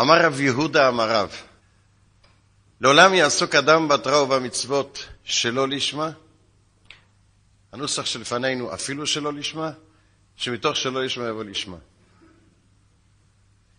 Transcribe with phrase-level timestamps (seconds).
[0.00, 1.36] אמר רב יהודה אמר רב,
[2.80, 6.10] לעולם יעסוק אדם בתורה ובמצוות שלא לשמה?
[7.72, 9.70] הנוסח שלפנינו אפילו שלא לשמה,
[10.36, 11.76] שמתוך שלא לשמה יבוא לשמה.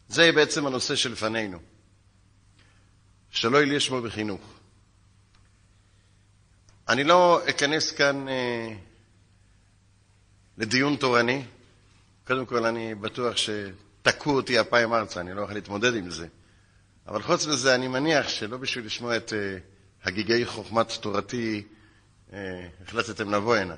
[0.07, 1.59] זה בעצם הנושא שלפנינו.
[3.31, 4.41] שלא יהיה שמו בחינוך.
[6.89, 8.73] אני לא אכנס כאן אה,
[10.57, 11.45] לדיון תורני.
[12.27, 13.37] קודם כל, אני בטוח
[14.01, 16.27] שתקעו אותי הפעם ארצה, אני לא יכול להתמודד עם זה.
[17.07, 19.57] אבל חוץ מזה, אני מניח שלא בשביל לשמוע את אה,
[20.03, 21.63] הגיגי חוכמת תורתי
[22.33, 23.75] אה, החלטתם לבוא הנה.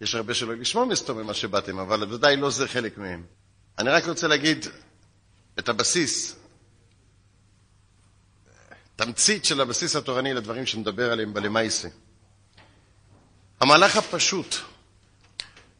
[0.00, 3.24] יש הרבה שלא לשמוע מסתום ממה שבאתם, אבל ודאי לא זה חלק מהם.
[3.78, 4.66] אני רק רוצה להגיד
[5.58, 6.36] את הבסיס,
[8.96, 11.88] תמצית של הבסיס התורני לדברים שנדבר עליהם בלמייסה.
[13.60, 14.54] המהלך הפשוט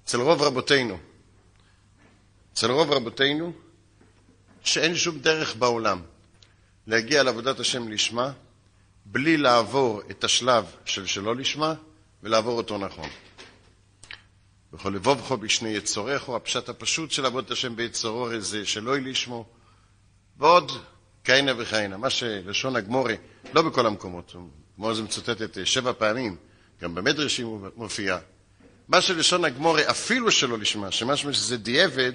[0.04, 0.98] אצל רוב רבותינו,
[2.56, 3.52] אצל רוב רבותינו,
[4.64, 6.00] שאין שום דרך בעולם
[6.86, 8.32] להגיע לעבודת השם לשמה
[9.04, 11.74] בלי לעבור את השלב של שלא לשמה
[12.22, 13.08] ולעבור אותו נכון.
[14.72, 19.46] וכל לבובכו בשני יצורך, הפשט הפשוט של עבודת השם ביצורו זה שלא לשמו,
[20.38, 20.72] ועוד
[21.24, 21.96] כהנה וכהנה.
[21.96, 23.16] מה שלשון הגמורי,
[23.54, 24.34] לא בכל המקומות,
[24.76, 26.36] כמו זה מצוטטת שבע פעמים,
[26.82, 27.44] גם במדרשי
[27.76, 28.18] מופיע.
[28.88, 32.12] מה שלשון הגמורי אפילו שלא לשמה, שמשמע שזה דיעבד,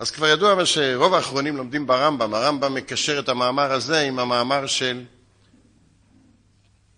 [0.00, 2.34] אז כבר ידוע מה שרוב האחרונים לומדים ברמב"ם.
[2.34, 5.04] הרמב"ם מקשר את המאמר הזה עם המאמר של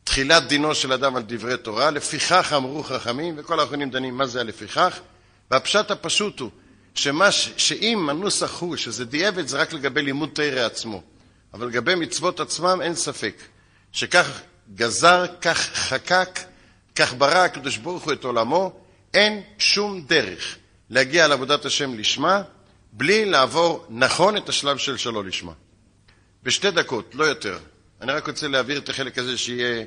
[0.05, 4.41] תחילת דינו של אדם על דברי תורה, לפיכך אמרו חכמים, וכל האחרונים דנים מה זה
[4.41, 5.01] הלפיכך,
[5.51, 6.51] והפשט הפשוט הוא
[6.95, 11.03] שמה, שאם הנוסח הוא שזה דיעבד זה רק לגבי לימוד תרא עצמו,
[11.55, 13.35] אבל לגבי מצוות עצמם אין ספק
[13.93, 14.41] שכך
[14.75, 16.41] גזר, כך חקק,
[16.95, 18.73] כך ברא הקדוש ברוך הוא את עולמו,
[19.15, 20.57] אין שום דרך
[20.91, 22.43] להגיע לעבודת השם לשמה
[22.93, 25.53] בלי לעבור נכון את השלב של שלא לשמה.
[26.43, 27.59] בשתי דקות, לא יותר.
[28.01, 29.85] אני רק רוצה להעביר את החלק הזה שיהיה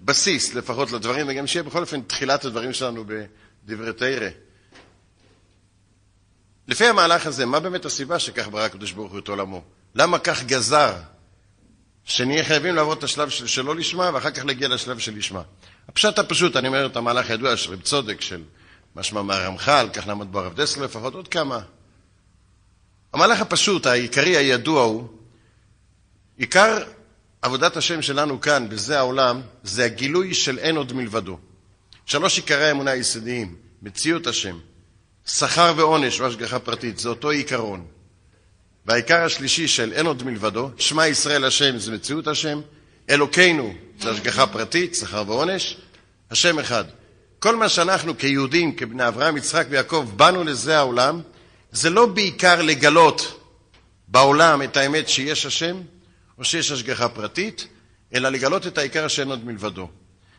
[0.00, 3.04] בסיס לפחות לדברים, וגם שיהיה בכל אופן תחילת הדברים שלנו
[3.64, 4.28] בדברי תרא.
[6.68, 9.62] לפי המהלך הזה, מה באמת הסיבה שכך ברא הקדוש ברוך הוא את עולמו?
[9.94, 10.92] למה כך גזר
[12.04, 15.42] שנהיה חייבים לעבור את השלב של שלא לשמה ואחר כך להגיע לשלב של לשמה?
[15.88, 18.42] הפשט הפשוט, אני אומר את המהלך הידוע של רב צודק, של
[18.96, 21.60] משמע מהרמח"ל, כך נעמוד בו הרב דסלר לפחות, עוד כמה.
[23.14, 25.08] המהלך הפשוט, העיקרי, הידוע הוא,
[26.38, 26.78] עיקר
[27.42, 31.38] עבודת השם שלנו כאן, בזה העולם, זה הגילוי של אין עוד מלבדו.
[32.06, 34.58] שלוש עיקרי האמונה היסודיים, מציאות השם,
[35.26, 37.86] שכר ועונש והשגחה פרטית, זה אותו עיקרון.
[38.86, 42.60] והעיקר השלישי של אין עוד מלבדו, שמע ישראל השם זה מציאות השם,
[43.10, 45.76] אלוקינו זה השגחה פרטית, שכר ועונש,
[46.30, 46.84] השם אחד.
[47.38, 51.20] כל מה שאנחנו כיהודים, כבני אברהם, יצחק ויעקב, באנו לזה העולם,
[51.74, 53.40] זה לא בעיקר לגלות
[54.08, 55.80] בעולם את האמת שיש השם,
[56.38, 57.68] או שיש השגחה פרטית,
[58.14, 59.88] אלא לגלות את העיקר שאין עוד מלבדו.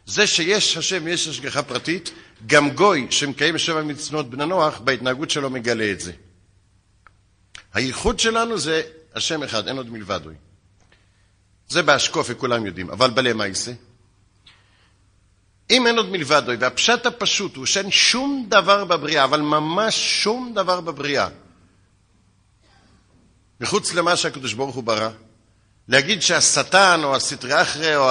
[0.05, 2.11] זה שיש השם יש השגחה פרטית,
[2.47, 6.11] גם גוי שמקיים שבע מצוות בני נוח, בהתנהגות שלו מגלה את זה.
[7.73, 8.81] הייחוד שלנו זה
[9.15, 10.29] השם אחד, אין עוד מלבדו.
[11.67, 13.71] זה באשקוף וכולם יודעים, אבל בלה מייסה.
[15.69, 20.81] אם אין עוד מלבדו, והפשט הפשוט הוא שאין שום דבר בבריאה, אבל ממש שום דבר
[20.81, 21.27] בבריאה,
[23.61, 25.09] מחוץ למה שהקדוש ברוך הוא ברא,
[25.87, 28.09] להגיד שהשטן או הסטרי אחרי או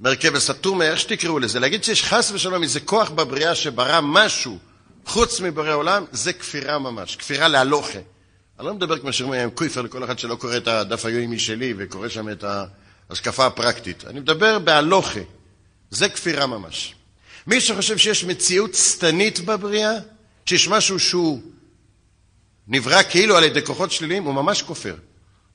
[0.00, 4.58] המרכבס הטומא, איך שתקראו לזה, להגיד שיש חס ושלום איזה כוח בבריאה שברא משהו
[5.06, 7.98] חוץ מבורא עולם, זה כפירה ממש, כפירה להלוכה.
[8.58, 11.74] אני לא מדבר כמו שאומרים עם קויפר לכל אחד שלא קורא את הדף היומי שלי
[11.78, 12.44] וקורא שם את
[13.10, 14.04] ההשקפה הפרקטית.
[14.06, 15.20] אני מדבר בהלוכה.
[15.96, 16.94] זה כפירה ממש.
[17.46, 19.92] מי שחושב שיש מציאות שטנית בבריאה,
[20.46, 21.42] שיש משהו שהוא
[22.68, 24.96] נברא כאילו על ידי כוחות שליליים, הוא ממש כופר.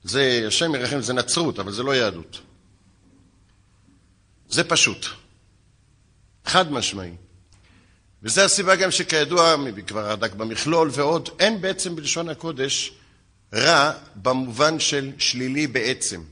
[0.04, 2.40] זה, השם ירחם, זה נצרות, אבל זה לא יהדות.
[4.48, 5.06] זה פשוט.
[6.44, 7.14] חד משמעי.
[8.22, 12.92] וזו הסיבה גם שכידוע, כבר הדק במכלול ועוד, אין בעצם בלשון הקודש
[13.54, 16.22] רע במובן של שלילי בעצם.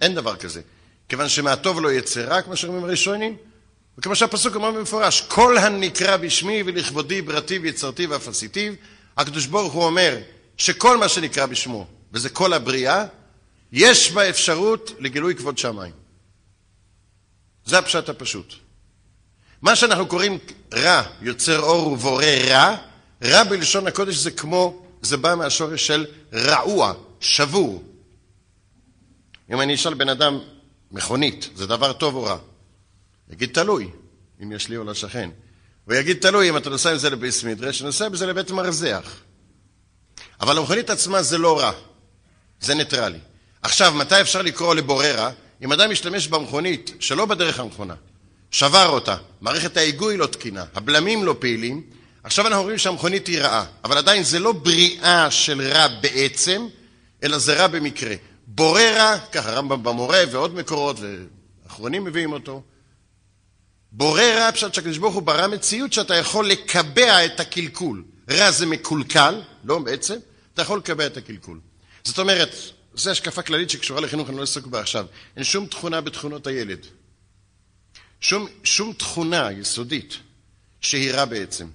[0.00, 0.60] אין דבר כזה.
[1.08, 3.36] כיוון שמהטוב לא יצא רע, כמו שאומרים הראשונים,
[3.98, 8.72] וכמו שהפסוק אומר במפורש, כל הנקרא בשמי ולכבודי ברתי ויצרתי ואף עשיתיו,
[9.16, 10.18] הקדוש ברוך הוא אומר
[10.56, 13.04] שכל מה שנקרא בשמו, וזה כל הבריאה,
[13.72, 15.92] יש בה אפשרות לגילוי כבוד שמיים.
[17.64, 18.54] זה הפשט הפשוט.
[19.62, 20.38] מה שאנחנו קוראים
[20.74, 22.76] רע, יוצר אור ובורא רע,
[23.24, 27.84] רע בלשון הקודש זה כמו, זה בא מהשורש של רעוע, שבור.
[29.50, 30.38] אם אני אשאל בן אדם,
[30.96, 32.38] מכונית, זה דבר טוב או רע?
[33.30, 33.90] יגיד תלוי,
[34.42, 35.30] אם יש לי או לשכן.
[35.84, 39.14] הוא יגיד תלוי אם אתה נוסע עם זה לביס מדרש, נוסע בזה לבית מרזח.
[40.40, 41.72] אבל המכונית עצמה זה לא רע.
[42.60, 43.18] זה ניטרלי.
[43.62, 45.30] עכשיו, מתי אפשר לקרוא לבוררה?
[45.62, 47.94] אם אדם משתמש במכונית שלא בדרך הנכונה,
[48.50, 51.82] שבר אותה, מערכת ההיגוי לא תקינה, הבלמים לא פעילים,
[52.22, 56.66] עכשיו אנחנו רואים שהמכונית היא רעה, אבל עדיין זה לא בריאה של רע בעצם,
[57.22, 58.14] אלא זה רע במקרה.
[58.46, 62.62] בוררה, ככה רמב"ם במורה ועוד מקורות, ואחרונים מביאים אותו,
[63.92, 68.04] בוררה, פשוט שהקדוש ברוך הוא ברא מציאות שאתה יכול לקבע את הקלקול.
[68.30, 70.18] רע זה מקולקל, לא בעצם,
[70.54, 71.60] אתה יכול לקבע את הקלקול.
[72.04, 72.54] זאת אומרת,
[72.94, 75.06] זו השקפה כללית שקשורה לחינוך, אני לא אעסוק בה עכשיו.
[75.36, 76.86] אין שום תכונה בתכונות הילד.
[78.20, 80.18] שום, שום תכונה יסודית
[80.80, 81.66] שהיא רע בעצם.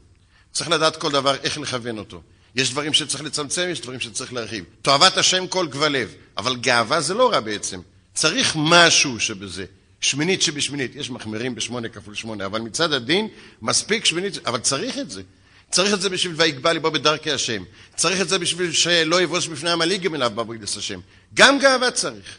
[0.52, 2.22] צריך לדעת כל דבר איך לכוון אותו.
[2.56, 4.66] יש דברים שצריך לצמצם, יש דברים שצריך להרחיב.
[4.82, 7.80] תאהבת השם כל גבלב, אבל גאווה זה לא רע בעצם.
[8.14, 9.66] צריך משהו שבזה.
[10.02, 13.28] שמינית שבשמינית, יש מחמירים בשמונה כפול שמונה, אבל מצד הדין,
[13.62, 15.22] מספיק שמינית, אבל צריך את זה.
[15.72, 17.64] צריך את זה בשביל ויגבה ליבו בדרכי השם.
[17.96, 21.00] צריך את זה בשביל שלא יבוש בפני המליגים אליו בברית השם.
[21.34, 22.38] גם גאווה צריך.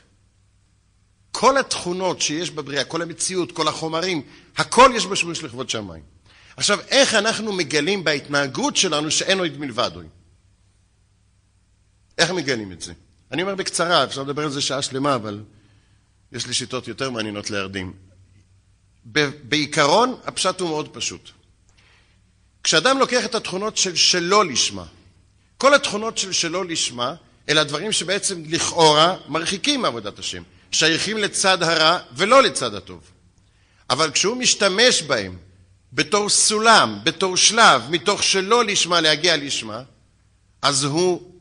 [1.31, 4.23] כל התכונות שיש בבריאה, כל המציאות, כל החומרים,
[4.56, 6.03] הכל יש בשימוש לכבוד שמיים.
[6.56, 10.06] עכשיו, איך אנחנו מגלים בהתנהגות שלנו שאין עוד מלבד עוד?
[12.19, 12.93] איך מגלים את זה?
[13.32, 15.40] אני אומר בקצרה, אפשר לדבר על זה שעה שלמה, אבל
[16.32, 17.93] יש לי שיטות יותר מעניינות להרדים.
[19.43, 21.31] בעיקרון, הפשט הוא מאוד פשוט.
[22.64, 24.84] כשאדם לוקח את התכונות של שלא לשמה,
[25.58, 27.14] כל התכונות של שלא לשמה,
[27.49, 33.10] אלה הדברים שבעצם לכאורה מרחיקים מעבודת השם, שייכים לצד הרע ולא לצד הטוב.
[33.90, 35.37] אבל כשהוא משתמש בהם
[35.93, 39.83] בתור סולם, בתור שלב, מתוך שלא לשמה להגיע לשמה,
[40.62, 41.33] אז הוא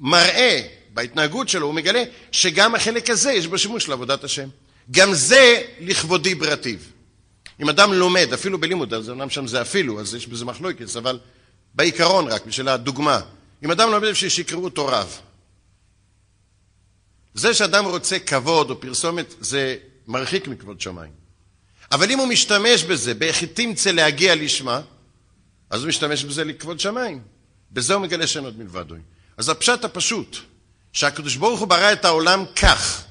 [0.00, 0.62] מראה
[0.94, 4.48] בהתנהגות שלו, הוא מגלה שגם החלק הזה יש בו שימוש לעבודת השם.
[4.90, 6.92] גם זה לכבודי ברטיב.
[7.60, 11.18] אם אדם לומד, אפילו בלימוד, אז אמנם שם זה אפילו, אז יש בזה מחלוקת, אבל
[11.74, 13.20] בעיקרון רק, בשביל הדוגמה,
[13.64, 15.18] אם אדם לומד בשביל שיקראו אותו רב,
[17.34, 19.76] זה שאדם רוצה כבוד או פרסומת, זה
[20.06, 21.21] מרחיק מכבוד שמיים.
[21.92, 24.80] אבל אם הוא משתמש בזה, באיך תמצא להגיע לשמה,
[25.70, 27.20] אז הוא משתמש בזה לכבוד שמיים.
[27.72, 28.94] בזה הוא מגלה שאין עוד מלבדו.
[29.36, 30.36] אז הפשט הפשוט,
[30.92, 33.04] שהקדוש ברוך הוא ברא את העולם כך,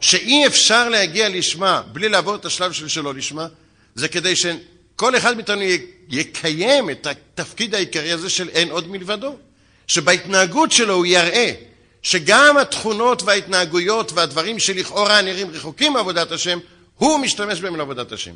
[0.00, 3.46] שאי אפשר להגיע לשמה בלי לעבור את השלב של שלא לשמה,
[3.94, 5.62] זה כדי שכל אחד מאיתנו
[6.08, 9.36] יקיים את התפקיד העיקרי הזה של אין עוד מלבדו.
[9.86, 11.52] שבהתנהגות שלו הוא יראה
[12.02, 16.58] שגם התכונות וההתנהגויות והדברים שלכאורה נראים רחוקים מעבודת השם,
[16.94, 18.34] הוא משתמש בהם לעבודת השם.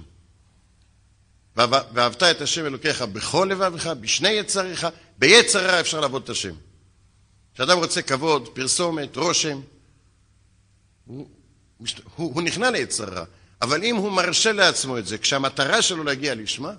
[1.56, 4.86] ואהבת את השם אלוקיך בכל לבבך, בשני יצריך,
[5.18, 6.54] ביצר רע אפשר לעבוד את השם.
[7.54, 9.60] כשאדם רוצה כבוד, פרסומת, רושם,
[11.04, 11.28] הוא,
[12.16, 13.24] הוא, הוא נכנע ליצר רע.
[13.62, 16.72] אבל אם הוא מרשה לעצמו את זה, כשהמטרה שלו להגיע לשמה,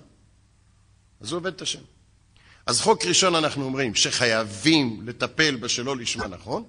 [1.20, 1.80] אז הוא עובד את השם.
[2.66, 6.64] אז חוק ראשון אנחנו אומרים שחייבים לטפל בשלא לשמה נכון.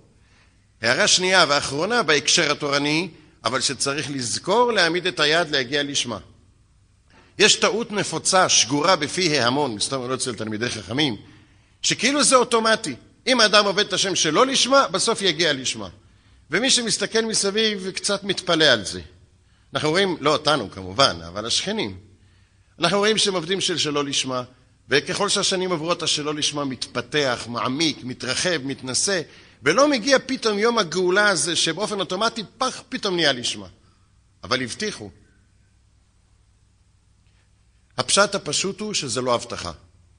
[0.81, 3.09] הערה שנייה ואחרונה בהקשר התורני,
[3.43, 6.17] אבל שצריך לזכור להעמיד את היד להגיע לשמה.
[7.39, 11.15] יש טעות נפוצה, שגורה בפי ההמון, מסתובב לא אצל תלמידי חכמים,
[11.81, 12.95] שכאילו זה אוטומטי.
[13.27, 15.89] אם האדם עובד את השם שלא לשמה, בסוף יגיע לשמה.
[16.51, 19.01] ומי שמסתכל מסביב קצת מתפלא על זה.
[19.73, 21.97] אנחנו רואים, לא אותנו כמובן, אבל השכנים.
[22.79, 24.43] אנחנו רואים שהם עובדים של שלא לשמה,
[24.89, 29.21] וככל שהשנים עוברות השלא לשמה מתפתח, מעמיק, מתרחב, מתנשא,
[29.63, 33.67] ולא מגיע פתאום יום הגאולה הזה שבאופן אוטומטי פח פתאום נהיה לשמה.
[34.43, 35.09] אבל הבטיחו.
[37.97, 39.71] הפשט הפשוט הוא שזה לא הבטחה.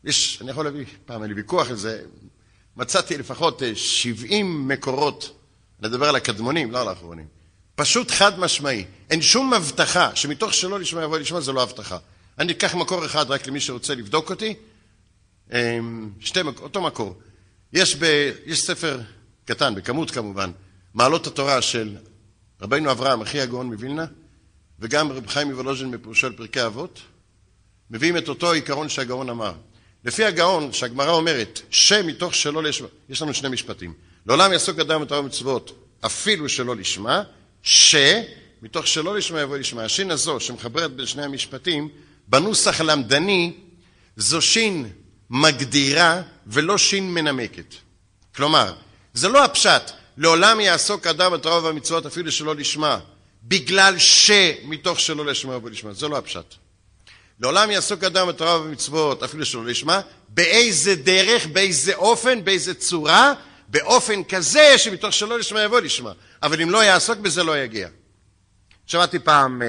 [0.04, 2.02] יש, אני יכול להביא, פעם היה לי ויכוח על זה,
[2.76, 5.36] מצאתי לפחות 70 מקורות,
[5.80, 7.26] לדבר על הקדמונים, לא על האחרונים.
[7.74, 8.84] פשוט חד משמעי.
[9.10, 11.98] אין שום הבטחה שמתוך שלא לשמה יבוא לשמה זה לא הבטחה.
[12.38, 14.54] אני אקח מקור אחד רק למי שרוצה לבדוק אותי.
[15.52, 17.18] אמ, שתי, אותו מקור.
[17.72, 19.00] יש, ב, יש ספר
[19.50, 20.50] קטן, בכמות כמובן,
[20.94, 21.96] מעלות התורה של
[22.62, 24.04] רבינו אברהם, אחי הגאון מווילנה,
[24.78, 27.00] וגם רב חיים מוולוז'ין מפרושו על פרקי אבות,
[27.90, 29.52] מביאים את אותו עיקרון שהגאון אמר.
[30.04, 33.92] לפי הגאון, שהגמרא אומרת, שמתוך שלא לשמה, יש לנו שני משפטים.
[34.26, 37.22] לעולם יעסוק אדם בתורה ומצוות, אפילו שלא לשמה,
[37.62, 39.84] שמתוך שלא לשמה יבוא לשמה.
[39.84, 41.88] השין הזו, שמחברת בין שני המשפטים,
[42.28, 43.52] בנוסח למדני,
[44.16, 44.88] זו שין
[45.30, 47.74] מגדירה ולא שין מנמקת.
[48.34, 48.74] כלומר,
[49.14, 53.00] זה לא הפשט, לעולם יעסוק אדם בתורה ובמצוות אפילו שלא לשמה,
[53.42, 55.92] בגלל שמתוך שלא לשמה יבוא לשמה.
[55.92, 56.54] זה לא הפשט.
[57.40, 63.32] לעולם יעסוק אדם בתורה ובמצוות אפילו שלא לשמה, באיזה דרך, באיזה אופן, באיזה צורה,
[63.68, 66.12] באופן כזה שמתוך שלא לשמה יבוא לשמה.
[66.42, 67.88] אבל אם לא יעסוק בזה לא יגיע.
[68.86, 69.68] שמעתי פעם, אה,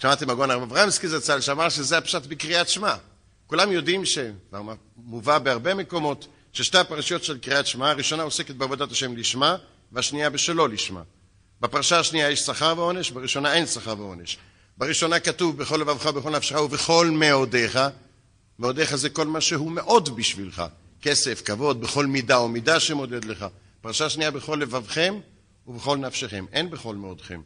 [0.00, 2.94] שמעתי מגון הרב אברמסקי זצ"ל שאמר שזה הפשט בקריאת שמע.
[3.46, 9.56] כולם יודעים שמובא בהרבה מקומות ששתי הפרשיות של קריאת שמע, הראשונה עוסקת בעבודת השם לשמה,
[9.92, 11.02] והשנייה בשלא לשמה.
[11.60, 14.38] בפרשה השנייה יש שכר ועונש, בראשונה אין שכר ועונש.
[14.76, 17.78] בראשונה כתוב בכל לבבך, בכל נפשך ובכל מאודיך,
[18.58, 20.62] מאודיך זה כל מה שהוא מאוד בשבילך,
[21.02, 23.46] כסף, כבוד, בכל מידה או מידה שמודד לך.
[23.80, 25.14] פרשה שנייה בכל לבבכם
[25.66, 27.40] ובכל נפשכם, אין בכל מאודכם.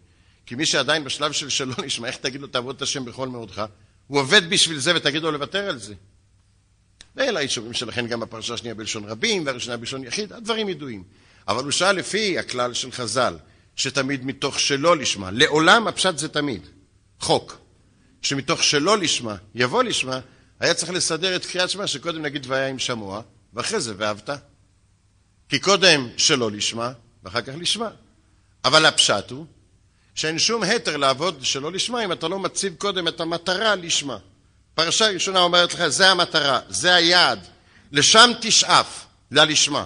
[0.47, 3.65] כי מי שעדיין בשלב של שלא נשמע, איך תגיד לו תעבוד את השם בכל מאודך?
[4.07, 5.95] הוא עובד בשביל זה ותגיד לו לוותר על זה.
[7.16, 11.04] ואלה האישורים שלכן גם בפרשה השנייה בלשון רבים והראשונה בלשון יחיד, הדברים ידועים.
[11.49, 13.37] אבל הוא שאל לפי הכלל של חז"ל,
[13.76, 16.66] שתמיד מתוך שלא לשמה, לעולם הפשט זה תמיד,
[17.21, 17.59] חוק,
[18.23, 20.21] שמתוך שלא לשמה יבוא לשמה,
[20.61, 23.23] היה צריך לסדר את קריאת שמע שקודם נגיד והיה עם שמוע,
[23.54, 24.30] ואחרי זה ואהבת.
[25.49, 26.92] כי קודם שלא לשמה,
[27.23, 27.88] ואחר כך לשמה.
[28.64, 29.47] אבל הפשט הוא
[30.14, 34.18] שאין שום התר לעבוד שלא לשמה אם אתה לא מציב קודם את המטרה לשמה.
[34.75, 37.47] פרשה ראשונה אומרת לך, זה המטרה, זה היעד,
[37.93, 39.85] לשם תשאף, ללשמה.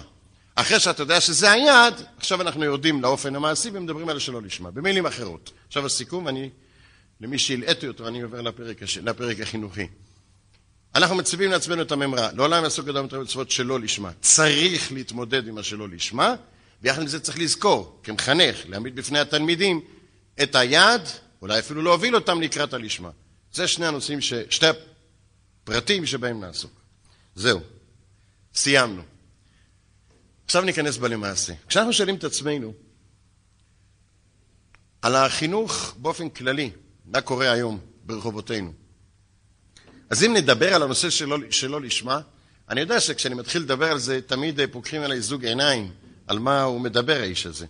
[0.55, 5.05] אחרי שאתה יודע שזה היעד, עכשיו אנחנו יורדים לאופן המעשי ומדברים על שלא לשמה, במילים
[5.05, 5.51] אחרות.
[5.67, 6.49] עכשיו הסיכום, אני,
[7.21, 9.87] למי שהלאיתי אותו, אני עובר לפרק, לפרק החינוכי.
[10.95, 14.11] אנחנו מציבים לעצמנו את הממרה, לעולם יעסוק אדם את המצוות שלא לשמה.
[14.21, 16.35] צריך להתמודד עם השלא לשמה,
[16.81, 19.81] ויחד עם זה צריך לזכור, כמחנך, להעמיד בפני התלמידים
[20.43, 21.09] את היעד,
[21.41, 23.09] אולי אפילו להוביל אותם לקראת הלשמה.
[23.53, 24.33] זה שני הנושאים, ש...
[24.49, 24.65] שתי
[25.63, 26.81] הפרטים שבהם נעסוק.
[27.35, 27.59] זהו,
[28.53, 29.01] סיימנו.
[30.45, 31.53] עכשיו ניכנס בה למעשה.
[31.67, 32.73] כשאנחנו שואלים את עצמנו
[35.01, 36.71] על החינוך באופן כללי,
[37.05, 38.73] מה קורה היום ברחובותינו,
[40.09, 42.21] אז אם נדבר על הנושא שלא, שלא לשמה,
[42.69, 45.91] אני יודע שכשאני מתחיל לדבר על זה, תמיד פוקחים עליי זוג עיניים
[46.27, 47.65] על מה הוא מדבר האיש הזה.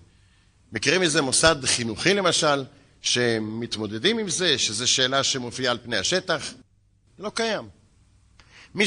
[0.72, 2.64] מכירים איזה מוסד חינוכי למשל,
[3.02, 6.54] שמתמודדים עם זה, שזו שאלה שמופיעה על פני השטח?
[7.18, 7.70] זה לא קיים.
[8.76, 8.86] מי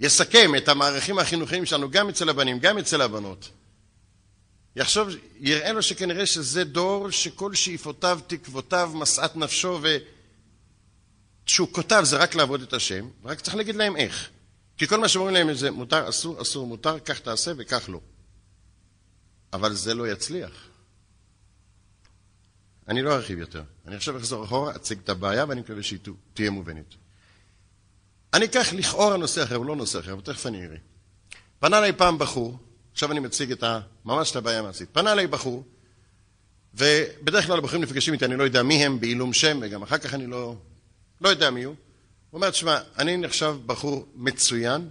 [0.00, 3.48] שיסכם את המערכים החינוכיים שלנו, גם אצל הבנים, גם אצל הבנות,
[4.76, 5.08] יחשוב,
[5.40, 9.80] יראה לו שכנראה שזה דור שכל שאיפותיו, תקוותיו, משאת נפשו,
[11.72, 14.30] כותב זה רק לעבוד את השם, רק צריך להגיד להם איך.
[14.76, 18.00] כי כל מה שאומרים להם זה מותר, אסור, אסור, מותר, כך תעשה וכך לא.
[19.52, 20.69] אבל זה לא יצליח.
[22.90, 23.62] אני לא ארחיב יותר.
[23.86, 25.98] אני עכשיו אחזור אחורה, אציג את הבעיה, ואני מקווה שהיא
[26.34, 26.94] תהיה מובנת.
[28.34, 30.76] אני אקח לכאורה נושא אחר, הוא לא נושא אחר, אבל תכף אני אראה.
[31.58, 32.58] פנה אליי פעם בחור,
[32.92, 34.88] עכשיו אני מציג את ה, ממש את הבעיה המעשית.
[34.92, 35.64] פנה אליי בחור,
[36.74, 40.14] ובדרך כלל הבחורים נפגשים איתי, אני לא יודע מי הם בעילום שם, וגם אחר כך
[40.14, 40.56] אני לא,
[41.20, 41.74] לא יודע מי הוא.
[42.30, 44.88] הוא אומר, תשמע, אני נחשב בחור מצוין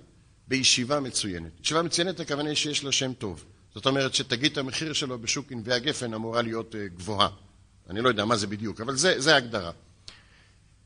[0.47, 1.51] בישיבה מצוינת.
[1.63, 3.45] ישיבה מצוינת, הכוונה היא שיש לו שם טוב.
[3.75, 7.29] זאת אומרת שתגיד המחיר שלו בשוק ענבי הגפן אמורה להיות אה, גבוהה.
[7.89, 9.71] אני לא יודע מה זה בדיוק, אבל זה, זה ההגדרה.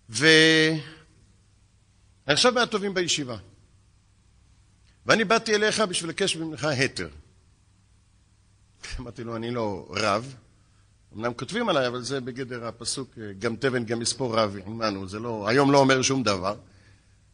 [0.10, 0.80] ואני
[2.26, 3.38] עכשיו מהטובים בישיבה.
[5.06, 7.10] ואני באתי אליך בשביל לקש ממך התר.
[9.00, 10.36] אמרתי לו, אני לא רב.
[11.16, 15.20] אמנם כותבים עליי, אבל זה בגדר הפסוק, אה, גם תבן גם מספור רב עמנו, זה
[15.20, 16.56] לא, היום לא אומר שום דבר.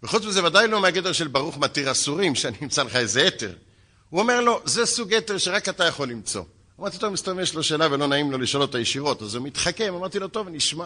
[0.03, 3.53] וחוץ מזה ודאי לא מהגדר של ברוך מתיר אסורים, שאני אמצא לך איזה התר.
[4.09, 6.43] הוא אומר לו, זה סוג יתר שרק אתה יכול למצוא.
[6.79, 9.93] אמרתי, טוב, מסתובב יש לו שאלה ולא נעים לו לשאול אותה ישירות, אז הוא מתחכם,
[9.93, 10.85] אמרתי לו, טוב, נשמע.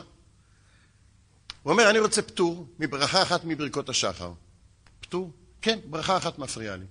[1.63, 4.33] הוא אומר, אני רוצה פטור מברכה אחת מברכות השחר.
[5.01, 5.31] פטור?
[5.61, 6.85] כן, ברכה אחת מפריעה לי.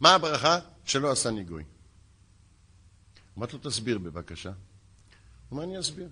[0.00, 0.58] מה הברכה?
[0.84, 1.64] שלא עשה ניגוי.
[3.38, 4.48] אמרתי לו, תסביר בבקשה.
[4.48, 4.56] הוא
[5.50, 6.08] אומר, אני אסביר.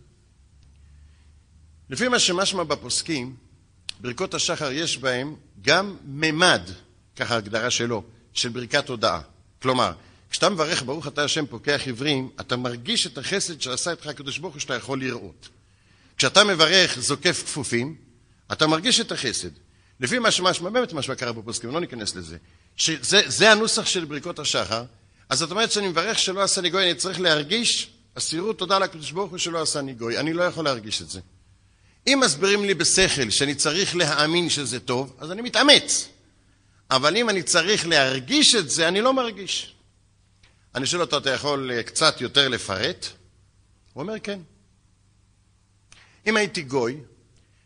[1.91, 3.37] לפי מה שמשמע בפוסקים,
[4.01, 6.71] ברכות השחר יש בהם גם ממד,
[7.17, 9.21] ככה ההגדרה שלו, של ברכת הודאה.
[9.63, 9.93] כלומר,
[10.31, 14.55] כשאתה מברך ברוך אתה השם פוקח עיוורים, אתה מרגיש את החסד שעשה איתך הקדוש ברוך
[14.55, 15.49] הוא שאתה יכול לראות.
[16.17, 17.97] כשאתה מברך זוקף כפופים,
[18.53, 19.51] אתה מרגיש את החסד.
[20.01, 22.37] לפי מה שמשמע, באמת מה שקרה בפוסקים, לא ניכנס לזה,
[22.77, 24.85] שזה הנוסח של ברכות השחר,
[25.29, 29.11] אז זאת אומרת שאני מברך שלא עשה לי גוי, אני צריך להרגיש אסירות תודה לקדוש
[29.11, 31.21] ברוך הוא שלא עשה לי גוי, אני לא יכול להרגיש את זה.
[32.07, 36.09] אם מסבירים לי בשכל שאני צריך להאמין שזה טוב, אז אני מתאמץ.
[36.91, 39.76] אבל אם אני צריך להרגיש את זה, אני לא מרגיש.
[40.77, 43.07] אני שואל אותו, אתה יכול אה, קצת יותר לפרט?
[43.93, 44.41] הוא אומר, כן.
[46.27, 47.01] אם הייתי גוי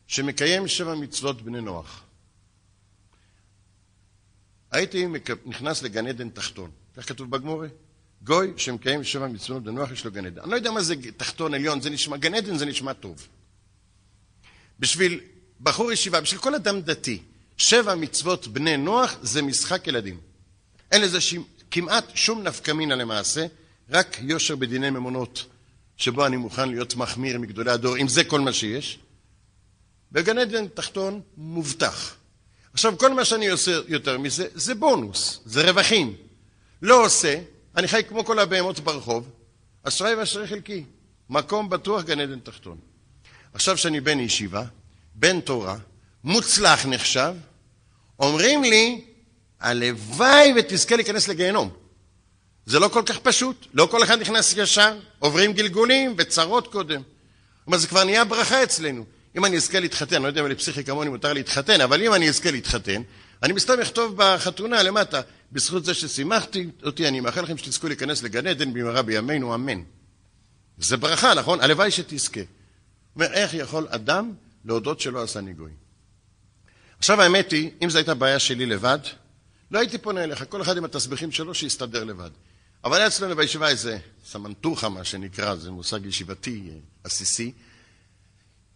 [0.07, 2.02] שמקיים שבע מצוות בני נוח,
[4.71, 5.07] הייתי
[5.47, 7.69] נכנס לגן עדן תחתון, כך כתוב בגמורה.
[8.23, 10.40] גוי שמקיים שבע מצוות בני נוח יש לו גן עדן.
[10.40, 13.29] אני לא יודע מה זה תחתון עליון, זה נשמע, גן עדן זה נשמע טוב.
[14.79, 15.21] בשביל
[15.61, 17.23] בחור ישיבה, בשביל כל אדם דתי,
[17.57, 20.21] שבע מצוות בני נוח זה משחק ילדים.
[20.93, 21.19] אין לזה.
[21.71, 23.47] כמעט שום נפקא מינה למעשה,
[23.91, 25.47] רק יושר בדיני ממונות,
[25.97, 28.99] שבו אני מוכן להיות מחמיר מגדולי הדור, אם זה כל מה שיש.
[30.12, 32.17] בגן עדן תחתון מובטח.
[32.73, 36.17] עכשיו, כל מה שאני עושה יותר מזה, זה בונוס, זה רווחים.
[36.83, 37.41] לא עושה,
[37.77, 39.29] אני חי כמו כל הבהמות ברחוב,
[39.83, 40.85] אשראי ואשראי חלקי.
[41.31, 42.79] מקום בטוח, גן עדן תחתון.
[43.53, 44.65] עכשיו שאני בן ישיבה,
[45.15, 45.77] בן תורה,
[46.25, 47.35] מוצלח נחשב,
[48.19, 49.05] אומרים לי,
[49.61, 51.71] הלוואי ותזכה להיכנס לגיהנום.
[52.67, 57.02] זה לא כל כך פשוט, לא כל אחד נכנס ישר, עוברים גלגולים וצרות קודם.
[57.69, 59.05] אבל זה כבר נהיה ברכה אצלנו.
[59.37, 62.29] אם אני אזכה להתחתן, אני לא יודע אם לפסיכי כמוני מותר להתחתן, אבל אם אני
[62.29, 63.02] אזכה להתחתן,
[63.43, 65.21] אני מסתם אכתוב בחתונה למטה,
[65.52, 69.83] בזכות זה ששימחתי אותי, אני מאחל לכם שתזכו להיכנס לגן עדן במהרה בימינו, אמן.
[70.79, 71.61] זה ברכה, נכון?
[71.61, 72.40] הלוואי שתזכה.
[73.17, 74.33] אומר, איך יכול אדם
[74.64, 75.71] להודות שלא עשה ניגוי?
[76.99, 78.99] עכשיו האמת היא, אם זו הייתה בעיה שלי לבד,
[79.71, 82.31] לא הייתי פונה אליך, כל אחד עם התסביכים שלו שיסתדר לבד.
[82.85, 86.75] אבל היה אצלנו בישיבה איזה סמנטוחה, מה שנקרא, זה מושג ישיבתי אה,
[87.05, 87.53] עסיסי.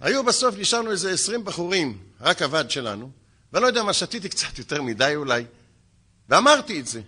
[0.00, 3.10] היו בסוף, נשארנו איזה עשרים בחורים, רק הוועד שלנו,
[3.52, 5.44] ואני לא יודע מה, שתיתי קצת יותר מדי אולי,
[6.28, 7.00] ואמרתי את זה.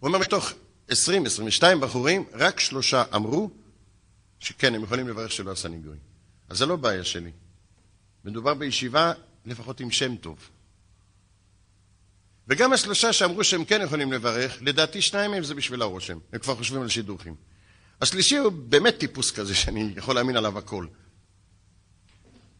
[0.00, 0.52] הוא אומר, מתוך
[0.88, 3.50] עשרים, עשרים ושתיים בחורים, רק שלושה אמרו
[4.40, 5.96] שכן, הם יכולים לברך שלא עשה ניגוי.
[6.48, 7.30] אז זה לא בעיה שלי.
[8.24, 9.12] מדובר בישיבה
[9.46, 10.38] לפחות עם שם טוב.
[12.48, 16.18] וגם השלושה שאמרו שהם כן יכולים לברך, לדעתי שניים מהם זה בשביל הרושם.
[16.32, 17.34] הם כבר חושבים על שידוכים.
[18.00, 20.86] השלישי הוא באמת טיפוס כזה שאני יכול להאמין עליו הכל.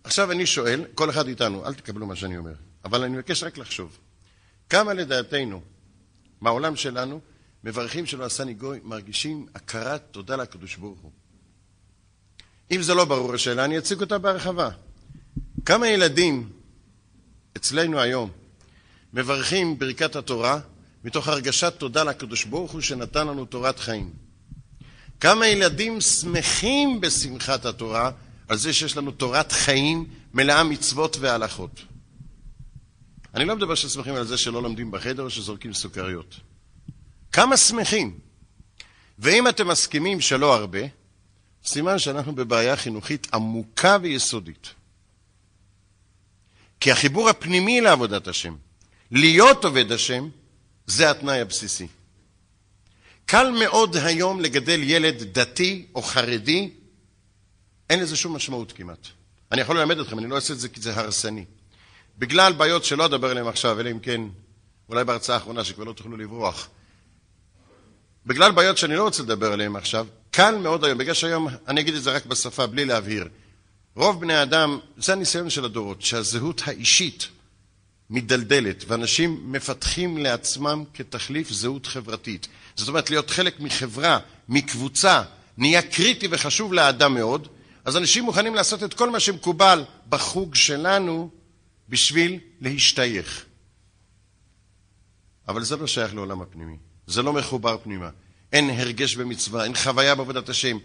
[0.04, 3.58] עכשיו אני שואל, כל אחד איתנו, אל תקבלו מה שאני אומר, אבל אני מבקש רק
[3.58, 3.98] לחשוב.
[4.70, 5.62] כמה לדעתנו,
[6.40, 7.20] מהעולם שלנו,
[7.64, 11.10] מברכים שלא עשה ניגוי, מרגישים הכרת תודה לקדוש ברוך הוא.
[12.70, 14.70] אם זה לא ברור השאלה, אני אציג אותה בהרחבה.
[15.64, 16.50] כמה ילדים
[17.56, 18.30] אצלנו היום
[19.14, 20.58] מברכים ברכת התורה
[21.04, 24.12] מתוך הרגשת תודה לקדוש ברוך הוא שנתן לנו תורת חיים.
[25.20, 28.10] כמה ילדים שמחים בשמחת התורה
[28.48, 31.82] על זה שיש לנו תורת חיים מלאה מצוות והלכות.
[33.34, 36.40] אני לא מדבר ששמחים על זה שלא לומדים בחדר או שזורקים סוכריות.
[37.32, 38.18] כמה שמחים.
[39.18, 40.80] ואם אתם מסכימים שלא הרבה,
[41.64, 44.74] סימן שאנחנו בבעיה חינוכית עמוקה ויסודית.
[46.80, 48.54] כי החיבור הפנימי לעבודת השם,
[49.14, 50.28] להיות עובד השם,
[50.86, 51.86] זה התנאי הבסיסי.
[53.26, 56.70] קל מאוד היום לגדל ילד דתי או חרדי,
[57.90, 59.06] אין לזה שום משמעות כמעט.
[59.52, 61.44] אני יכול ללמד אתכם, אני לא אעשה את זה כי זה הרסני.
[62.18, 64.20] בגלל בעיות שלא אדבר עליהן עכשיו, אלא אם כן,
[64.88, 66.68] אולי בהרצאה האחרונה שכבר לא תוכלו לברוח.
[68.26, 71.94] בגלל בעיות שאני לא רוצה לדבר עליהן עכשיו, קל מאוד היום, בגלל שהיום, אני אגיד
[71.94, 73.28] את זה רק בשפה, בלי להבהיר.
[73.96, 77.28] רוב בני האדם, זה הניסיון של הדורות, שהזהות האישית
[78.14, 82.48] מדלדלת, ואנשים מפתחים לעצמם כתחליף זהות חברתית.
[82.76, 85.22] זאת אומרת, להיות חלק מחברה, מקבוצה,
[85.58, 87.48] נהיה קריטי וחשוב לאדם מאוד,
[87.84, 91.30] אז אנשים מוכנים לעשות את כל מה שמקובל בחוג שלנו
[91.88, 93.44] בשביל להשתייך.
[95.48, 98.08] אבל זה לא שייך לעולם הפנימי, זה לא מחובר פנימה.
[98.52, 100.78] אין הרגש במצווה, אין חוויה בעבודת השם,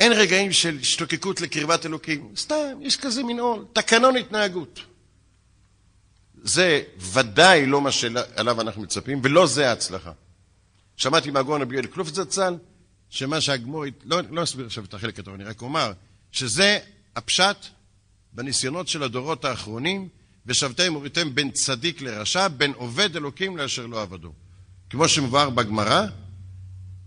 [0.00, 2.32] אין רגעים של השתוקקות לקרבת אלוקים.
[2.36, 4.80] סתם, יש כזה מין עול, תקנון התנהגות.
[6.46, 10.12] זה ודאי לא מה שעליו אנחנו מצפים, ולא זה ההצלחה.
[10.96, 12.54] שמעתי מהגאון רבי יואל קלוף זצ"ל,
[13.10, 15.92] שמה שהגמור, לא, לא אסביר עכשיו את החלק הטוב, אני רק אומר,
[16.32, 16.78] שזה
[17.16, 17.56] הפשט
[18.32, 20.08] בניסיונות של הדורות האחרונים,
[20.46, 24.32] ושבתם וראיתם בין צדיק לרשע, בין עובד אלוקים לאשר לא עבדו.
[24.90, 26.06] כמו שמובהר בגמרא,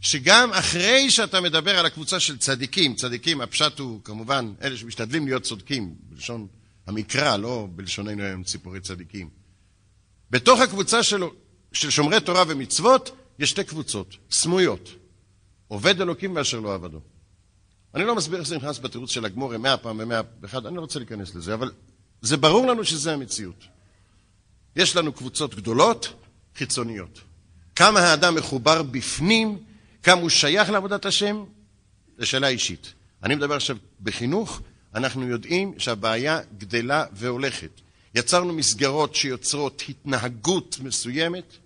[0.02, 5.44] שגם אחרי שאתה מדבר על הקבוצה של צדיקים, צדיקים, הפשט הוא כמובן אלה שמשתדלים להיות
[5.44, 6.48] צודקים, בלשון
[6.90, 9.30] המקרא, לא בלשוננו היום ציפורי צדיקים.
[10.32, 11.24] בתוך הקבוצה של,
[11.74, 14.90] של שומרי תורה ומצוות יש שתי קבוצות, סמויות,
[15.68, 17.00] עובד אלוקים ואשר לא עבדו.
[17.96, 20.82] אני לא מסביר איך זה נכנס בתירוץ של הגמורה מאה פעם ומאה ואחד, אני לא
[20.82, 21.72] רוצה להיכנס לזה, אבל
[22.22, 23.66] זה ברור לנו שזה המציאות.
[24.76, 26.14] יש לנו קבוצות גדולות,
[26.56, 27.22] חיצוניות.
[27.76, 29.58] כמה האדם מחובר בפנים
[30.04, 31.44] כמה הוא שייך לעבודת השם,
[32.18, 32.94] זו שאלה אישית.
[33.24, 34.62] אני מדבר עכשיו בחינוך,
[34.96, 37.82] אנחנו יודעים שהבעיה גדלה והולכת.
[38.16, 41.58] יצרנו מסגרות שיוצרות התנהגות מסוימת,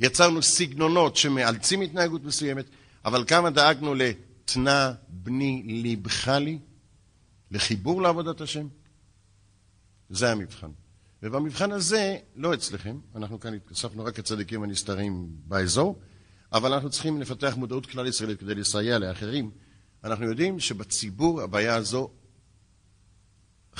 [0.00, 2.64] יצרנו סגנונות שמאלצים התנהגות מסוימת,
[3.04, 6.58] אבל כמה דאגנו לתנא בני ליבך לי,
[7.50, 8.66] לחיבור לעבודת השם?
[10.10, 10.70] זה המבחן.
[11.22, 15.98] ובמבחן הזה, לא אצלכם, אנחנו כאן התכספנו רק כצדיקים הנסתרים באזור,
[16.52, 19.50] אבל אנחנו צריכים לפתח מודעות כלל ישראלית כדי לסייע לאחרים.
[20.04, 22.10] אנחנו יודעים שבציבור הבעיה הזו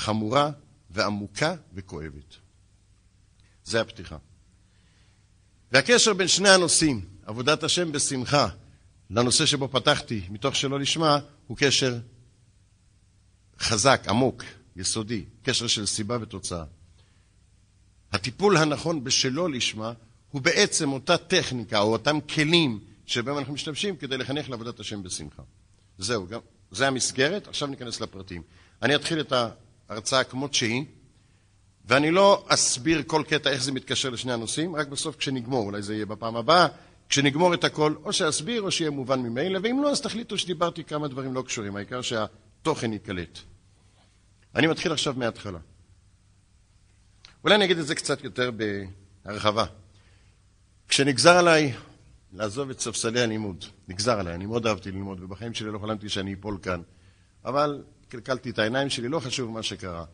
[0.01, 0.51] חמורה
[0.91, 2.37] ועמוקה וכואבת.
[3.65, 4.17] זה הפתיחה.
[5.73, 8.49] והקשר בין שני הנושאים, עבודת השם בשמחה,
[9.11, 11.99] לנושא שבו פתחתי, מתוך שלא לשמה, הוא קשר
[13.61, 14.45] חזק, עמוק,
[14.77, 16.65] יסודי, קשר של סיבה ותוצאה.
[18.13, 19.93] הטיפול הנכון בשלא לשמה
[20.31, 25.43] הוא בעצם אותה טכניקה או אותם כלים שבהם אנחנו משתמשים כדי לחנך לעבודת השם בשמחה.
[25.99, 28.43] זהו, גם, זה המסגרת, עכשיו ניכנס לפרטים.
[28.83, 29.33] אני אתחיל את
[29.90, 30.85] ההרצאה כמות שהיא,
[31.85, 35.94] ואני לא אסביר כל קטע איך זה מתקשר לשני הנושאים, רק בסוף כשנגמור, אולי זה
[35.94, 36.66] יהיה בפעם הבאה,
[37.09, 41.09] כשנגמור את הכל, או שאסביר או שיהיה מובן ממילא, ואם לא, אז תחליטו שדיברתי כמה
[41.09, 43.38] דברים לא קשורים, העיקר שהתוכן ייקלט.
[44.55, 45.59] אני מתחיל עכשיו מההתחלה.
[47.44, 48.50] אולי אני אגיד את זה קצת יותר
[49.24, 49.64] בהרחבה.
[50.88, 51.72] כשנגזר עליי
[52.33, 56.35] לעזוב את ספסלי הלימוד, נגזר עליי, אני מאוד אהבתי ללמוד, ובחיים שלי לא חלמתי שאני
[56.35, 56.83] אפול כאן,
[57.44, 60.05] אבל קלקלתי את העיניים שלי, לא חשוב מה שקרה.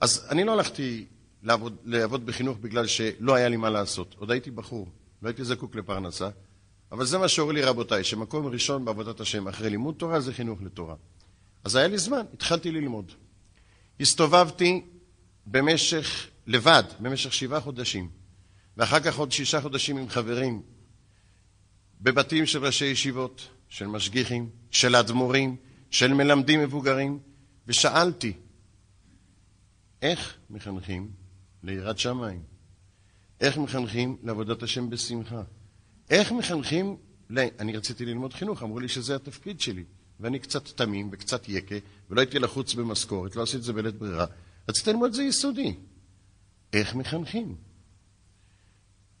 [0.00, 1.06] אז אני לא הלכתי
[1.42, 4.14] לעבוד, לעבוד בחינוך בגלל שלא היה לי מה לעשות.
[4.18, 4.88] עוד הייתי בחור,
[5.22, 6.28] לא הייתי זקוק לפרנסה,
[6.92, 10.62] אבל זה מה שאורי לי רבותיי, שמקום ראשון בעבודת השם אחרי לימוד תורה זה חינוך
[10.62, 10.94] לתורה.
[11.64, 13.12] אז היה לי זמן, התחלתי ללמוד.
[14.00, 14.84] הסתובבתי
[15.46, 18.08] במשך, לבד, במשך שבעה חודשים,
[18.76, 20.62] ואחר כך עוד שישה חודשים עם חברים,
[22.00, 25.56] בבתים של ראשי ישיבות, של משגיחים, של אדמו"רים,
[25.90, 27.18] של מלמדים מבוגרים,
[27.66, 28.32] ושאלתי,
[30.02, 31.10] איך מחנכים
[31.62, 32.42] ליראת שמיים?
[33.40, 35.42] איך מחנכים לעבודת השם בשמחה?
[36.10, 36.96] איך מחנכים
[37.30, 37.38] ל...
[37.60, 39.84] אני רציתי ללמוד חינוך, אמרו לי שזה התפקיד שלי.
[40.20, 41.74] ואני קצת תמים וקצת יקה,
[42.10, 44.26] ולא הייתי לחוץ במשכורת, לא עשיתי את זה בלית ברירה.
[44.68, 45.74] רציתי ללמוד את זה יסודי.
[46.72, 47.54] איך מחנכים?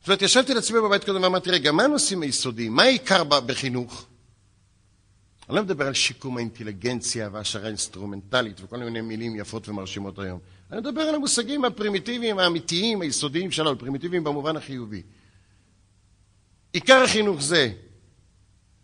[0.00, 2.74] זאת אומרת, ישבתי לעצמי בבית קודם ואמרתי, רגע, מה הנושאים היסודיים?
[2.74, 4.06] מה העיקר בחינוך?
[5.48, 10.38] אני לא מדבר על שיקום האינטליגנציה והעשרה אינסטרומנטלית וכל מיני מילים יפות ומרשימות היום.
[10.70, 15.02] אני מדבר על המושגים הפרימיטיביים, האמיתיים, היסודיים שלנו, פרימיטיביים במובן החיובי.
[16.72, 17.72] עיקר החינוך זה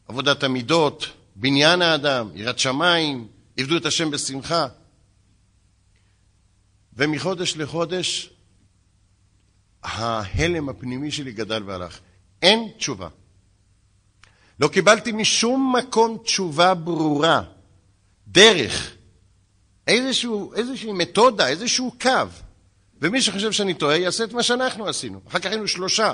[0.08, 4.66] עבודת המידות, בניין האדם, יראת שמיים, עבדו את השם בשמחה.
[6.92, 8.30] ומחודש לחודש
[9.82, 12.00] ההלם הפנימי שלי גדל והלך.
[12.42, 13.08] אין תשובה.
[14.60, 17.42] לא קיבלתי משום מקום תשובה ברורה,
[18.28, 18.94] דרך,
[19.86, 22.10] איזשהו, איזושהי מתודה, איזשהו קו.
[23.02, 25.20] ומי שחושב שאני טועה, יעשה את מה שאנחנו עשינו.
[25.28, 26.12] אחר כך היינו שלושה.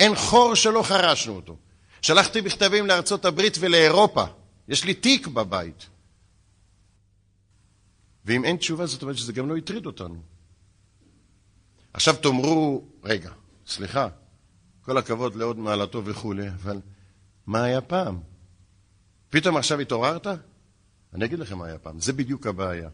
[0.00, 1.56] אין חור שלא חרשנו אותו.
[2.02, 4.24] שלחתי מכתבים לארצות הברית ולאירופה.
[4.68, 5.86] יש לי תיק בבית.
[8.24, 10.22] ואם אין תשובה, זאת אומרת שזה גם לא הטריד אותנו.
[11.92, 13.30] עכשיו תאמרו, רגע,
[13.66, 14.08] סליחה,
[14.82, 16.80] כל הכבוד לעוד מעלתו וכולי, אבל
[17.46, 18.20] מה היה פעם?
[19.30, 20.26] פתאום עכשיו התעוררת?
[21.14, 22.88] אני אגיד לכם מה היה פעם, זה בדיוק הבעיה.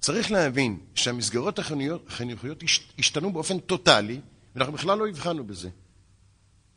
[0.00, 2.62] צריך להבין שהמסגרות החינוכיות
[2.98, 4.20] השתנו באופן טוטאלי,
[4.54, 5.70] ואנחנו בכלל לא הבחנו בזה.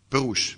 [0.10, 0.58] פירוש,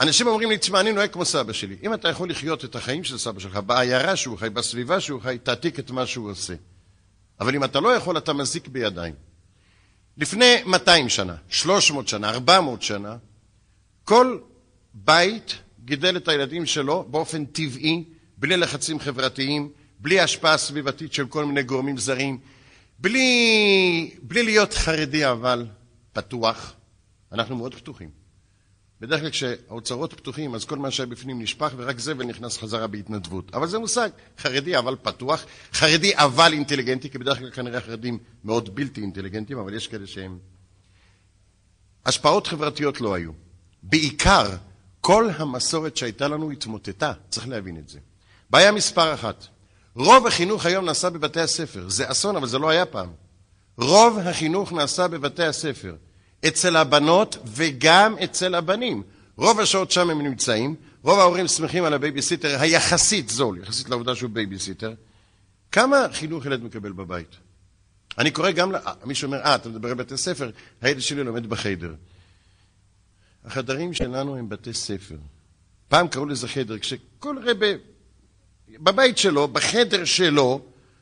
[0.00, 1.76] אנשים אומרים לי, תשמע, אני נוהג כמו סבא שלי.
[1.82, 5.38] אם אתה יכול לחיות את החיים של סבא שלך, בעיירה שהוא חי, בסביבה שהוא חי,
[5.42, 6.54] תעתיק את מה שהוא עושה.
[7.40, 9.14] אבל אם אתה לא יכול, אתה מזיק בידיים.
[10.16, 13.16] לפני 200 שנה, 300 שנה, 400 שנה,
[14.04, 14.38] כל
[14.94, 18.04] בית גידל את הילדים שלו באופן טבעי,
[18.36, 22.38] בלי לחצים חברתיים, בלי השפעה סביבתית של כל מיני גורמים זרים,
[22.98, 25.66] בלי, בלי להיות חרדי אבל
[26.12, 26.74] פתוח.
[27.32, 28.10] אנחנו מאוד פתוחים.
[29.00, 33.54] בדרך כלל כשהאוצרות פתוחים, אז כל מה שהיה בפנים נשפך, ורק זבל נכנס חזרה בהתנדבות.
[33.54, 38.74] אבל זה מושג, חרדי אבל פתוח, חרדי אבל אינטליגנטי, כי בדרך כלל כנראה חרדים מאוד
[38.74, 40.38] בלתי אינטליגנטים, אבל יש כאלה שהם...
[42.06, 43.32] השפעות חברתיות לא היו.
[43.82, 44.50] בעיקר,
[45.00, 47.98] כל המסורת שהייתה לנו התמוטטה, צריך להבין את זה.
[48.50, 49.46] בעיה מספר אחת,
[49.94, 51.88] רוב החינוך היום נעשה בבתי הספר.
[51.88, 53.08] זה אסון, אבל זה לא היה פעם.
[53.76, 55.94] רוב החינוך נעשה בבתי הספר.
[56.48, 59.02] אצל הבנות וגם אצל הבנים.
[59.36, 64.30] רוב השעות שם הם נמצאים, רוב ההורים שמחים על הבייביסיטר היחסית זול, יחסית לעובדה שהוא
[64.30, 64.94] בייביסיטר.
[65.72, 67.36] כמה חינוך ילד מקבל בבית?
[68.18, 68.72] אני קורא גם,
[69.04, 70.50] מישהו אומר, אה, אתה מדבר על בתי ספר,
[70.82, 71.94] הילד שלי לומד בחדר.
[73.44, 75.16] החדרים שלנו הם בתי ספר.
[75.88, 77.66] פעם קראו לזה חדר, כשכל רבה
[78.68, 80.60] בבית שלו, בחדר שלו,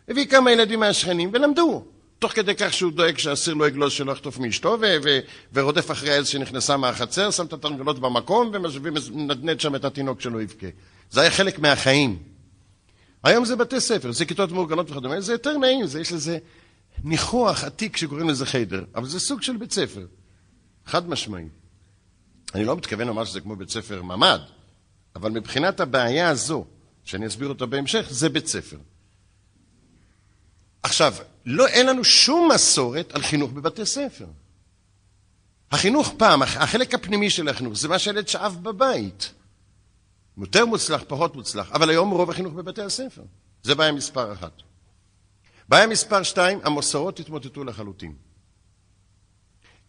[0.09, 1.85] הביא כמה ילדים מהשכנים ולמדו.
[2.19, 4.79] תוך כדי כך שהוא דואג שהאסיר לא יגלוש שלא יחטוף מאשתו
[5.53, 10.67] ורודף אחרי העז שנכנסה מהחצר, שם את התרנגולות במקום ומנדנד שם את התינוק שלא יבכה.
[11.11, 12.19] זה היה חלק מהחיים.
[13.25, 16.39] היום זה בתי ספר, זה כיתות מאורגנות וכדומה, זה יותר נעים, זה, יש לזה
[17.05, 20.07] ניחוח עתיק שקוראים לזה חדר, אבל זה סוג של בית ספר,
[20.87, 21.45] חד משמעי.
[22.55, 24.41] אני לא מתכוון לומר שזה כמו בית ספר ממ"ד,
[25.17, 26.65] אבל מבחינת הבעיה הזו,
[27.05, 28.79] שאני אסביר אותה בהמשך, זה בית ספר.
[30.83, 31.15] עכשיו,
[31.47, 34.27] לא, אין לנו שום מסורת על חינוך בבתי ספר.
[35.73, 39.33] החינוך פעם, החלק הפנימי של החינוך, זה מה שהילד שאב בבית.
[40.39, 43.23] יותר מוצלח, פחות מוצלח, אבל היום רוב החינוך בבתי הספר.
[43.63, 44.53] זה בעיה מספר אחת.
[45.69, 48.15] בעיה מספר שתיים, המסורות התמוטטו לחלוטין.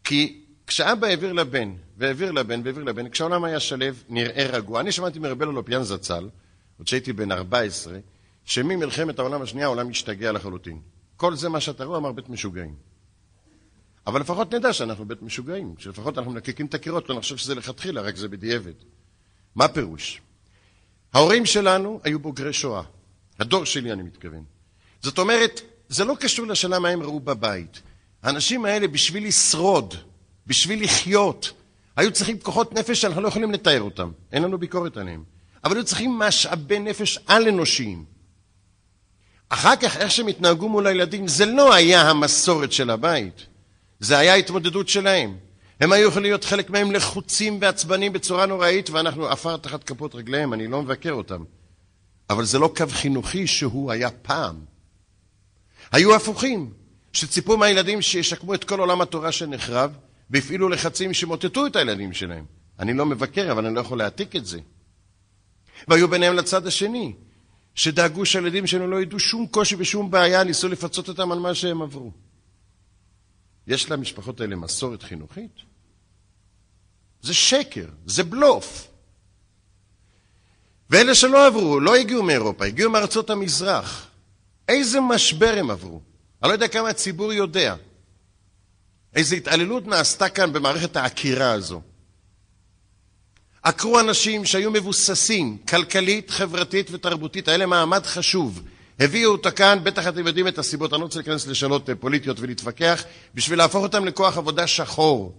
[0.03, 0.40] כי
[0.71, 4.79] כשאבא העביר לבן, והעביר לבן, והעביר לבן, כשהעולם היה שלו, נראה רגוע.
[4.79, 6.29] אני שמעתי מרבל אלופיאן זצ"ל,
[6.77, 7.97] עוד שהייתי בן 14,
[8.45, 10.81] שממלחמת העולם השנייה העולם השתגע לחלוטין.
[11.17, 12.75] כל זה מה שאתה רואה אמר בית משוגעים.
[14.07, 18.01] אבל לפחות נדע שאנחנו בית משוגעים, שלפחות אנחנו מנקקים את הקירות, לא נחשוב שזה לכתחילה,
[18.01, 18.73] רק זה בדיעבד.
[19.55, 20.21] מה פירוש?
[21.13, 22.83] ההורים שלנו היו בוגרי שואה.
[23.39, 24.43] הדור שלי, אני מתכוון.
[25.01, 27.81] זאת אומרת, זה לא קשור לשאלה מה הם ראו בבית.
[28.23, 29.95] האנשים האלה, בשביל לשרוד,
[30.51, 31.51] בשביל לחיות,
[31.95, 34.11] היו צריכים כוחות נפש שאנחנו לא יכולים לתאר אותם.
[34.31, 35.23] אין לנו ביקורת עליהם.
[35.63, 38.05] אבל היו צריכים משאבי נפש על-אנושיים.
[39.49, 43.45] אחר כך, איך שהם התנהגו מול הילדים, זה לא היה המסורת של הבית.
[43.99, 45.37] זה היה ההתמודדות שלהם.
[45.79, 50.53] הם היו יכולים להיות חלק מהם לחוצים ועצבנים בצורה נוראית, ואנחנו עפר תחת כפות רגליהם,
[50.53, 51.43] אני לא מבקר אותם.
[52.29, 54.55] אבל זה לא קו חינוכי שהוא היה פעם.
[55.91, 56.73] היו הפוכים,
[57.13, 59.91] שציפו מהילדים שישקמו את כל עולם התורה שנחרב,
[60.31, 62.45] והפעילו לחצים שמוטטו את הילדים שלהם.
[62.79, 64.59] אני לא מבקר, אבל אני לא יכול להעתיק את זה.
[65.87, 67.13] והיו ביניהם לצד השני,
[67.75, 71.81] שדאגו שהילדים שלנו לא ידעו שום קושי ושום בעיה, ניסו לפצות אותם על מה שהם
[71.81, 72.11] עברו.
[73.67, 75.51] יש למשפחות האלה מסורת חינוכית?
[77.21, 78.87] זה שקר, זה בלוף.
[80.89, 84.07] ואלה שלא עברו, לא הגיעו מאירופה, הגיעו מארצות המזרח.
[84.67, 86.01] איזה משבר הם עברו?
[86.43, 87.75] אני לא יודע כמה הציבור יודע.
[89.15, 91.81] איזו התעללות נעשתה כאן במערכת העקירה הזו.
[93.63, 98.61] עקרו אנשים שהיו מבוססים כלכלית, חברתית ותרבותית, היה להם מעמד חשוב.
[98.99, 102.39] הביאו אותה כאן, בטח אתם יודעים את הסיבות, אני לא רוצה להיכנס לשאלות אה, פוליטיות
[102.39, 103.03] ולהתווכח,
[103.35, 105.33] בשביל להפוך אותם לכוח עבודה שחור.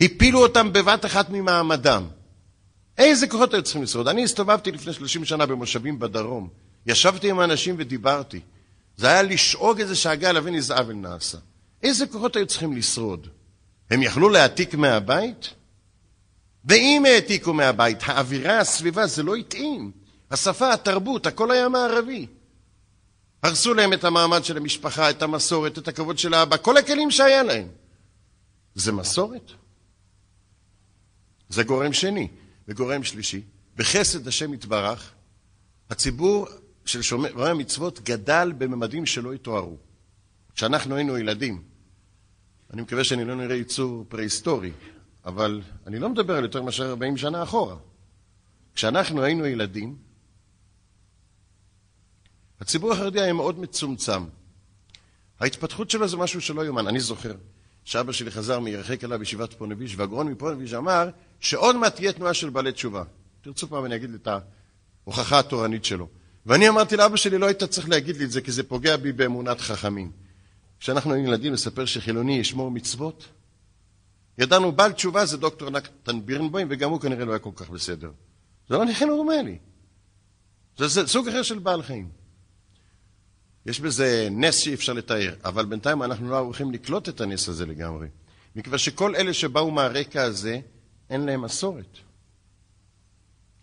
[0.00, 2.04] הפילו אותם בבת אחת ממעמדם.
[2.98, 4.08] איזה כוחות היו צריכים לשרוד?
[4.08, 6.48] אני הסתובבתי לפני 30 שנה במושבים בדרום.
[6.86, 8.40] ישבתי עם אנשים ודיברתי.
[8.96, 11.38] זה היה לשאוג איזה שאגה להבין איזה עוול נעשה.
[11.82, 13.28] איזה כוחות היו צריכים לשרוד?
[13.90, 15.54] הם יכלו להעתיק מהבית?
[16.64, 19.92] ואם העתיקו מהבית, האווירה, הסביבה, זה לא התאים.
[20.30, 22.26] השפה, התרבות, הכל היה מערבי.
[23.42, 27.42] הרסו להם את המעמד של המשפחה, את המסורת, את הכבוד של האבא, כל הכלים שהיה
[27.42, 27.68] להם.
[28.74, 29.50] זה מסורת?
[31.48, 32.28] זה גורם שני.
[32.68, 33.40] וגורם שלישי,
[33.76, 35.12] בחסד השם יתברך,
[35.90, 36.46] הציבור
[36.84, 39.76] של שומרי המצוות גדל בממדים שלא התוארו.
[40.54, 41.62] כשאנחנו היינו ילדים,
[42.72, 44.72] אני מקווה שאני לא נראה ייצור פרה-היסטורי,
[45.24, 47.76] אבל אני לא מדבר על יותר מאשר 40 שנה אחורה.
[48.74, 49.96] כשאנחנו היינו ילדים,
[52.60, 54.24] הציבור החרדי היה מאוד מצומצם.
[55.40, 56.86] ההתפתחות שלו זה משהו שלא יאומן.
[56.86, 57.34] אני זוכר
[57.84, 62.50] שאבא שלי חזר מירחק אליו בישיבת פונביש, והגרון מפונביש אמר שעוד מעט תהיה תנועה של
[62.50, 63.04] בעלי תשובה.
[63.40, 64.28] תרצו פעם אני אגיד את
[65.04, 66.08] ההוכחה התורנית שלו.
[66.46, 69.12] ואני אמרתי לאבא שלי, לא היית צריך להגיד לי את זה, כי זה פוגע בי
[69.12, 70.21] באמונת חכמים.
[70.82, 73.28] כשאנחנו היינו ילדים, לספר שחילוני ישמור מצוות,
[74.38, 78.10] ידענו בעל תשובה זה דוקטור נקטן בירנבוים, וגם הוא כנראה לא היה כל כך בסדר.
[78.68, 79.58] זה לא נכה נורמלי.
[80.78, 82.08] זה, זה סוג אחר של בעל חיים.
[83.66, 87.66] יש בזה נס שאי אפשר לתאר, אבל בינתיים אנחנו לא ערוכים לקלוט את הנס הזה
[87.66, 88.08] לגמרי.
[88.56, 90.60] מכיוון שכל אלה שבאו מהרקע הזה,
[91.10, 91.98] אין להם מסורת.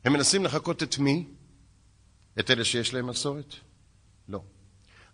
[0.05, 1.25] הם מנסים לחקות את מי?
[2.39, 3.55] את אלה שיש להם מסורת?
[4.29, 4.41] לא.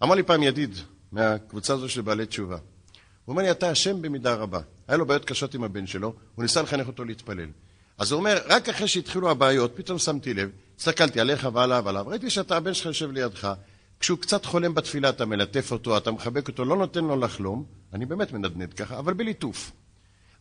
[0.03, 0.75] אמר לי פעם ידיד
[1.11, 2.55] מהקבוצה הזו של בעלי תשובה.
[2.55, 4.59] הוא אומר לי, אתה אשם במידה רבה.
[4.87, 7.49] היה לו בעיות קשות עם הבן שלו, הוא ניסה לחנך אותו להתפלל.
[7.97, 12.29] אז הוא אומר, רק אחרי שהתחילו הבעיות, פתאום שמתי לב, הסתכלתי עליך ועליו ועליו, ראיתי
[12.29, 13.53] שאתה, הבן שלך יושב לידך,
[13.99, 18.05] כשהוא קצת חולם בתפילה, אתה מלטף אותו, אתה מחבק אותו, לא נותן לו לחלום, אני
[18.05, 19.71] באמת מנדנד ככה, אבל בליטוף.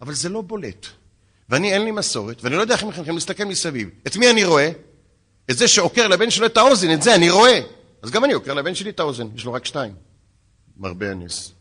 [0.00, 0.86] אבל זה לא בולט.
[1.48, 3.90] ואני אין לי מסורת, ואני לא יודע איך הם מחנכים להסתכל מסביב.
[4.06, 4.70] את מי אני רואה?
[5.50, 7.60] את זה שעוקר לבן שלו את האוזן, את זה אני רואה.
[8.02, 9.94] אז גם אני עוקר לבן שלי את האוזן, יש לו רק שתיים.
[10.76, 11.52] מרבה הנס.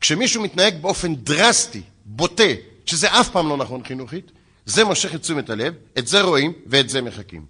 [0.00, 2.42] כשמישהו מתנהג באופן דרסטי, בוטה,
[2.86, 4.32] שזה אף פעם לא נכון חינוכית,
[4.66, 7.46] זה מושך את תשומת הלב, את זה רואים ואת זה מחכים.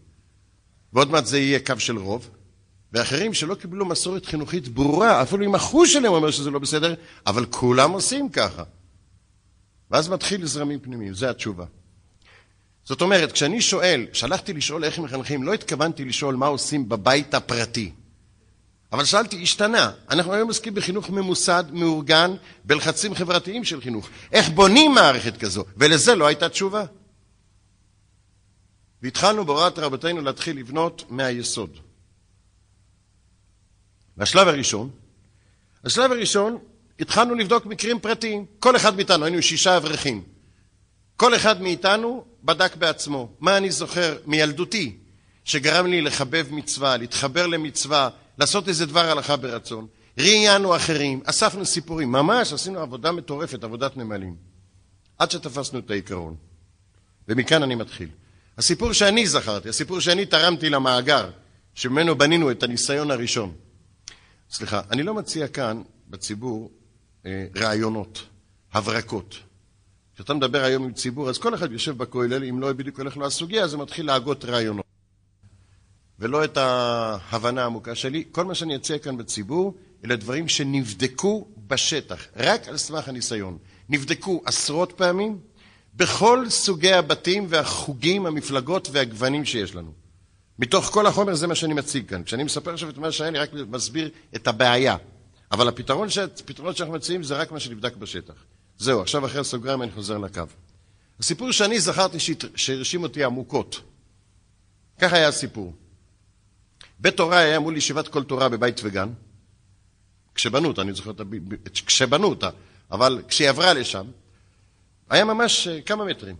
[0.92, 2.30] ועוד מעט זה יהיה קו של רוב,
[2.92, 6.94] ואחרים שלא קיבלו מסורת חינוכית ברורה, אפילו אם החוש שלהם אומר שזה לא בסדר,
[7.26, 8.62] אבל כולם עושים ככה.
[9.90, 11.64] ואז מתחיל זרמים פנימיים, זו התשובה.
[12.84, 17.92] זאת אומרת, כשאני שואל, שלחתי לשאול איך מחנכים, לא התכוונתי לשאול מה עושים בבית הפרטי.
[18.92, 19.92] אבל שאלתי, השתנה.
[20.10, 24.08] אנחנו היום עוסקים בחינוך ממוסד, מאורגן, בלחצים חברתיים של חינוך.
[24.32, 25.64] איך בונים מערכת כזו?
[25.76, 26.84] ולזה לא הייתה תשובה.
[29.02, 31.70] והתחלנו בהוראת רבותינו להתחיל לבנות מהיסוד.
[34.16, 34.90] והשלב הראשון,
[35.84, 36.58] השלב הראשון
[37.00, 38.46] התחלנו לבדוק מקרים פרטיים.
[38.58, 40.22] כל אחד מאיתנו, היינו שישה אברכים.
[41.16, 43.32] כל אחד מאיתנו בדק בעצמו.
[43.40, 44.96] מה אני זוכר מילדותי
[45.44, 49.86] שגרם לי לחבב מצווה, להתחבר למצווה, לעשות איזה דבר הלכה ברצון.
[50.18, 54.36] ראיינו אחרים, אספנו סיפורים, ממש עשינו עבודה מטורפת, עבודת נמלים.
[55.18, 56.36] עד שתפסנו את העיקרון.
[57.28, 58.08] ומכאן אני מתחיל.
[58.58, 61.30] הסיפור שאני זכרתי, הסיפור שאני תרמתי למאגר,
[61.74, 63.52] שממנו בנינו את הניסיון הראשון.
[64.50, 66.70] סליחה, אני לא מציע כאן בציבור
[67.26, 68.22] אה, רעיונות,
[68.72, 69.38] הברקות.
[70.14, 73.26] כשאתה מדבר היום עם ציבור, אז כל אחד יושב בכולל, אם לא בדיוק הולך לו
[73.26, 74.84] הסוגיה, אז הוא מתחיל להגות רעיונות.
[76.18, 78.24] ולא את ההבנה העמוקה שלי.
[78.32, 83.58] כל מה שאני אציע כאן בציבור, אלה דברים שנבדקו בשטח, רק על סמך הניסיון.
[83.88, 85.38] נבדקו עשרות פעמים
[85.94, 89.92] בכל סוגי הבתים והחוגים, המפלגות והגוונים שיש לנו.
[90.58, 92.22] מתוך כל החומר זה מה שאני מציג כאן.
[92.24, 94.96] כשאני מספר עכשיו את מה שהיה, אני רק מסביר את הבעיה.
[95.52, 96.08] אבל הפתרון
[96.40, 98.34] הפתרונות שאנחנו מציעים זה רק מה שנבדק בשטח.
[98.78, 100.42] זהו, עכשיו אחרי הסוגריים אני חוזר לקו.
[101.20, 102.18] הסיפור שאני זכרתי
[102.54, 103.80] שהרשים אותי עמוקות.
[104.98, 105.72] כך היה הסיפור.
[106.98, 109.08] בית תורה היה מול ישיבת כל תורה בבית וגן.
[110.34, 111.24] כשבנו אותה, אני זוכר את ה...
[111.86, 112.50] כשבנו אותה,
[112.90, 114.06] אבל כשהיא עברה לשם,
[115.10, 116.36] היה ממש אה, כמה מטרים.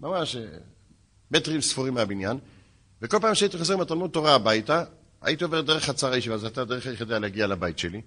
[0.00, 0.42] ממש אה,
[1.30, 2.38] מטרים ספורים מהבניין.
[3.02, 4.84] וכל פעם שהייתי חוזר מהתלמוד תורה הביתה,
[5.22, 8.00] הייתי עובר דרך חצר הישיבה, זו הייתה הדרך היחידה להגיע לבית שלי.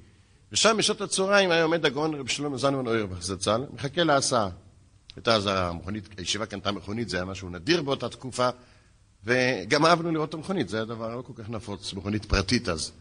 [0.51, 4.49] ושם בשעות הצהריים היה עומד הגאון רב שלמה זלמן אוירבך זצ"ל, מחכה להסעה.
[5.15, 8.49] הייתה אז המכונית, הישיבה קנתה מכונית, זה היה משהו נדיר באותה תקופה,
[9.25, 12.91] וגם אהבנו לראות את המכונית, זה היה דבר לא כל כך נפוץ, מכונית פרטית אז.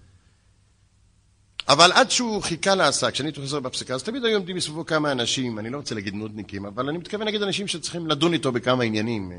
[1.68, 5.12] אבל עד שהוא חיכה להסעה, כשאני הייתי חוזר בפסיקה, אז תמיד היו עומדים מסביבו כמה
[5.12, 8.84] אנשים, אני לא רוצה להגיד נודניקים, אבל אני מתכוון להגיד אנשים שצריכים לדון איתו בכמה
[8.84, 9.32] עניינים.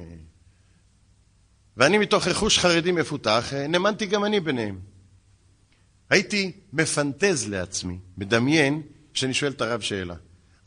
[1.77, 4.79] ואני מתוך רכוש חרדי מפותח, נאמנתי גם אני ביניהם.
[6.09, 8.81] הייתי מפנטז לעצמי, מדמיין,
[9.13, 10.15] כשאני שואל את הרב שאלה.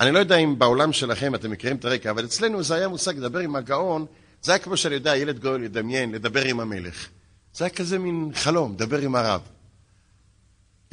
[0.01, 3.17] אני לא יודע אם בעולם שלכם אתם מכירים את הרקע, אבל אצלנו זה היה מושג
[3.19, 4.07] לדבר עם הגאון,
[4.43, 7.09] זה היה כמו שאני יודע, ילד גאון לדמיין, לדבר עם המלך.
[7.55, 9.41] זה היה כזה מין חלום, לדבר עם הרב.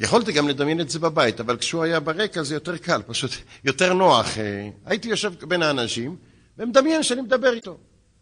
[0.00, 3.30] יכולתי גם לדמיין את זה בבית, אבל כשהוא היה ברקע זה יותר קל, פשוט
[3.64, 4.38] יותר נוח.
[4.38, 6.16] אה, הייתי יושב בין האנשים
[6.58, 7.78] ומדמיין שאני מדבר איתו.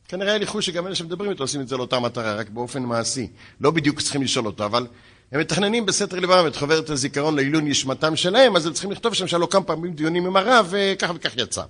[0.09, 2.83] כנראה היה לי חוש שגם אלה שמדברים איתו עושים את זה לאותה מטרה, רק באופן
[2.83, 3.29] מעשי.
[3.61, 4.87] לא בדיוק צריכים לשאול אותו, אבל
[5.33, 9.27] הם מתכננים בסתר לבם את חוברת הזיכרון לעילוי נשמתם שלהם, אז הם צריכים לכתוב שם
[9.27, 11.63] שהלא כמה פעמים דיונים עם הרב, וכך וכך יצא.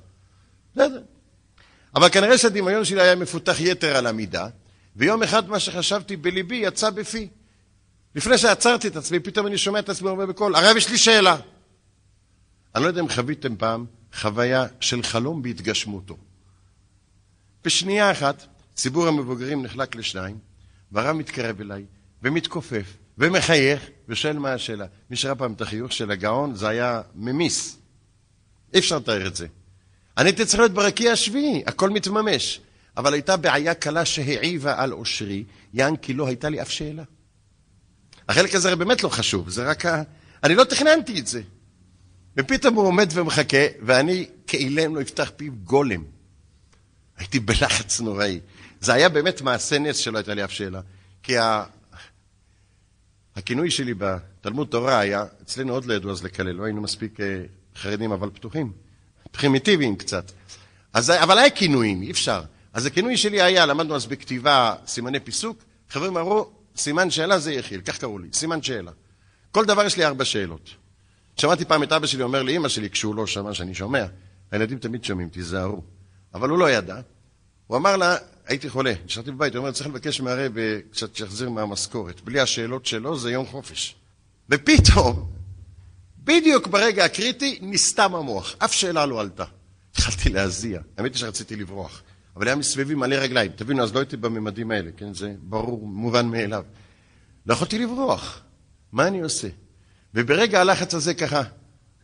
[0.72, 1.02] בסדר.
[1.94, 4.46] אבל כנראה שהדמיון שלי היה מפותח יתר על המידה,
[4.96, 7.28] ויום אחד מה שחשבתי בליבי יצא בפי.
[8.14, 11.37] לפני שעצרתי את עצמי, פתאום אני שומע את עצמי אומר בקול, הרב, יש לי שאלה.
[12.74, 16.16] אני לא יודע אם חוויתם פעם חוויה של חלום בהתגשמותו.
[17.64, 20.38] בשנייה אחת, ציבור המבוגרים נחלק לשניים,
[20.92, 21.85] והרב מתקרב אליי,
[22.22, 24.87] ומתכופף, ומחייך, ושואל מה השאלה.
[25.11, 27.78] מי שראה פעם את החיוך של הגאון, זה היה ממיס.
[28.74, 29.46] אי אפשר לתאר את זה.
[30.18, 32.61] אני הייתי צריך להיות ברקיע השביעי, הכל מתממש.
[32.96, 37.03] אבל הייתה בעיה קלה שהעיבה על אושרי, יען כי לא הייתה לי אף שאלה.
[38.29, 40.03] החלק הזה באמת לא חשוב, זה רק ה...
[40.44, 41.42] אני לא תכננתי את זה.
[42.37, 46.05] ופתאום הוא עומד ומחכה, ואני כאילם לא אפתח פיו גולם.
[47.16, 48.40] הייתי בלחץ נוראי.
[48.81, 50.81] זה היה באמת מעשה נס שלא הייתה לי אף שאלה.
[51.22, 51.64] כי ה...
[53.37, 57.42] הכינוי שלי בתלמוד תורה היה, אצלנו עוד לא ידעו אז לקלל, לא היינו מספיק אה,
[57.77, 58.72] חרדים אבל פתוחים,
[59.34, 60.32] פרימיטיביים קצת.
[60.92, 62.42] אז, אבל היה כינויים, אי אפשר.
[62.72, 65.58] אז הכינוי שלי היה, למדנו אז בכתיבה סימני פיסוק,
[65.90, 68.90] חברים אמרו, סימן שאלה זה יחיל, כך קראו לי, סימן שאלה.
[69.50, 70.70] כל דבר יש לי ארבע שאלות.
[71.36, 74.04] שמעתי פעם את אבא שלי אומר לאמא שלי, כשהוא לא שמע שאני שומע,
[74.50, 75.82] הילדים תמיד שומעים, תיזהרו.
[76.34, 77.00] אבל הוא לא ידע.
[77.66, 78.16] הוא אמר לה,
[78.46, 80.52] הייתי חולה, נשארתי בבית, הוא אומר, צריך לבקש מהרב
[80.90, 82.20] קצת שיחזיר מהמשכורת.
[82.20, 83.94] בלי השאלות שלו זה יום חופש.
[84.50, 85.30] ופתאום,
[86.24, 88.54] בדיוק ברגע הקריטי, נסתם המוח.
[88.58, 89.44] אף שאלה לא עלתה.
[89.92, 90.80] התחלתי להזיע.
[90.98, 92.02] האמת היא שרציתי לברוח.
[92.37, 93.52] אבל היה מסביבי מלא רגליים.
[93.56, 95.14] תבינו, אז לא הייתי בממדים האלה, כן?
[95.14, 96.64] זה ברור, מובן מאליו.
[97.46, 98.40] לא יכולתי לברוח.
[98.92, 99.48] מה אני עושה?
[100.14, 101.42] וברגע הלחץ הזה ככה,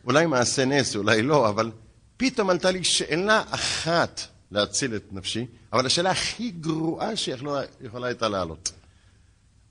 [0.05, 1.71] אולי מעשה נס, אולי לא, אבל
[2.17, 7.63] פתאום עלתה לי שאלה אחת להציל את נפשי, אבל השאלה הכי גרועה שיכולה
[8.03, 8.73] הייתה לעלות.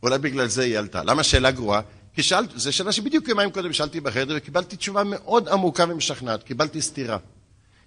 [0.03, 1.03] אולי בגלל זה היא עלתה.
[1.03, 1.81] למה שאלה גרועה?
[2.13, 6.81] כי שאלת, זו שאלה שבדיוק יומיים קודם שאלתי בחדר וקיבלתי תשובה מאוד עמוקה ומשכנעת, קיבלתי
[6.81, 7.17] סתירה.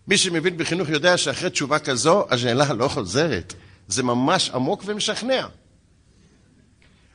[0.08, 3.54] מי שמבין בחינוך יודע שאחרי תשובה כזו, השאלה לא חוזרת.
[3.88, 5.46] זה ממש עמוק ומשכנע.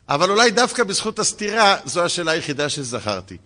[0.09, 3.37] אבל אולי דווקא בזכות הסתירה, זו השאלה היחידה שזכרתי.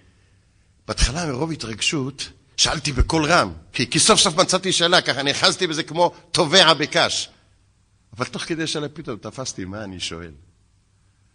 [0.88, 5.84] בהתחלה, מרוב התרגשות, שאלתי בקול רם, כי, כי סוף סוף מצאתי שאלה, ככה נאחזתי בזה
[5.84, 7.30] כמו טובע בקש.
[8.18, 10.32] אבל תוך כדי שאלה פתאום תפסתי מה אני שואל.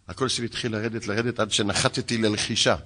[0.09, 2.77] הקול שלי התחיל לרדת, לרדת, עד שנחתתי ללחישה.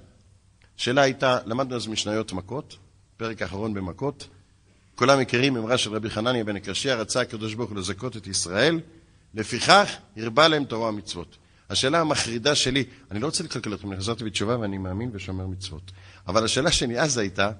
[0.79, 2.77] השאלה הייתה, למדנו אז משניות מכות,
[3.16, 4.29] פרק אחרון במכות.
[4.95, 8.81] כולם מכירים אמרה של רבי חנניה בן הקרשיה, רצה הקדוש ברוך הוא לזכות את ישראל,
[9.35, 11.37] לפיכך הרבה להם תורה ומצוות.
[11.71, 15.93] השאלה המחרידה שלי, אני לא רוצה לקלקל אתכם, חזרתי בתשובה ואני מאמין ושומר מצוות.
[16.27, 17.51] אבל השאלה שלי אז הייתה,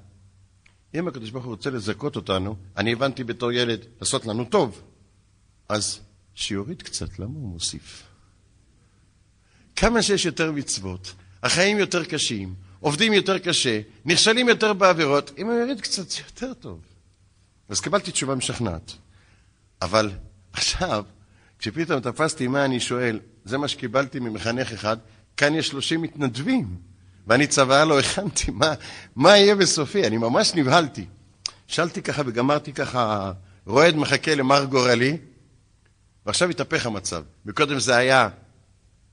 [0.95, 4.83] אם הקדוש ברוך הוא רוצה לזכות אותנו, אני הבנתי בתור ילד, לעשות לנו טוב,
[5.69, 6.01] אז
[6.35, 8.10] שיוריד קצת, למה הוא מוסיף?
[9.81, 15.55] כמה שיש יותר מצוות, החיים יותר קשים, עובדים יותר קשה, נכשלים יותר בעבירות, אם הוא
[15.55, 16.81] יוריד קצת, יותר טוב.
[17.68, 18.93] אז קיבלתי תשובה משכנעת.
[19.83, 20.11] אבל
[20.53, 21.05] עכשיו,
[21.59, 24.97] כשפתאום תפסתי מה אני שואל, זה מה שקיבלתי ממחנך אחד,
[25.37, 26.76] כאן יש 30 מתנדבים,
[27.26, 28.74] ואני צוואה לא הכנתי, מה,
[29.16, 30.07] מה יהיה בסופי?
[30.07, 31.07] אני ממש נבהלתי.
[31.66, 33.33] שאלתי ככה וגמרתי ככה,
[33.66, 35.16] רועד מחכה למר גורלי,
[36.26, 37.22] ועכשיו התהפך המצב.
[37.45, 38.28] מקודם זה היה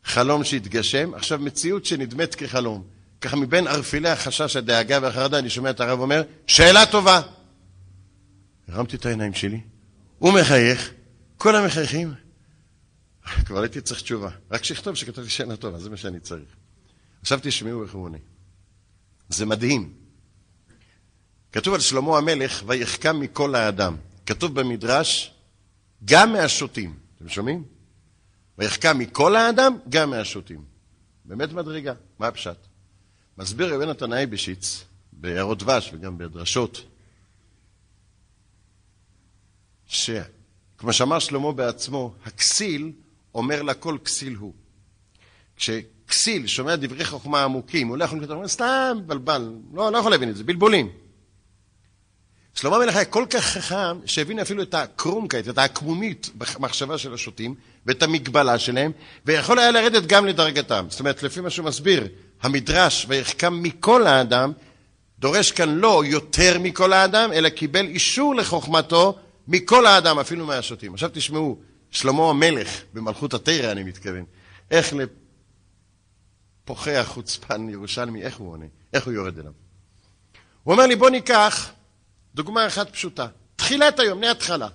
[0.08, 2.84] חלום שהתגשם, עכשיו מציאות שנדמת כחלום.
[3.22, 7.22] ככה מבין ערפילי החשש, הדאגה והחרדה, אני שומע את הרב אומר, שאלה טובה.
[8.68, 9.62] הרמתי את העיניים שלי,
[10.20, 10.92] הוא מחייך,
[11.38, 12.14] כל המחייכים.
[13.46, 14.30] כבר הייתי צריך תשובה.
[14.52, 16.50] רק שיכתוב שכתבתי שאלה טובה, זה מה שאני צריך.
[17.22, 18.18] עכשיו תשמעו איך הוא עונה.
[19.30, 19.94] זה מדהים.
[21.52, 23.96] כתוב על שלמה המלך, ויחכם מכל האדם.
[24.26, 25.34] כתוב במדרש,
[26.06, 26.96] גם מהשוטים.
[27.18, 27.77] אתם שומעים?
[28.58, 30.62] ויחכם מכל האדם, גם מהשוטים.
[31.26, 31.94] באמת מדרגה.
[32.20, 32.58] מה הפשט?
[33.38, 34.84] מסביר רבי נתן אייבשיץ,
[35.14, 36.82] בהערות דבש וגם בדרשות,
[39.88, 42.92] שכמו שאמר שלמה בעצמו, הכסיל
[43.36, 44.54] אומר לכל כסיל הוא.
[45.56, 50.30] כשכסיל שומע דברי חוכמה עמוקים, הוא לא יכול לקרוא, סתם בלבל, לא, לא יכול להבין
[50.30, 50.90] את זה, בלבולים.
[52.54, 57.56] שלמה המלך היה כל כך חכם, שהבין אפילו את הקרומקייט, את העקמומית במחשבה של השוטים,
[57.88, 58.92] ואת המגבלה שלהם,
[59.26, 60.86] ויכול היה לרדת גם לדרגתם.
[60.90, 62.08] זאת אומרת, לפי מה שהוא מסביר,
[62.42, 64.52] המדרש, ויחכם מכל האדם,
[65.20, 69.18] דורש כאן לא יותר מכל האדם, אלא קיבל אישור לחוכמתו
[69.48, 70.94] מכל האדם, אפילו מהשוטים.
[70.94, 71.60] עכשיו תשמעו,
[71.92, 74.24] שלמה המלך, במלכות התרא אני מתכוון,
[74.72, 74.94] איך
[76.64, 79.52] לפוחח חוצפן ירושלמי, איך הוא עונה, איך הוא יורד אליו.
[80.64, 81.72] הוא אומר לי, בוא ניקח
[82.36, 83.28] דוגמה אחת פשוטה.
[83.56, 84.68] תחילת היום, מההתחלה.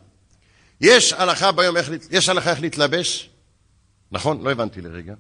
[0.83, 3.31] יש הלכה ביום איך, יש הלכה איך להתלבש?
[4.13, 4.43] נכון?
[4.43, 5.15] לא הבנתי לרגע.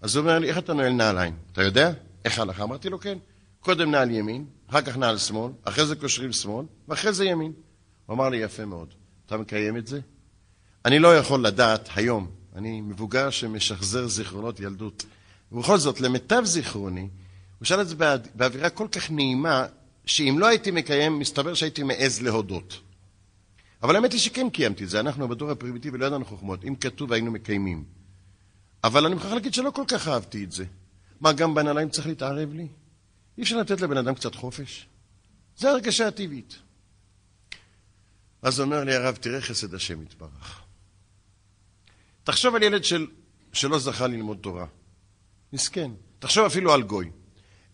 [0.00, 1.34] אז הוא אומר לי, איך אתה נועל נעליים?
[1.52, 1.92] אתה יודע?
[2.24, 2.62] איך ההלכה?
[2.62, 3.18] אמרתי לו, כן.
[3.60, 7.52] קודם נעל ימין, אחר כך נעל שמאל, אחרי זה קושרים שמאל, ואחרי זה ימין.
[8.06, 8.88] הוא אמר לי, יפה מאוד.
[9.26, 10.00] אתה מקיים את זה?
[10.84, 15.04] אני לא יכול לדעת היום, אני מבוגר שמשחזר זיכרונות ילדות.
[15.52, 17.08] ובכל זאת, למיטב זיכרוני,
[17.58, 17.94] הוא שאל את זה
[18.34, 19.66] באווירה כל כך נעימה,
[20.06, 22.80] שאם לא הייתי מקיים, מסתבר שהייתי מעז להודות.
[23.82, 27.12] אבל האמת היא שכן קיימתי את זה, אנחנו בדור הפרימיטיבי לא ידענו חוכמות, אם כתוב
[27.12, 27.84] היינו מקיימים.
[28.84, 30.64] אבל אני מוכרח להגיד שלא כל כך אהבתי את זה.
[31.20, 32.68] מה, גם בנעליים צריך להתערב לי?
[33.38, 34.86] אי אפשר לתת לבן אדם קצת חופש?
[35.56, 36.58] זה הרגשה הטבעית.
[38.42, 40.60] אז אומר לי הרב, תראה חסד השם יתברך.
[42.24, 43.06] תחשוב על ילד של,
[43.52, 44.66] שלא זכה ללמוד תורה.
[45.52, 45.90] מסכן.
[46.18, 47.10] תחשוב אפילו על גוי.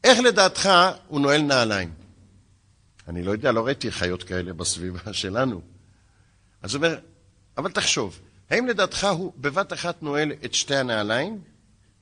[0.04, 0.68] איך לדעתך
[1.08, 1.94] הוא נועל נעליים?
[3.08, 5.77] אני לא יודע, לא ראיתי חיות כאלה בסביבה שלנו.
[6.62, 6.98] אז הוא אומר,
[7.56, 11.40] אבל תחשוב, האם לדעתך הוא בבת אחת נועל את שתי הנעליים,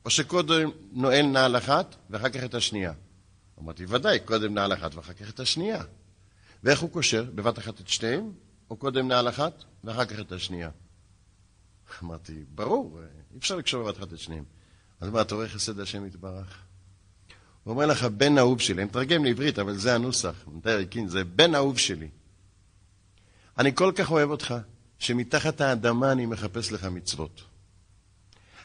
[0.04, 2.92] או שקודם נועל נעל אחת ואחר כך את השנייה?
[3.61, 5.82] אמרתי, ודאי, קודם נעל אחת ואחר כך את השנייה.
[6.64, 7.24] ואיך הוא קושר?
[7.34, 8.32] בבת אחת את שתיהם,
[8.70, 10.70] או קודם נעל אחת ואחר כך את השנייה?
[12.02, 12.98] אמרתי, ברור,
[13.32, 14.44] אי אפשר לקשור בבת אחת את שניהם.
[15.00, 16.59] אז מה, אתה רואה חסד השם יתברך?
[17.64, 20.44] הוא אומר לך, בן אהוב שלי, אני מתרגם לעברית, אבל זה הנוסח,
[20.80, 22.09] יקין, זה בן אהוב שלי.
[23.59, 24.54] אני כל כך אוהב אותך,
[24.98, 27.42] שמתחת האדמה אני מחפש לך מצוות.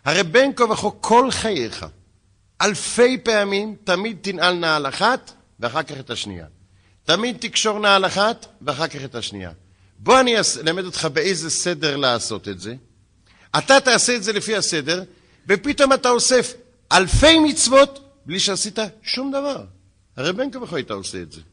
[0.06, 1.86] הרי בין כה וכה כל חייך,
[2.62, 6.46] אלפי פעמים, תמיד תנעל נעל אחת ואחר כך את השנייה.
[7.04, 9.52] תמיד תקשור נעל אחת ואחר כך את השנייה.
[10.00, 10.36] בוא אני
[10.68, 12.76] אלמד אותך באיזה סדר לעשות את זה.
[13.58, 15.04] אתה תעשה את זה לפי הסדר,
[15.48, 16.54] ופתאום אתה אוסף
[16.92, 19.66] אלפי מצוות בלי שעשית שום דבר.
[20.18, 21.42] הרי בין כה וכה היית עושה את זה.
[21.42, 21.46] הוא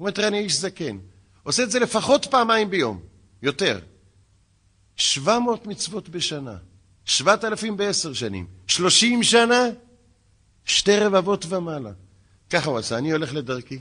[0.00, 0.98] אומר, תראה, אני איש זקן.
[1.50, 3.00] עושה את זה לפחות פעמיים ביום.
[3.42, 3.80] יותר.
[4.96, 6.56] 700 מצוות בשנה,
[7.04, 9.64] 7,000 בעשר שנים, 30 שנה,
[10.64, 11.92] שתי רבבות ומעלה.
[12.50, 13.80] ככה הוא עשה, אני הולך לדרכי.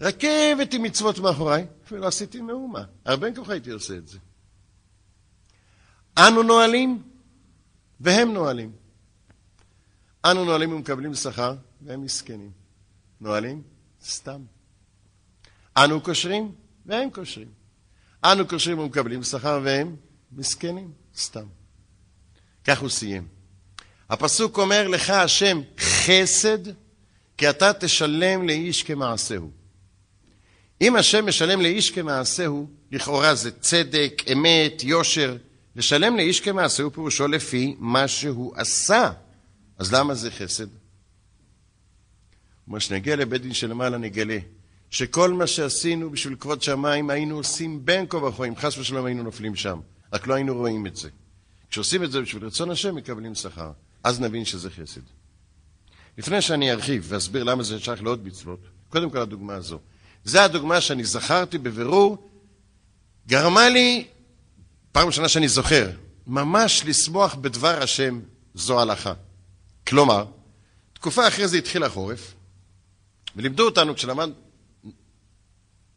[0.00, 2.84] רכבת עם מצוות מאחוריי, אפילו עשיתי מאומה.
[3.04, 4.18] הרבה ככה הייתי עושה את זה.
[6.18, 7.02] אנו נועלים,
[8.00, 8.72] והם נועלים.
[10.24, 12.50] אנו נועלים ומקבלים שכר, והם מסכנים.
[13.20, 13.62] נועלים?
[14.04, 14.42] סתם.
[15.76, 16.52] אנו קושרים,
[16.86, 17.48] והם קושרים.
[18.24, 19.96] אנו קושרים ומקבלים שכר והם
[20.32, 21.46] מסכנים, סתם.
[22.64, 23.26] כך הוא סיים.
[24.10, 26.58] הפסוק אומר לך השם חסד,
[27.36, 29.50] כי אתה תשלם לאיש כמעשהו.
[30.80, 35.36] אם השם משלם לאיש כמעשהו, לכאורה זה צדק, אמת, יושר,
[35.76, 39.10] לשלם לאיש כמעשה הוא פירושו לפי מה שהוא עשה.
[39.78, 40.66] אז למה זה חסד?
[42.66, 44.38] אומר שנגיע לבית דין שלמעלה נגלה
[44.92, 49.22] שכל מה שעשינו בשביל כבוד שמיים היינו עושים בין כה וכה, אם חס ושלום היינו
[49.22, 49.80] נופלים שם,
[50.12, 51.08] רק לא היינו רואים את זה.
[51.70, 53.72] כשעושים את זה בשביל רצון השם מקבלים שכר,
[54.04, 55.00] אז נבין שזה חסד.
[56.18, 59.78] לפני שאני ארחיב ואסביר למה זה שייך לעוד מצוות, קודם כל הדוגמה הזו.
[60.24, 62.30] זו הדוגמה שאני זכרתי בבירור,
[63.26, 64.06] גרמה לי,
[64.92, 65.90] פעם ראשונה שאני זוכר,
[66.26, 68.20] ממש לשמוח בדבר השם
[68.54, 69.12] זו הלכה.
[69.86, 70.24] כלומר,
[70.92, 72.34] תקופה אחרי זה התחיל החורף,
[73.36, 74.30] ולימדו אותנו, כשלמד,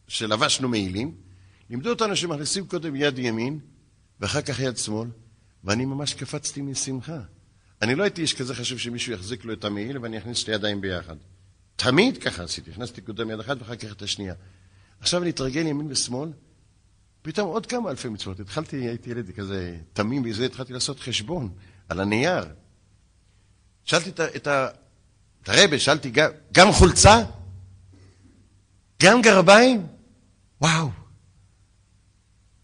[0.07, 1.15] כשלבשנו מעילים,
[1.69, 3.59] לימדו אותנו שמכניסים קודם יד ימין
[4.19, 5.09] ואחר כך יד שמאל,
[5.63, 7.19] ואני ממש קפצתי משמחה.
[7.81, 10.81] אני לא הייתי איש כזה חשוב שמישהו יחזיק לו את המעיל ואני אכניס שתי ידיים
[10.81, 11.15] ביחד.
[11.75, 14.33] תמיד ככה עשיתי, הכנסתי קודם יד אחת ואחר כך את השנייה.
[14.99, 16.29] עכשיו אני אתרגל ימין ושמאל,
[17.21, 18.39] פתאום עוד כמה אלפי מצוות.
[18.39, 21.49] התחלתי, הייתי ילד כזה תמים בזה, התחלתי לעשות חשבון
[21.89, 22.45] על הנייר.
[23.83, 24.47] שאלתי את, את,
[25.41, 27.23] את הרבה, שאלתי, גם, גם חולצה?
[29.03, 29.87] גם גרביים?
[30.61, 30.89] וואו.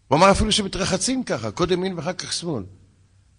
[0.08, 2.64] הוא אמר אפילו שמתרחצים ככה, קודם מין ואחר כך שמאל.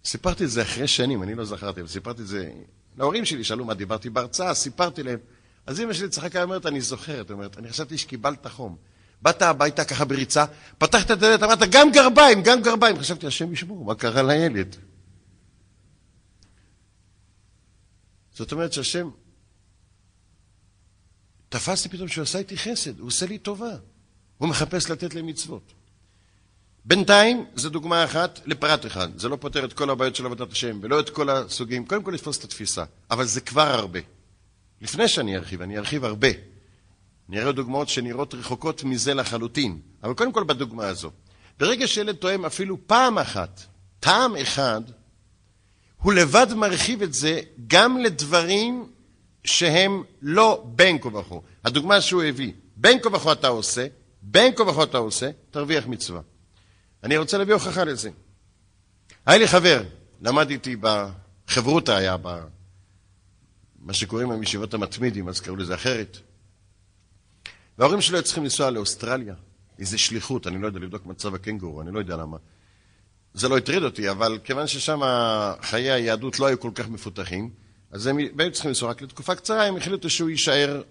[0.05, 2.51] סיפרתי את זה אחרי שנים, אני לא זכרתי, אבל סיפרתי את זה
[2.97, 5.19] להורים שלי, שאלו מה דיברתי בהרצאה, סיפרתי להם.
[5.65, 8.77] אז אמא שלי צחקה, אומרת, אני זוכרת, אומרת, אני חשבתי שקיבלת חום.
[9.21, 10.45] באת הביתה ככה בריצה,
[10.77, 12.99] פתחת את הדלת, אמרת, גם גרביים, גם גרביים.
[12.99, 14.75] חשבתי, השם ישמור, מה קרה לילד?
[18.33, 19.09] זאת אומרת שהשם
[21.49, 23.75] תפסתי פתאום שהוא עשה איתי חסד, הוא עושה לי טובה.
[24.37, 25.73] הוא מחפש לתת לי מצוות.
[26.85, 29.19] בינתיים, זו דוגמה אחת לפרט אחד.
[29.19, 31.85] זה לא פותר את כל הבעיות של עבודת השם, ולא את כל הסוגים.
[31.85, 32.83] קודם כל לתפוס את התפיסה.
[33.11, 33.99] אבל זה כבר הרבה.
[34.81, 36.27] לפני שאני ארחיב, אני ארחיב הרבה.
[37.29, 39.79] אני אראה דוגמאות שנראות רחוקות מזה לחלוטין.
[40.03, 41.11] אבל קודם כל בדוגמה הזו.
[41.59, 43.61] ברגע שילד תואם אפילו פעם אחת,
[43.99, 44.81] טעם אחד,
[46.01, 48.89] הוא לבד מרחיב את זה גם לדברים
[49.43, 51.35] שהם לא בין כה וכה.
[51.65, 53.87] הדוגמה שהוא הביא, בין כה וכה אתה עושה,
[54.25, 56.21] בין כה וכה אתה עושה, תרוויח מצווה.
[57.03, 58.09] אני רוצה להביא הוכחה לזה.
[59.25, 59.83] היה לי חבר,
[60.21, 66.17] למד איתי בחברותא היה, במה שקוראים להם ישיבות המתמידים, אז קראו לזה אחרת.
[67.77, 69.35] וההורים שלו היו צריכים לנסוע לאוסטרליה,
[69.79, 72.37] איזה שליחות, אני לא יודע לבדוק מצב הקנגורו, אני לא יודע למה.
[73.33, 75.01] זה לא הטריד אותי, אבל כיוון ששם
[75.61, 77.49] חיי היהדות לא היו כל כך מפותחים,
[77.91, 80.81] אז הם היו צריכים לנסוע רק לתקופה קצרה, הם החליטו שהוא יישאר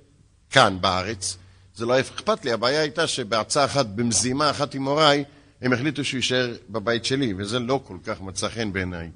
[0.51, 1.37] כאן, בארץ.
[1.75, 5.25] זה לא היה אכפת לי, הבעיה הייתה שבהצעה אחת, במזימה אחת עם הוריי,
[5.63, 9.11] הם החליטו שהוא יישאר בבית שלי, וזה לא כל כך מצא חן בעיניי.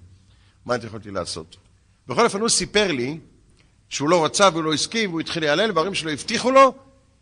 [0.65, 1.57] מה הייתי יכולתי לעשות?
[2.07, 3.19] בכל אופן, הוא סיפר לי
[3.89, 6.75] שהוא לא רצה והוא לא הסכים, והוא התחיל להיעלל, וההורים שלו הבטיחו לו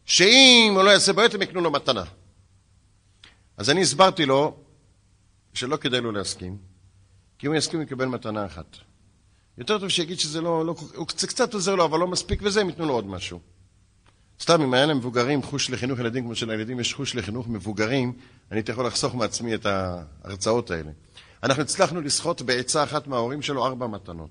[0.04, 2.04] שאם הוא לא יעשה בעיות, הם יקנו לו מתנה.
[3.56, 4.56] אז אני הסברתי לו
[5.54, 6.56] שלא כדאי לו להסכים,
[7.38, 8.76] כי אם הוא יסכים הוא יקבל מתנה אחת.
[9.58, 12.68] יותר טוב שיגיד שזה לא, לא הוא קצת עוזר לו, אבל לא מספיק, וזה הם
[12.68, 13.40] ייתנו לו עוד משהו.
[14.40, 18.12] סתם, אם היה למבוגרים חוש לחינוך ילדים כמו שלילדים יש חוש לחינוך מבוגרים,
[18.50, 20.90] אני הייתי יכול לחסוך מעצמי את ההרצאות האלה.
[21.42, 24.30] אנחנו הצלחנו לסחוט בעצה אחת מההורים שלו ארבע מתנות.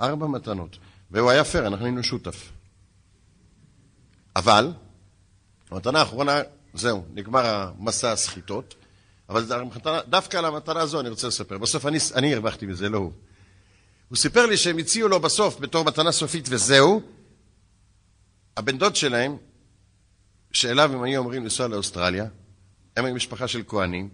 [0.00, 0.78] ארבע מתנות.
[1.10, 2.52] והוא היה פייר, אנחנו היינו שותף.
[4.36, 4.72] אבל,
[5.70, 6.40] המתנה האחרונה,
[6.74, 8.74] זהו, נגמר מסע הסחיטות,
[9.28, 9.46] אבל
[10.08, 11.58] דווקא על המתנה הזו אני רוצה לספר.
[11.58, 13.12] בסוף אני, אני הרווחתי מזה, לא הוא.
[14.08, 17.02] הוא סיפר לי שהם הציעו לו בסוף בתור מתנה סופית וזהו,
[18.56, 19.36] הבן דוד שלהם,
[20.52, 22.26] שאליו הם היו אומרים לנסוע לאוסטרליה,
[22.96, 24.08] הם היו משפחה של כהנים,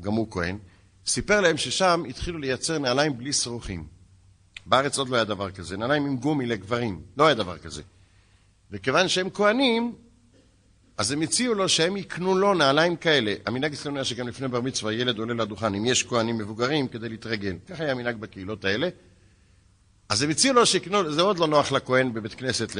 [0.00, 0.58] גם הוא כהן,
[1.06, 3.86] סיפר להם ששם התחילו לייצר נעליים בלי שרוכים.
[4.66, 7.82] בארץ עוד לא היה דבר כזה, נעליים עם גומי לגברים, לא היה דבר כזה.
[8.70, 9.94] וכיוון שהם כהנים,
[10.96, 13.34] אז הם הציעו לו שהם יקנו לו נעליים כאלה.
[13.46, 17.08] המנהג אצלנו היה שגם לפני בר מצווה ילד עולה לדוכן, אם יש כהנים מבוגרים, כדי
[17.08, 17.56] להתרגל.
[17.68, 18.88] ככה היה המנהג בקהילות האלה.
[20.08, 22.76] אז הם הציעו לו שיקנו, זה עוד לא נוח לכהן בבית כנסת.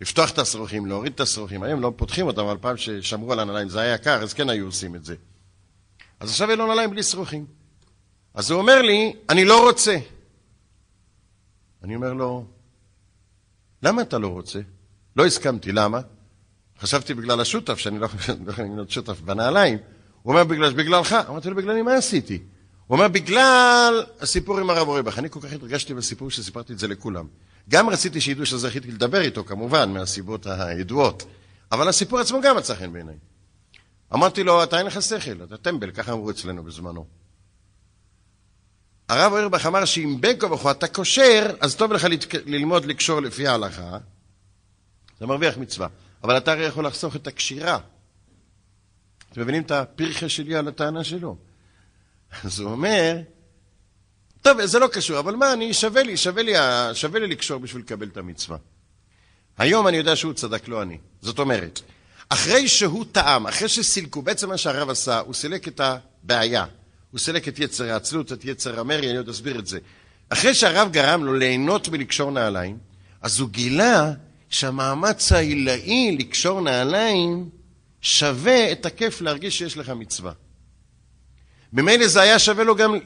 [0.00, 1.62] לפתוח את השרוכים, להוריד את השרוכים.
[1.62, 4.66] היום לא פותחים אותם, אבל פעם ששמרו על הנעליים, זה היה יקר, אז כן היו
[4.66, 5.14] עושים את זה.
[6.20, 7.46] אז עכשיו אין לו נעליים בלי שרוכים.
[8.34, 9.98] אז הוא אומר לי, אני לא רוצה.
[11.84, 12.44] אני אומר לו,
[13.82, 14.60] למה אתה לא רוצה?
[15.16, 16.00] לא הסכמתי, למה?
[16.80, 18.34] חשבתי בגלל השותף, שאני לא יכול
[18.64, 19.78] לקנות שותף בנעליים.
[20.22, 21.16] הוא אומר, בגלל, בגללך.
[21.28, 22.42] אמרתי לו, בגללי מה עשיתי?
[22.86, 25.18] הוא אומר, בגלל הסיפור עם הרב אוריבך.
[25.18, 27.26] אני כל כך התרגשתי בסיפור שסיפרתי את זה לכולם.
[27.68, 31.24] גם רציתי שידעו שזכיתי לדבר איתו, כמובן, מהסיבות הידועות.
[31.72, 33.16] אבל הסיפור עצמו גם מצא חן בעיניי.
[34.14, 37.06] אמרתי לו, אתה אין לך שכל, אתה טמבל, ככה אמרו אצלנו בזמנו.
[39.08, 42.06] הרב אוירבך אמר שאם בין כה וכה אתה קושר, אז טוב לך
[42.46, 43.98] ללמוד לקשור לפי ההלכה,
[45.20, 45.88] זה מרוויח מצווה.
[46.24, 47.78] אבל אתה הרי יכול לחסוך את הקשירה.
[49.32, 51.36] אתם מבינים את הפרחה שלי על הטענה שלו?
[52.44, 53.16] אז הוא אומר,
[54.42, 56.52] טוב, זה לא קשור, אבל מה, אני, שווה לי, שווה לי,
[56.94, 58.56] שווה לי לקשור בשביל לקבל את המצווה.
[59.58, 60.98] היום אני יודע שהוא צדק, לא אני.
[61.20, 61.80] זאת אומרת,
[62.28, 66.64] אחרי שהוא טעם, אחרי שסילקו, בעצם מה שהרב עשה, הוא סילק את הבעיה.
[67.10, 69.78] הוא סילק את יצר העצלות, את יצר המרי, אני עוד אסביר את זה.
[70.28, 72.78] אחרי שהרב גרם לו ליהנות מלקשור נעליים,
[73.22, 74.12] אז הוא גילה
[74.50, 77.48] שהמאמץ העילאי לקשור נעליים
[78.00, 80.32] שווה את הכיף להרגיש שיש לך מצווה.
[81.72, 82.98] ממילא זה היה שווה לו גם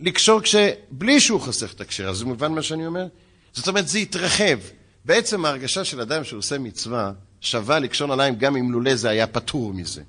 [0.00, 0.40] לקשור
[0.90, 3.06] בלי שהוא חוסך את הקשר, אז מובן מה שאני אומר?
[3.52, 4.58] זאת אומרת, זה התרחב.
[5.04, 9.72] בעצם ההרגשה של אדם שעושה מצווה שווה לקשור נעליים גם אם לולא זה היה פטור
[9.72, 10.02] מזה.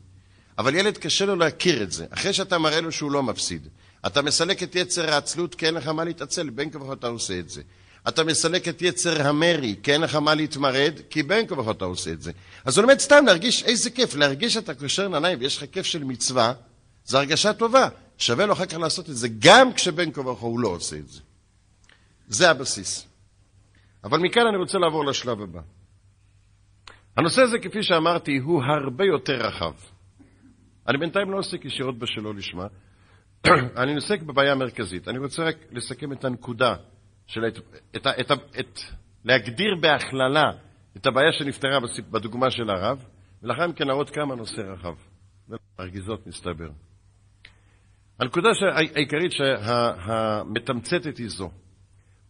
[0.58, 2.06] אבל ילד קשה לו להכיר את זה.
[2.10, 3.68] אחרי שאתה מראה לו שהוא לא מפסיד,
[4.08, 7.40] אתה מסלק את יצר העצלות כי אין לך מה להתעצל, בין כה וכה אתה עושה
[7.40, 7.62] את זה.
[8.08, 11.86] אתה מסלק את יצר המרי, כי אין לך מה להתמרד, כי בין כה וכה אתה
[11.86, 12.32] עושה את זה.
[12.66, 16.04] אז הוא לומד סתם להרגיש איזה כיף, להרגיש שאתה קושר נעליים ויש לך כיף של
[16.04, 16.54] מצווה,
[17.06, 17.88] זו הרגשה טובה.
[18.18, 21.08] שווה לו אחר כך לעשות את זה, גם כשבין כה וכה הוא לא עושה את
[21.08, 21.22] זה.
[22.28, 23.08] זה הבסיס.
[24.04, 25.62] אבל מכאן אני רוצה לעבור לשלב הבא.
[27.18, 29.74] הנושא הזה, כפי שאמרתי, הוא הרבה יותר רחב.
[30.88, 32.68] אני בינתיים לא עוסק ישירות בשלו לשמה,
[33.82, 35.08] אני עוסק בבעיה המרכזית.
[35.08, 36.76] אני רוצה רק לסכם את הנקודה
[37.28, 37.42] של...
[37.48, 37.58] את,
[37.96, 38.80] את, את, את,
[39.26, 40.52] להגדיר בהכללה
[40.98, 41.80] את הבעיה שנפתרה
[42.12, 43.06] בדוגמה של הרב,
[43.44, 44.96] ולאחר מכן להראות כמה נושא רחב.
[45.80, 46.70] ארגיזות מסתבר.
[48.20, 49.32] הנקודה העיקרית
[50.00, 51.50] המתמצתת היא זו.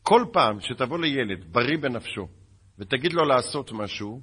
[0.03, 2.27] כל פעם שתבוא לילד בריא בנפשו
[2.79, 4.21] ותגיד לו לעשות משהו,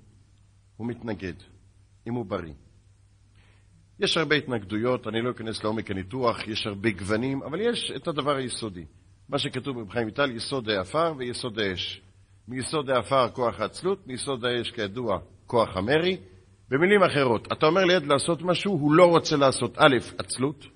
[0.76, 1.34] הוא מתנגד,
[2.08, 2.54] אם הוא בריא.
[4.00, 8.36] יש הרבה התנגדויות, אני לא אכנס לעומק הניתוח, יש הרבה גוונים, אבל יש את הדבר
[8.36, 8.84] היסודי.
[9.28, 12.00] מה שכתוב בבחיים חיים ויטל, יסוד העפר ויסוד האש.
[12.48, 16.16] מיסוד העפר כוח העצלות, מיסוד האש כידוע כוח המרי.
[16.68, 20.66] במילים אחרות, אתה אומר לילד לעשות משהו, הוא לא רוצה לעשות א', עצלות,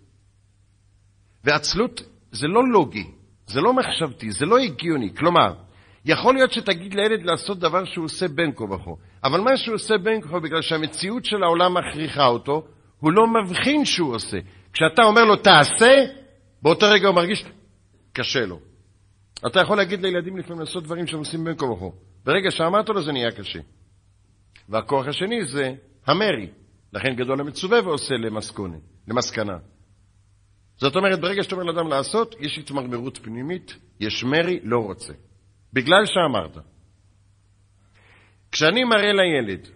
[1.44, 3.06] ועצלות זה לא לוגי,
[3.46, 5.14] זה לא מחשבתי, זה לא הגיוני.
[5.14, 5.54] כלומר,
[6.04, 8.90] יכול להיות שתגיד לילד לעשות דבר שהוא עושה בין כה וכה,
[9.24, 12.66] אבל מה שהוא עושה בין כה בגלל שהמציאות של העולם מכריחה אותו,
[13.00, 14.38] הוא לא מבחין שהוא עושה.
[14.72, 16.04] כשאתה אומר לו תעשה,
[16.62, 17.44] באותו רגע הוא מרגיש
[18.12, 18.60] קשה לו.
[19.46, 21.96] אתה יכול להגיד לילדים לפעמים לעשות דברים שהם עושים בין כה וכה.
[22.24, 23.58] ברגע שאמרת לו זה נהיה קשה.
[24.68, 25.74] והכוח השני זה
[26.06, 26.48] המרי.
[26.92, 28.76] לכן גדול המצווה ועושה למסקונה,
[29.08, 29.56] למסקנה.
[30.78, 35.12] זאת אומרת, ברגע שאתה אומר לאדם לעשות, יש התמרמרות פנימית, יש מרי, לא רוצה.
[35.72, 36.58] בגלל שאמרת.
[38.52, 39.68] כשאני מראה לילד,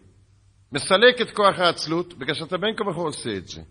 [0.73, 3.63] מסלק את כוח העצלות, בגלל שאתה בין כה וכה עושה את זה.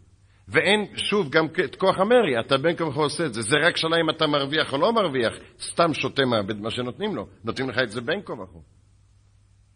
[0.48, 3.42] ואין, שוב, גם את כוח המרי, אתה בין כה וכה עושה את זה.
[3.42, 7.28] זה רק שאלה אם אתה מרוויח או לא מרוויח, סתם שותה מאבד מה שנותנים לו.
[7.44, 8.60] נותנים לך את זה בין כה וכה.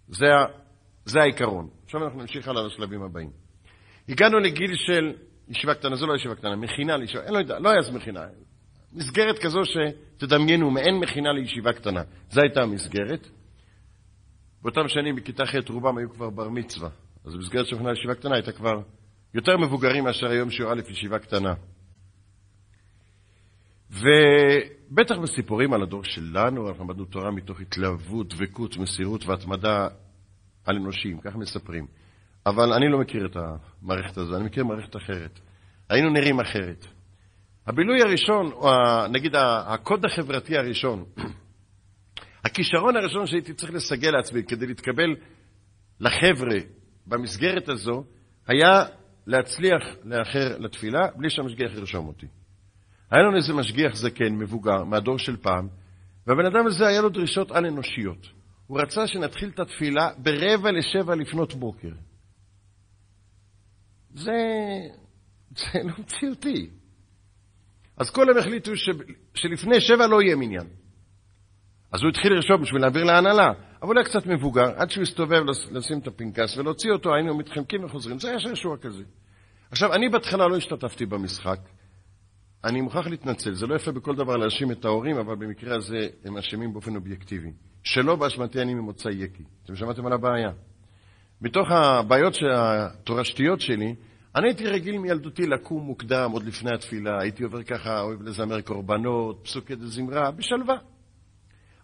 [0.08, 0.26] זה,
[1.06, 1.70] זה העיקרון.
[1.86, 3.30] עכשיו אנחנו נמשיך הלאה לשלבים הבאים.
[4.10, 5.14] הגענו לגיל של
[5.50, 8.22] ישיבה קטנה, זו לא ישיבה קטנה, מכינה לישיבה, אין, לא יודע, לא היה אז מכינה.
[8.94, 12.02] מסגרת כזו שתדמיינו, מעין מכינה לישיבה קטנה.
[12.30, 13.28] זו הייתה המסגרת.
[14.62, 16.90] באותם שנים בכיתה ח' רובם היו כבר בר מצווה.
[17.26, 18.82] אז במסגרת של מכינה לישיבה קטנה הייתה כבר
[19.34, 21.54] יותר מבוגרים מאשר היום שיעור א' ישיבה קטנה.
[23.90, 29.88] ובטח בסיפורים על הדור שלנו, אנחנו למדנו תורה מתוך התלהבות, דבקות, מסירות והתמדה
[30.66, 31.88] על אנושיים, כך מספרים.
[32.46, 35.40] אבל אני לא מכיר את המערכת הזו, אני מכיר מערכת אחרת.
[35.90, 36.86] היינו נראים אחרת.
[37.68, 38.70] הבילוי הראשון, או
[39.08, 41.06] נגיד הקוד החברתי הראשון,
[42.46, 45.16] הכישרון הראשון שהייתי צריך לסגל לעצמי כדי להתקבל
[46.00, 46.58] לחבר'ה
[47.08, 48.04] במסגרת הזו,
[48.48, 48.86] היה
[49.28, 52.28] להצליח לאחר לתפילה בלי שהמשגיח ירשום אותי.
[53.12, 55.68] היה לנו איזה משגיח זקן, מבוגר, מהדור של פעם,
[56.28, 58.28] והבן אדם הזה היה לו דרישות על-אנושיות.
[58.68, 61.92] הוא רצה שנתחיל את התפילה ברבע לשבע לפנות בוקר.
[64.16, 64.32] זה,
[65.58, 66.70] זה לא מציאותי.
[67.98, 68.90] אז כולם החליטו ש,
[69.34, 70.68] שלפני שבע לא יהיה מניין.
[71.92, 73.48] אז הוא התחיל לרשום בשביל להעביר להנהלה,
[73.82, 77.84] אבל הוא היה קצת מבוגר, עד שהוא הסתובב לשים את הפנקס ולהוציא אותו, היינו מתחמקים
[77.84, 78.20] וחוזרים.
[78.20, 79.04] זה היה שעשוע כזה.
[79.72, 81.60] עכשיו, אני בהתחלה לא השתתפתי במשחק.
[82.64, 86.38] אני מוכרח להתנצל, זה לא יפה בכל דבר להאשים את ההורים, אבל במקרה הזה הם
[86.38, 87.52] אשמים באופן אובייקטיבי.
[87.84, 89.44] שלא באשמתי אני ממוצא יקי.
[89.64, 90.50] אתם שמעתם על הבעיה.
[91.42, 93.96] מתוך הבעיות התורשתיות שלי,
[94.36, 99.40] אני הייתי רגיל מילדותי לקום מוקדם, עוד לפני התפילה, הייתי עובר ככה, אוהב לזמר קורבנות,
[99.44, 100.76] פסוקי דזמרה, בשלווה.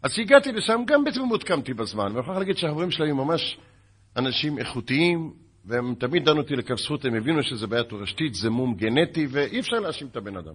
[0.04, 3.58] אז כשהגעתי לשם, גם בתמימות קמתי בזמן, ואני יכול להגיד שהחברים שלי ממש
[4.18, 5.34] אנשים איכותיים,
[5.66, 9.60] והם תמיד דנו אותי לכף זכות, הם הבינו שזה בעיה תורשתית, זה מום גנטי, ואי
[9.60, 10.54] אפשר להאשים את הבן אדם.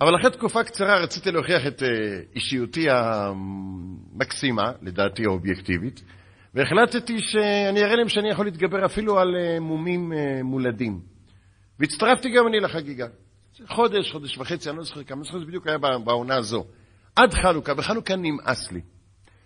[0.00, 1.88] אבל אחרי תקופה קצרה רציתי להוכיח את אה,
[2.34, 6.02] אישיותי המקסימה, לדעתי האובייקטיבית,
[6.54, 11.00] והחלטתי שאני אראה להם שאני יכול להתגבר אפילו על אה, מומים אה, מולדים.
[11.78, 13.06] והצטרפתי גם אני לחגיגה.
[13.68, 16.64] חודש, חודש וחצי, אני לא זוכר כמה, זוכר בדיוק היה בעונה הזו.
[17.16, 18.80] עד חנוכה, בחנוכה נמאס לי.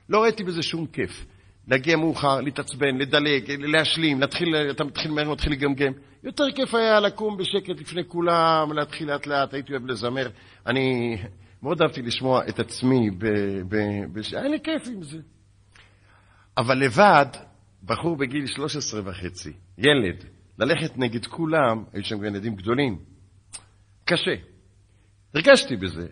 [0.08, 1.26] לא ראיתי בזה שום כיף.
[1.68, 5.92] להגיע מאוחר, להתעצבן, לדלג, להשלים, להתחיל, אתה מתחיל מהר, מתחיל לגמגם.
[6.24, 10.28] יותר כיף היה לקום בשקט לפני כולם, להתחיל לאט לאט, הייתי אוהב לזמר.
[10.66, 11.16] אני
[11.62, 13.26] מאוד אהבתי לשמוע את עצמי, ב,
[13.68, 13.76] ב,
[14.12, 15.18] ב, היה לי כיף עם זה.
[16.58, 17.26] אבל לבד,
[17.84, 20.24] בחור בגיל 13 וחצי, ילד,
[20.58, 22.98] ללכת נגד כולם, היו שם ילדים גדולים,
[24.04, 24.34] קשה.
[25.34, 26.06] הרגשתי בזה,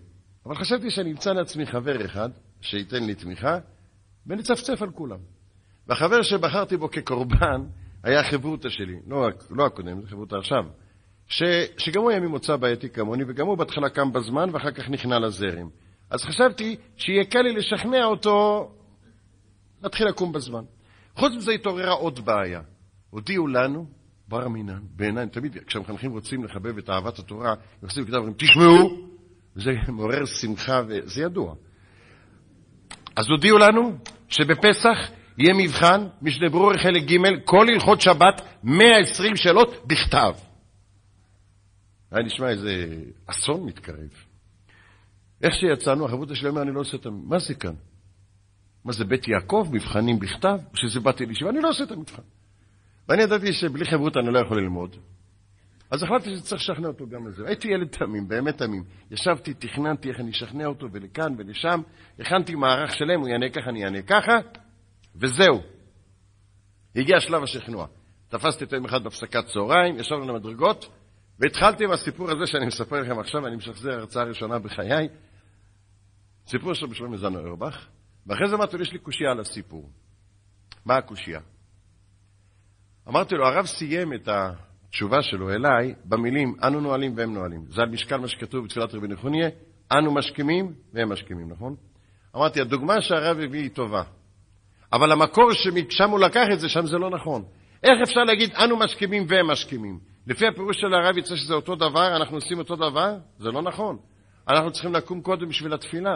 [0.47, 2.31] אבל חשבתי שאני אמצא לעצמי חבר אחד
[2.61, 3.59] שייתן לי תמיכה,
[4.27, 5.19] ונצפצף על כולם.
[5.87, 7.63] והחבר שבחרתי בו כקורבן
[8.03, 10.65] היה חברותא שלי, לא, לא הקודם, זה חברותא עכשיו,
[11.29, 11.43] ש,
[11.79, 15.69] שגם הוא היה ממוצא בעייתי כמוני, וגם הוא בהתחלה קם בזמן ואחר כך נכנע לזרם.
[16.11, 18.71] אז חשבתי שיהיה קל לי לשכנע אותו
[19.87, 20.65] להתחיל לקום בזמן.
[21.17, 22.61] חוץ מזה התעוררה עוד בעיה.
[23.11, 23.87] הודיעו לנו,
[24.29, 29.09] בר מינן, בעיניי, תמיד כשהמחנכים רוצים לחבב את אהבת התורה, הם עושים בכתב, אומרים, תשמעו,
[29.55, 31.55] זה מעורר שמחה וזה ידוע.
[33.17, 33.93] אז הודיעו לנו
[34.29, 34.99] שבפסח
[35.39, 40.35] יהיה מבחן, משנה ברור חלק ג', כל הלכות שבת, 120 שאלות בכתב.
[42.11, 42.87] היה נשמע איזה
[43.27, 44.11] אסון מתקרב.
[45.43, 47.23] איך שיצאנו, החברותא שלי אומר, אני לא עושה המבחן.
[47.25, 47.75] מה זה כאן?
[48.87, 50.59] מה זה, בית יעקב, מבחנים בכתב?
[50.75, 51.51] שזה באתי לישיבה?
[51.51, 52.23] אני לא עושה את המבחן.
[53.09, 54.97] ואני ידעתי שבלי חברותא אני לא יכול ללמוד.
[55.91, 57.47] אז החלטתי שצריך לשכנע אותו גם על זה.
[57.47, 58.85] הייתי ילד תמים, באמת תמים.
[59.11, 61.81] ישבתי, תכננתי איך אני אשכנע אותו, ולכאן ולשם.
[62.19, 64.39] הכנתי מערך שלם, הוא יענה ככה, אני אענה ככה,
[65.17, 65.61] וזהו.
[66.97, 67.87] הגיע שלב השכנוע.
[68.29, 70.89] תפסתי אותו יום אחד בהפסקת צהריים, ישבנו למדרגות,
[71.39, 75.09] והתחלתי עם הסיפור הזה שאני מספר לכם עכשיו, אני משחזר הרצאה ראשונה בחיי.
[76.47, 77.87] סיפור של בשלום זנו אורבך,
[78.27, 79.91] ואחרי זה אמרתי לו, יש לי קושייה על הסיפור.
[80.85, 81.41] מה הקושייה?
[83.09, 87.65] אמרתי לו, הרב סיים את התשובה שלו אליי במילים, אנו נועלים והם נועלים.
[87.69, 89.49] זה על משקל מה שכתוב בתפילת רבי נחוניה,
[89.93, 91.77] אנו משכימים והם משכימים, נכון?
[92.37, 94.03] אמרתי, הדוגמה שהרב הביא היא טובה,
[94.93, 97.45] אבל המקור שמשם הוא לקח את זה, שם זה לא נכון.
[97.83, 99.99] איך אפשר להגיד, אנו משכימים והם משכימים?
[100.27, 103.17] לפי הפירוש של הרב יצא שזה אותו דבר, אנחנו עושים אותו דבר?
[103.39, 103.99] זה לא נכון.
[104.49, 106.15] אנחנו צריכים לקום קודם בשביל התפילה.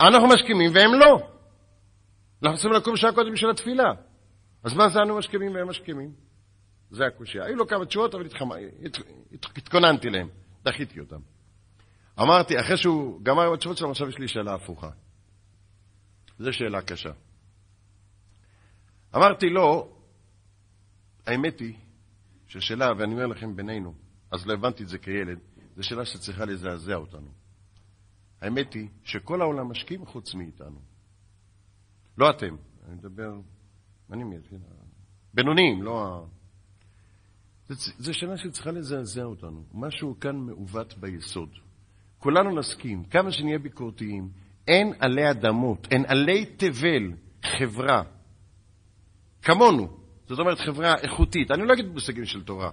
[0.00, 1.28] אנחנו משכימים והם לא.
[2.42, 3.92] אנחנו צריכים לקום שעה קודם בשביל התפילה.
[4.64, 6.12] אז מה זה אנו משכימים והם משכימים?
[6.90, 7.44] זה הקושייה.
[7.44, 8.26] היו לו כמה תשובות, אבל
[9.56, 10.28] התכוננתי להם,
[10.64, 11.20] דחיתי אותם.
[12.20, 14.90] אמרתי, אחרי שהוא גמר עם התשובות שלו, עכשיו יש לי שאלה הפוכה.
[16.38, 17.10] זו שאלה קשה.
[19.16, 19.96] אמרתי לו,
[21.26, 21.74] האמת היא
[22.48, 23.94] ששאלה, ואני אומר לכם בינינו,
[24.30, 25.38] אז לא הבנתי את זה כילד,
[25.76, 27.39] זו שאלה שצריכה לזעזע אותנו.
[28.42, 30.80] האמת היא שכל העולם משקיעים חוץ מאיתנו.
[32.18, 33.32] לא אתם, אני מדבר,
[34.12, 34.60] אני מבין?
[35.34, 36.20] בינוניים, לא ה...
[37.98, 39.64] זו שאלה שצריכה לזעזע אותנו.
[39.74, 41.48] משהו כאן מעוות ביסוד.
[42.18, 44.28] כולנו נסכים, כמה שנהיה ביקורתיים,
[44.68, 47.12] אין עלי אדמות, אין עלי תבל
[47.44, 48.02] חברה
[49.42, 49.88] כמונו,
[50.28, 52.70] זאת אומרת חברה איכותית, אני לא אגיד במושגים של תורה,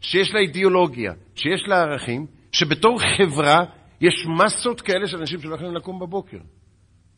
[0.00, 3.64] שיש לה אידיאולוגיה, שיש לה ערכים, שבתור חברה
[4.00, 6.40] יש מסות כאלה של אנשים שלא יכולים לקום בבוקר.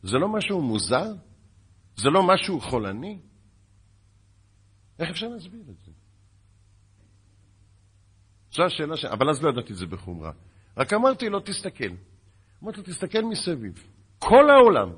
[0.03, 1.13] זה לא משהו מוזר?
[1.95, 3.19] זה לא משהו חולני?
[4.99, 5.91] איך אפשר להסביר את זה?
[8.51, 9.05] זו השאלה ש...
[9.05, 10.31] אבל אז לא ידעתי את זה בחומרה.
[10.77, 11.93] רק אמרתי לו, תסתכל.
[12.63, 13.87] אמרתי לו, תסתכל מסביב.
[14.19, 14.89] כל העולם.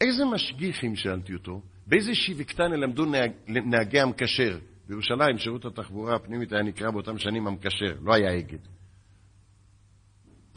[0.00, 4.58] איזה משגיחים, שאלתי אותו, באיזה שיבקתן למדו נהג, נהגי המקשר?
[4.88, 8.58] בירושלים שירות התחבורה הפנימית היה נקרא באותם שנים המקשר, לא היה אגד.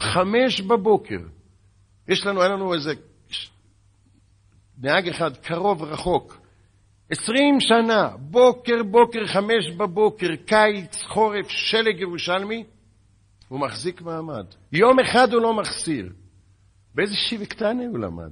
[0.00, 1.18] חמש בבוקר.
[2.08, 2.92] יש לנו, היה לנו איזה
[4.82, 6.38] נהג אחד קרוב, רחוק.
[7.10, 12.64] עשרים שנה, בוקר בוקר, חמש בבוקר, קיץ, חורף, שלג ירושלמי,
[13.48, 14.46] הוא מחזיק מעמד.
[14.72, 16.12] יום אחד הוא לא מחסיר.
[16.94, 18.30] באיזה שיבי קטנה הוא למד?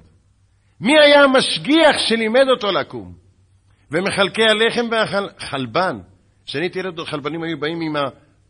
[0.81, 3.15] מי היה המשגיח שלימד אותו לקום?
[3.91, 5.99] ומחלקי הלחם והחלבן.
[6.47, 7.81] כשאני הייתי ילד, חלבנים היו באים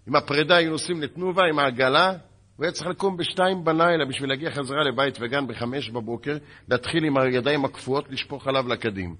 [0.06, 2.12] עם הפרידה, היו נוסעים לתנובה עם העגלה,
[2.56, 6.36] הוא היה צריך לקום בשתיים בלילה בשביל להגיע חזרה לבית וגן בחמש בבוקר,
[6.68, 9.16] להתחיל עם הידיים הקפואות לשפוך חלב לקדים.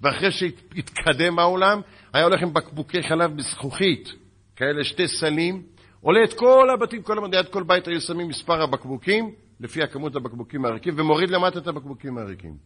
[0.00, 1.80] ואחרי שהתקדם העולם,
[2.12, 4.08] היה הולך עם בקבוקי חלב בזכוכית,
[4.56, 5.62] כאלה שתי סלים,
[6.00, 10.64] עולה את כל הבתים, כל המדינת כל בית היו שמים מספר הבקבוקים, לפי הכמות הבקבוקים
[10.64, 12.56] הריקים, ומוריד למטה את הבקבוקים הריקים.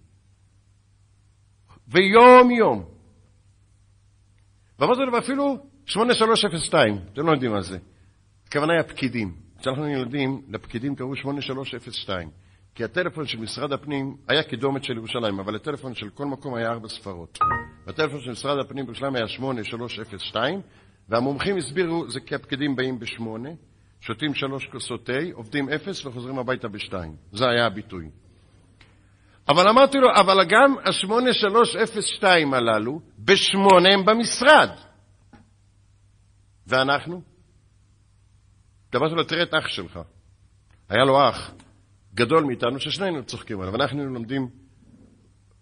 [1.89, 2.85] ויום-יום.
[4.79, 7.79] ואמרתי לו, ואפילו 8302, אתם לא יודעים מה זה.
[8.47, 9.49] הכוונה היא הפקידים.
[9.61, 12.30] כשאנחנו ילדים, לפקידים קראו 8302.
[12.74, 16.70] כי הטלפון של משרד הפנים היה קידומת של ירושלים, אבל הטלפון של כל מקום היה
[16.70, 17.38] ארבע ספרות.
[17.86, 20.61] הטלפון של משרד הפנים בירושלים היה 8302,
[21.08, 23.50] והמומחים הסבירו, זה כי הפקידים באים בשמונה,
[24.00, 27.16] שותים שלוש כוסות תה, עובדים אפס וחוזרים הביתה בשתיים.
[27.32, 28.11] זה היה הביטוי.
[29.48, 34.70] אבל אמרתי לו, אבל גם השמונה שלוש אפס שתיים הללו, בשמונה הם במשרד.
[36.66, 37.30] ואנחנו?
[38.97, 40.01] אמרתי לו, תראה את אח שלך.
[40.88, 41.55] היה לו אח
[42.14, 43.74] גדול מאיתנו, ששנינו צוחקים עליו.
[43.74, 44.49] אנחנו לומדים,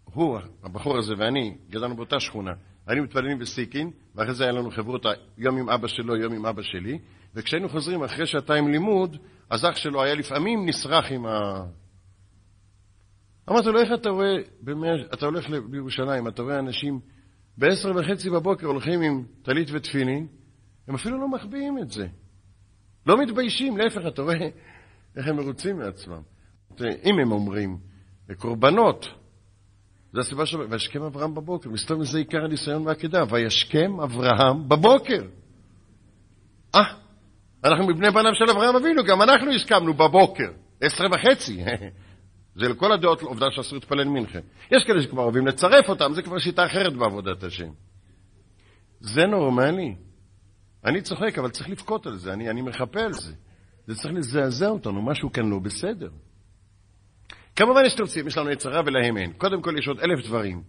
[0.04, 2.52] הוא, הבחור הזה ואני, גדלנו באותה שכונה.
[2.86, 5.08] היינו מתפללים בסיקין, ואחרי זה היה לנו חברותא
[5.38, 6.98] יום עם אבא שלו, יום עם אבא שלי,
[7.34, 9.16] וכשהיינו חוזרים אחרי שעתיים לימוד,
[9.50, 11.64] אז אח שלו היה לפעמים נסרח עם ה...
[13.50, 17.00] אמרתי לו, איך אתה רואה, במאה, אתה הולך בירושלים, אתה רואה אנשים
[17.58, 20.26] בעשר וחצי בבוקר הולכים עם טלית ותפילין,
[20.88, 22.06] הם אפילו לא מחביאים את זה.
[23.08, 24.48] לא מתביישים, להפך, אתה רואה
[25.16, 26.20] איך הם מרוצים מעצמם.
[26.80, 27.78] אם הם אומרים,
[28.36, 29.08] קורבנות,
[30.12, 30.54] זו הסיבה ש...
[30.70, 35.22] וישכם אברהם בבוקר, מסתובב מזה עיקר הניסיון והעקדה, וישכם אברהם בבוקר.
[36.74, 36.94] אה,
[37.64, 40.50] אנחנו מבני בניו של אברהם אבינו, גם אנחנו הסכמנו בבוקר,
[40.80, 41.64] עשרה וחצי.
[42.60, 44.38] זה לכל הדעות עובדה שאסור להתפלל מנחה.
[44.70, 47.68] יש כאלה שכבר אוהבים לצרף אותם, זה כבר שיטה אחרת בעבודת השם.
[49.00, 49.94] זה נורמלי.
[50.84, 53.32] אני צוחק, אבל צריך לבכות על זה, אני, אני מחפה על זה.
[53.86, 56.10] זה צריך לזעזע אותנו, משהו כאן לא בסדר.
[57.56, 59.32] כמובן יש תירוצים, יש לנו יצרה ולהם אין.
[59.32, 60.62] קודם כל יש עוד אלף דברים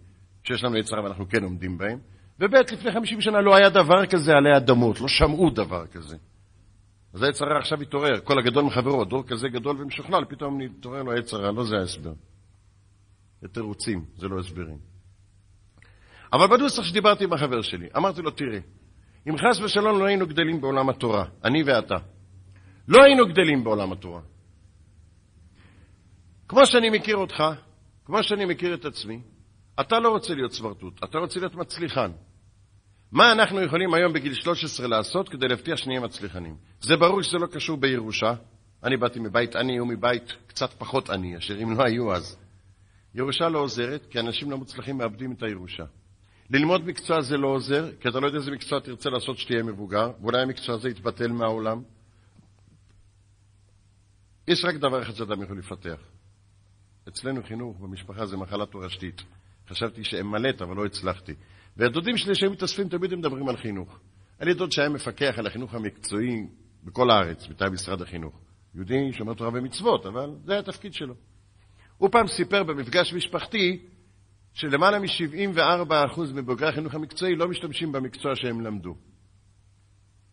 [0.44, 1.98] שיש לנו יצרה ואנחנו כן עומדים בהם,
[2.40, 6.16] וב' לפני חמישים שנה לא היה דבר כזה עלי אדמות, לא שמעו דבר כזה.
[7.14, 11.52] אז היצרה עכשיו התעורר, כל הגדול מחברו, דור כזה גדול ומשוכלל, פתאום נתעורר לו היצרה,
[11.52, 12.12] לא זה ההסבר.
[13.42, 14.78] זה תירוצים, זה לא הסברים.
[16.32, 18.58] אבל בנוסח שדיברתי עם החבר שלי, אמרתי לו, תראה,
[19.28, 21.96] אם חס ושלום לא היינו גדלים בעולם התורה, אני ואתה,
[22.88, 24.20] לא היינו גדלים בעולם התורה.
[26.48, 27.44] כמו שאני מכיר אותך,
[28.04, 29.20] כמו שאני מכיר את עצמי,
[29.80, 32.10] אתה לא רוצה להיות סמרטוט, אתה רוצה להיות מצליחן.
[33.12, 36.56] מה אנחנו יכולים היום בגיל 13 לעשות כדי להבטיח שנהיה מצליחנים?
[36.80, 38.34] זה ברור שזה לא קשור בירושה.
[38.84, 42.36] אני באתי מבית עני ומבית קצת פחות עני, אשר אם לא היו אז.
[43.14, 45.84] ירושה לא עוזרת, כי אנשים לא מוצלחים מאבדים את הירושה.
[46.50, 50.10] ללמוד מקצוע זה לא עוזר, כי אתה לא יודע איזה מקצוע תרצה לעשות שתהיה מבוגר,
[50.20, 51.82] ואולי המקצוע הזה יתבטל מהעולם.
[54.48, 56.00] יש רק דבר אחד שאדם יכול לפתח.
[57.08, 59.22] אצלנו חינוך במשפחה זה מחלה תורשתית.
[59.68, 61.34] חשבתי שאמלט, אבל לא הצלחתי.
[61.76, 63.98] והדודים שלי שהיו מתאספים תמיד הם מדברים על חינוך.
[64.38, 66.46] היה לי דוד שהיה מפקח על החינוך המקצועי
[66.84, 68.34] בכל הארץ, מטעם משרד החינוך.
[68.74, 71.14] יהודי שומר תורה ומצוות, אבל זה היה התפקיד שלו.
[71.98, 73.86] הוא פעם סיפר במפגש משפחתי
[74.60, 78.94] שלמעלה מ-74% מבוגרי החינוך המקצועי לא משתמשים במקצוע שהם למדו.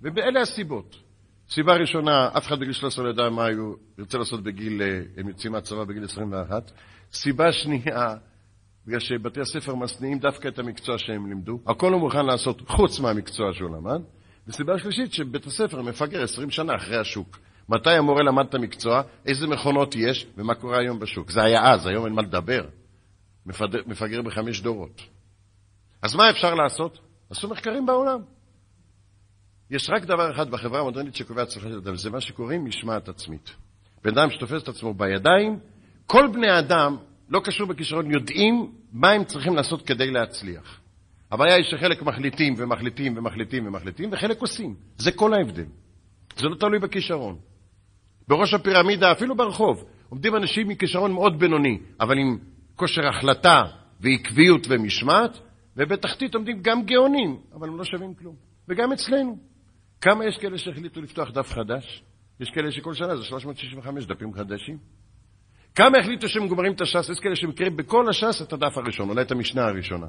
[0.02, 0.96] ואלה הסיבות.
[1.50, 5.28] סיבה ראשונה, אף אחד בגיל 13 לא ידע מה הוא ירצה לעשות בגיל, אה, הם
[5.28, 6.72] יוצאים מהצבא בגיל 21.
[7.14, 8.16] סיבה שנייה,
[8.88, 11.60] בגלל שבתי הספר משניאים דווקא את המקצוע שהם לימדו.
[11.68, 14.02] הכל הוא מוכן לעשות חוץ מהמקצוע שהוא למד.
[14.48, 17.40] וסיבה שלישית, שבית הספר מפגר 20 שנה אחרי השוק.
[17.70, 21.32] מתי המורה למד את המקצוע, איזה מכונות יש, ומה קורה היום בשוק.
[21.32, 22.66] זה היה אז, היום אין מה לדבר.
[23.48, 25.02] מפגר, מפגר בחמש דורות.
[26.02, 27.00] אז מה אפשר לעשות?
[27.30, 28.20] עשו מחקרים בעולם.
[29.72, 33.56] יש רק דבר אחד בחברה המודרנית שקובע הצלחה של אדם, זה מה שקוראים משמעת עצמית.
[34.04, 35.60] בן אדם שתופס את עצמו בידיים,
[36.06, 36.98] כל בני אדם,
[37.30, 40.80] לא קשור בכישרון, יודעים מה הם צריכים לעשות כדי להצליח.
[41.32, 44.76] הבעיה היא שחלק מחליטים ומחליטים ומחליטים ומחליטים, וחלק עושים.
[44.98, 45.66] זה כל ההבדל.
[46.38, 47.38] זה לא תלוי בכישרון.
[48.28, 52.38] בראש הפירמידה, אפילו ברחוב, עומדים אנשים עם כישרון מאוד בינוני, אבל עם
[52.78, 53.64] כושר החלטה
[54.00, 55.40] ועקביות ומשמעת,
[55.78, 58.36] ובתחתית עומדים גם גאונים, אבל הם לא שווים כלום.
[58.68, 59.38] וגם אצלנו.
[60.02, 62.04] כמה יש כאלה שהחליטו לפתוח דף חדש?
[62.40, 64.78] יש כאלה שכל שנה זה 365 דפים חדשים.
[65.76, 67.10] כמה החליטו שהם גומרים את הש"ס?
[67.10, 70.08] יש כאלה שמכירים בכל הש"ס את הדף הראשון, אולי את המשנה הראשונה.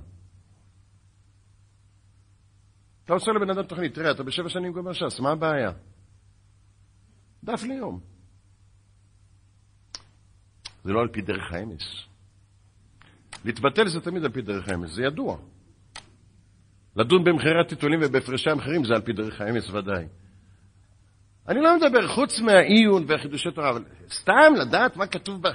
[3.04, 5.70] אתה עושה לבן אדם תוכנית, תראה, אתה בשבע שנים גומר ש"ס, מה הבעיה?
[7.44, 8.00] דף ליום.
[10.84, 12.07] זה לא על פי דרך האמס.
[13.44, 15.38] להתבטל זה תמיד על פי דרך האמס, זה ידוע.
[16.96, 20.06] לדון במחירי טיטולים ובהפרשי המחירים זה על פי דרך האמס ודאי.
[21.48, 25.50] אני לא מדבר חוץ מהעיון וחידושי תורה, אבל סתם לדעת מה כתוב בה.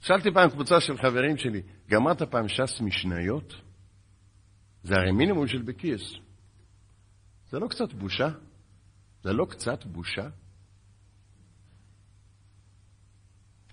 [0.00, 3.54] שאלתי פעם קבוצה של חברים שלי, גמרת פעם ש"ס משניות?
[4.82, 6.14] זה הרי מינימום של בקיס.
[7.50, 8.28] זה לא קצת בושה?
[9.22, 10.28] זה לא קצת בושה?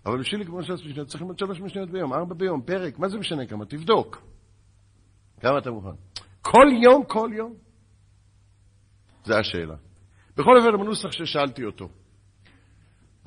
[0.08, 3.18] אבל בשביל לגמור ש"ס משניות צריך ללמוד שלוש משניות ביום, ארבע ביום, פרק, מה זה
[3.18, 3.66] משנה כמה?
[3.66, 4.22] תבדוק.
[5.42, 5.90] כמה אתה מוכן?
[6.42, 7.54] כל יום, כל יום?
[9.26, 9.76] זו השאלה.
[10.38, 11.90] בכל אופן, בנוסח ששאלתי אותו.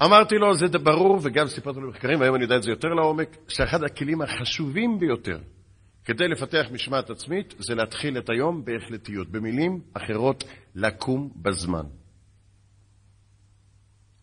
[0.04, 3.36] אמרתי לו, זה ברור, וגם סיפרתי לו במחקרים, והיום אני יודע את זה יותר לעומק,
[3.48, 5.38] שאחד הכלים החשובים ביותר
[6.04, 9.28] כדי לפתח משמעת עצמית זה להתחיל את היום בהחלטיות.
[9.28, 11.84] במילים אחרות, לקום בזמן.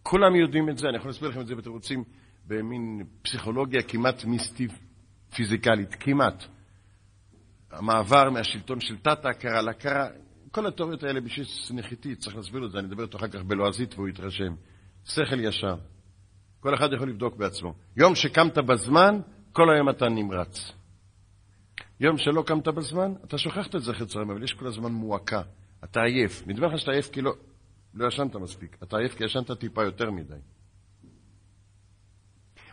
[0.03, 2.03] כולם יודעים את זה, אני יכול להסביר לכם את זה בתירוצים
[2.47, 4.71] במין פסיכולוגיה כמעט מיסטית
[5.35, 6.43] פיזיקלית, כמעט.
[7.71, 10.07] המעבר מהשלטון של תת-ההכרה להכרה,
[10.51, 11.45] כל התיאוריות האלה בשביל
[11.79, 14.55] נחיתי, צריך להסביר את זה, אני אדבר איתו אחר כך בלועזית והוא יתרשם.
[15.05, 15.75] שכל ישר.
[16.59, 17.73] כל אחד יכול לבדוק בעצמו.
[17.97, 19.19] יום שקמת בזמן,
[19.51, 20.71] כל היום אתה נמרץ.
[21.99, 25.41] יום שלא קמת בזמן, אתה שוכחת את זכר צהריים, אבל יש כל הזמן מועקה.
[25.83, 26.47] אתה עייף.
[26.47, 27.33] נדמה לך שאתה עייף כי לא,
[27.93, 28.77] לא ישנת מספיק.
[28.83, 30.33] אתה עייף כי ישנת טיפה יותר מדי.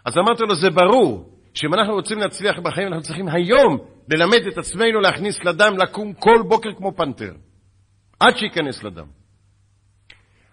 [0.05, 3.79] אז אמרתי לו, זה ברור שאם אנחנו רוצים להצליח בחיים, אנחנו צריכים היום
[4.09, 7.33] ללמד את עצמנו להכניס לדם, לקום כל בוקר כמו פנתר,
[8.21, 9.07] עד שייכנס לדם.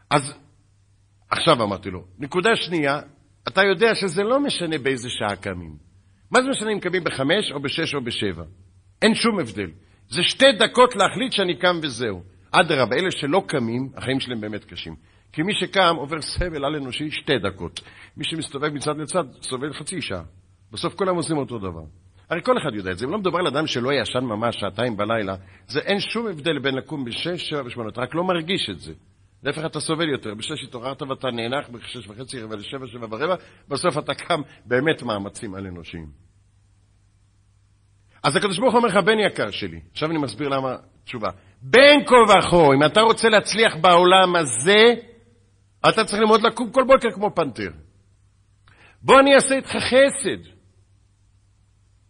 [0.10, 0.34] אז
[1.30, 3.00] עכשיו אמרתי לו, נקודה שנייה,
[3.48, 5.76] אתה יודע שזה לא משנה באיזה שעה קמים.
[6.32, 8.44] מה זה משנה אם קמים בחמש או בשש או בשבע?
[9.02, 9.72] אין שום הבדל.
[10.10, 12.24] זה שתי דקות להחליט שאני קם וזהו.
[12.52, 14.96] אדרבה, אלה שלא קמים, החיים שלהם באמת קשים.
[15.34, 17.82] כי מי שקם עובר סבל על אנושי שתי דקות.
[18.18, 20.24] מי שמסתובב מצד לצד סובל חצי שעה.
[20.72, 21.84] בסוף כולם עושים אותו דבר.
[22.30, 23.06] הרי כל אחד יודע את זה.
[23.06, 25.36] אם לא מדובר על אדם שלא ישן ממש שעתיים בלילה,
[25.68, 27.90] זה אין שום הבדל בין לקום בשש, שבע ושמונה.
[27.90, 28.94] אתה רק לא מרגיש את זה.
[29.44, 30.34] להפך אתה סובל יותר.
[30.34, 33.36] בשש התעוררת ואתה נאנח בשש וחצי, רבע לשבע, שבע ורבע,
[33.68, 36.08] בסוף אתה קם באמת מאמצים על אנושיים.
[38.24, 41.30] אז הקדוש ברוך הוא אומר לך, בן יקר שלי, עכשיו אני מסביר למה תשובה.
[41.62, 44.94] בין כה וכה, אם אתה רוצה להצליח בעולם הזה,
[45.90, 47.72] אתה צריך ללמוד לקום כל בוקר כמו פנתר.
[49.02, 50.52] בוא אני אעשה איתך חסד.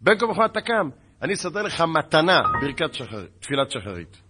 [0.01, 0.89] בין כה וכה אתה קם,
[1.21, 4.21] אני אסדר לך מתנה, ברכת שחר, תפילת שחרית.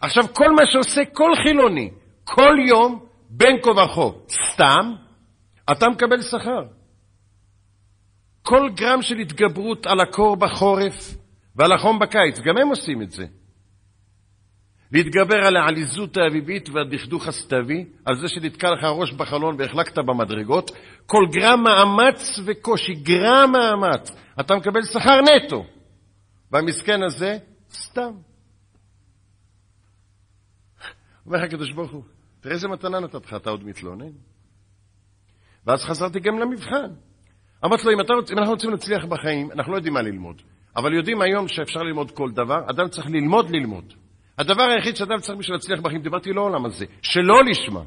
[0.00, 1.90] עכשיו, כל מה שעושה כל חילוני,
[2.24, 4.18] כל יום, בין כה וכה,
[4.52, 4.92] סתם,
[5.72, 6.64] אתה מקבל שכר.
[8.42, 10.94] כל גרם של התגברות על הקור בחורף
[11.56, 13.26] ועל החום בקיץ, גם הם עושים את זה.
[14.92, 20.70] להתגבר על העליזות האביבית והדכדוך הסתווי, על זה שנתקע לך הראש בחלון והחלקת במדרגות,
[21.06, 24.10] כל גרם מאמץ וקושי, גרם מאמץ,
[24.40, 25.66] אתה מקבל שכר נטו.
[26.52, 27.38] והמסכן הזה,
[27.72, 28.12] סתם.
[31.26, 32.02] אומר לך הקדוש ברוך הוא,
[32.40, 34.12] תראה איזה מתנה נתת לך, אתה עוד מתלונן.
[35.66, 36.90] ואז חזרתי גם למבחן.
[37.64, 40.42] אמרתי לו, אם, רוצ, אם אנחנו רוצים להצליח בחיים, אנחנו לא יודעים מה ללמוד,
[40.76, 43.94] אבל יודעים היום שאפשר ללמוד כל דבר, אדם צריך ללמוד ללמוד.
[44.38, 47.82] הדבר היחיד שאדם צריך בשביל להצליח בחיים, דיברתי לא העולם הזה, שלא לשמה.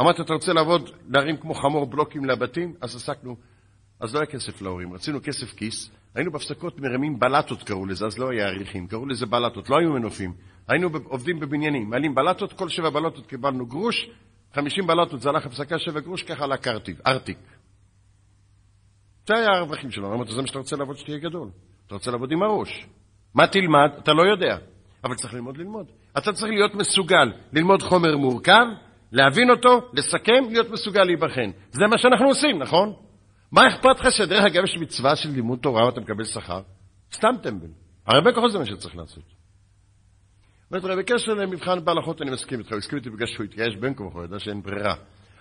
[0.00, 2.74] אמרתי, אתה רוצה לעבוד, להרים כמו חמור בלוקים לבתים?
[2.80, 3.36] אז עסקנו,
[4.00, 8.18] אז לא היה כסף להורים, רצינו כסף כיס, היינו בהפסקות מרימים בלטות קראו לזה, אז
[8.18, 10.34] לא היה עריכים, קראו לזה בלטות, לא היו מנופים.
[10.68, 14.10] היינו עובדים בבניינים, מעלים בלטות, כל שבע בלטות קיבלנו גרוש,
[14.54, 16.56] חמישים בלטות זה הלך הפסקה שבע גרוש, ככה עלה
[17.06, 17.38] ארטיק.
[19.26, 21.50] זה היה הרווחים שלנו, אמרתי, זה מה שאתה רוצה לעבוד שתהיה גדול.
[21.86, 22.86] אתה רוצה לעבוד עם הראש.
[23.34, 23.90] מה תלמד?
[23.98, 24.56] אתה לא יודע,
[25.04, 25.86] אבל צריך ללמוד ללמוד.
[26.18, 28.66] אתה צריך להיות מסוגל ללמוד חומר מורכב,
[29.12, 31.50] להבין אותו, לסכם, להיות מסוגל להיבחן.
[31.70, 32.92] זה מה שאנחנו עושים, נכון?
[33.52, 36.60] מה אכפת לך שדרך אגב יש מצווה של לימוד תורה ואתה מקבל שכר?
[37.12, 37.68] סתם טמבל.
[38.06, 39.24] הרבה כוחות זה מה שצריך לעשות.
[40.70, 44.02] אומרת, בקשר למבחן בהלכות אני מסכים איתך, הוא הסכים איתי בגלל שהוא התייאש בין כה
[44.02, 44.94] וכה, ידע שאין ברירה.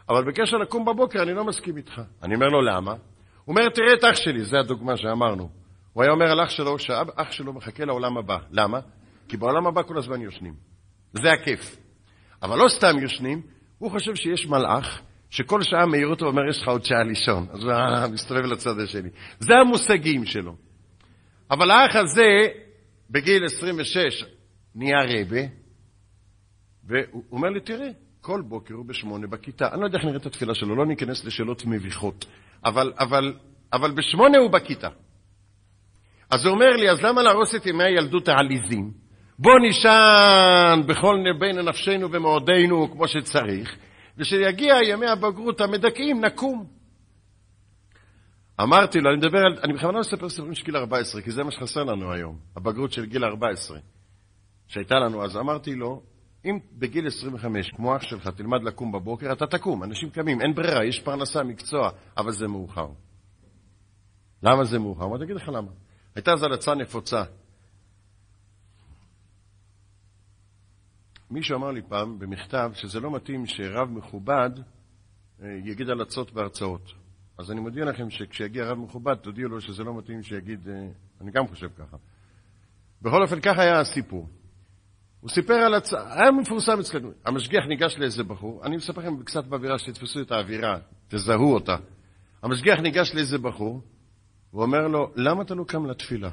[0.09, 2.01] אבל בקשר לקום בבוקר אני לא מסכים איתך.
[2.23, 2.91] אני אומר לו, למה?
[2.91, 2.99] הוא
[3.47, 5.49] אומר, תראה את אח שלי, זו הדוגמה שאמרנו.
[5.97, 8.37] הוא היה אומר על אח שלו שאח שלו מחכה לעולם הבא.
[8.51, 8.79] למה?
[9.27, 10.53] כי בעולם הבא כל הזמן יושנים.
[11.13, 11.77] זה הכיף.
[12.41, 13.41] אבל לא סתם יושנים,
[13.77, 17.47] הוא חושב שיש מלאך שכל שעה מעיר אותו ואומר, יש לך עוד שעה לישון.
[17.51, 19.09] אז הוא מסתובב לצד השני.
[19.39, 20.55] זה המושגים שלו.
[21.51, 22.47] אבל האח הזה,
[23.09, 24.25] בגיל 26,
[24.75, 25.41] נהיה רבה,
[26.83, 27.89] והוא אומר לי, תראה,
[28.21, 29.67] כל בוקר הוא בשמונה בכיתה.
[29.73, 32.25] אני לא יודע איך נראית התפילה שלו, לא ניכנס לשאלות מביכות.
[32.65, 33.33] אבל, אבל,
[33.73, 34.89] אבל בשמונה הוא בכיתה.
[36.29, 38.91] אז הוא אומר לי, אז למה להרוס את ימי הילדות העליזים?
[39.39, 43.77] בוא נישן בכל בין נפשנו ומאודנו כמו שצריך,
[44.17, 46.65] וכשיגיע ימי הבגרות המדכאים, נקום.
[48.61, 51.51] אמרתי לו, אני מדבר על, אני בכוונה מספר סיפורים של גיל 14, כי זה מה
[51.51, 53.79] שחסר לנו היום, הבגרות של גיל 14,
[54.67, 55.37] שהייתה לנו אז.
[55.37, 56.01] אמרתי לו,
[56.45, 60.85] אם בגיל 25, כמו אח שלך, תלמד לקום בבוקר, אתה תקום, אנשים קמים, אין ברירה,
[60.85, 62.87] יש פרנסה, מקצוע, אבל זה מאוחר.
[64.43, 65.05] למה זה מאוחר?
[65.05, 65.71] אמרתי, אגיד לך למה.
[66.17, 67.23] הייתה אז הלצה נפוצה.
[71.31, 74.49] מישהו אמר לי פעם במכתב שזה לא מתאים שרב מכובד
[75.41, 76.93] אה, יגיד הלצות בהרצאות.
[77.37, 80.87] אז אני מודיע לכם שכשיגיע רב מכובד, תודיעו לו שזה לא מתאים שיגיד, אה,
[81.21, 81.97] אני גם חושב ככה.
[83.01, 84.29] בכל אופן, ככה היה הסיפור.
[85.21, 87.11] הוא סיפר על הצעה, היה מפורסם אצלנו.
[87.25, 91.75] המשגיח ניגש לאיזה בחור, אני מספר לכם קצת באווירה, שתתפסו את האווירה, תזהו אותה.
[92.43, 93.81] המשגיח ניגש לאיזה בחור,
[94.51, 96.29] הוא אומר לו, למה אתה לא קם לתפילה?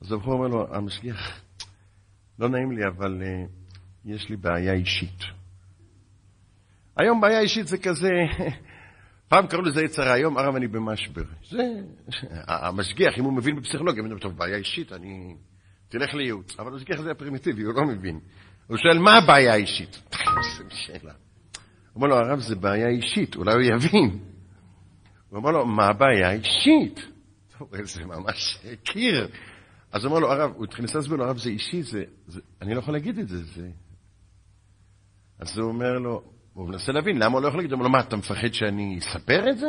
[0.00, 1.40] אז הבחור אומר לו, המשגיח,
[2.38, 3.48] לא נעים לי, אבל uh,
[4.04, 5.20] יש לי בעיה אישית.
[6.96, 8.10] היום בעיה אישית זה כזה,
[9.28, 11.22] פעם קראו לזה יצרה, היום הרב אני במשבר.
[11.50, 11.62] זה,
[12.48, 15.36] המשגיח, אם הוא מבין בפסיכולוגיה, הוא טוב, בעיה אישית, אני...
[15.92, 16.58] תלך לייעוץ.
[16.58, 18.20] אבל המשגיח הזה הפרימיטיבי, הוא לא מבין.
[18.66, 20.02] הוא שואל, מה הבעיה האישית?
[21.92, 24.31] הוא אומר לו, הרב, זה בעיה אישית, אולי הוא יבין.
[25.32, 27.00] הוא אומר לו, מה הבעיה האישית?
[27.94, 29.28] זה ממש קיר.
[29.92, 32.74] אז הוא אומר לו, הרב, הוא התחיל להסביר לו, הרב, זה אישי, זה, זה, אני
[32.74, 33.68] לא יכול להגיד את זה, זה...
[35.38, 36.22] אז הוא אומר לו,
[36.52, 37.72] הוא מנסה להבין, למה הוא לא יכול להגיד?
[37.72, 39.66] הוא אומר לו, מה, אתה מפחד שאני אספר את זה?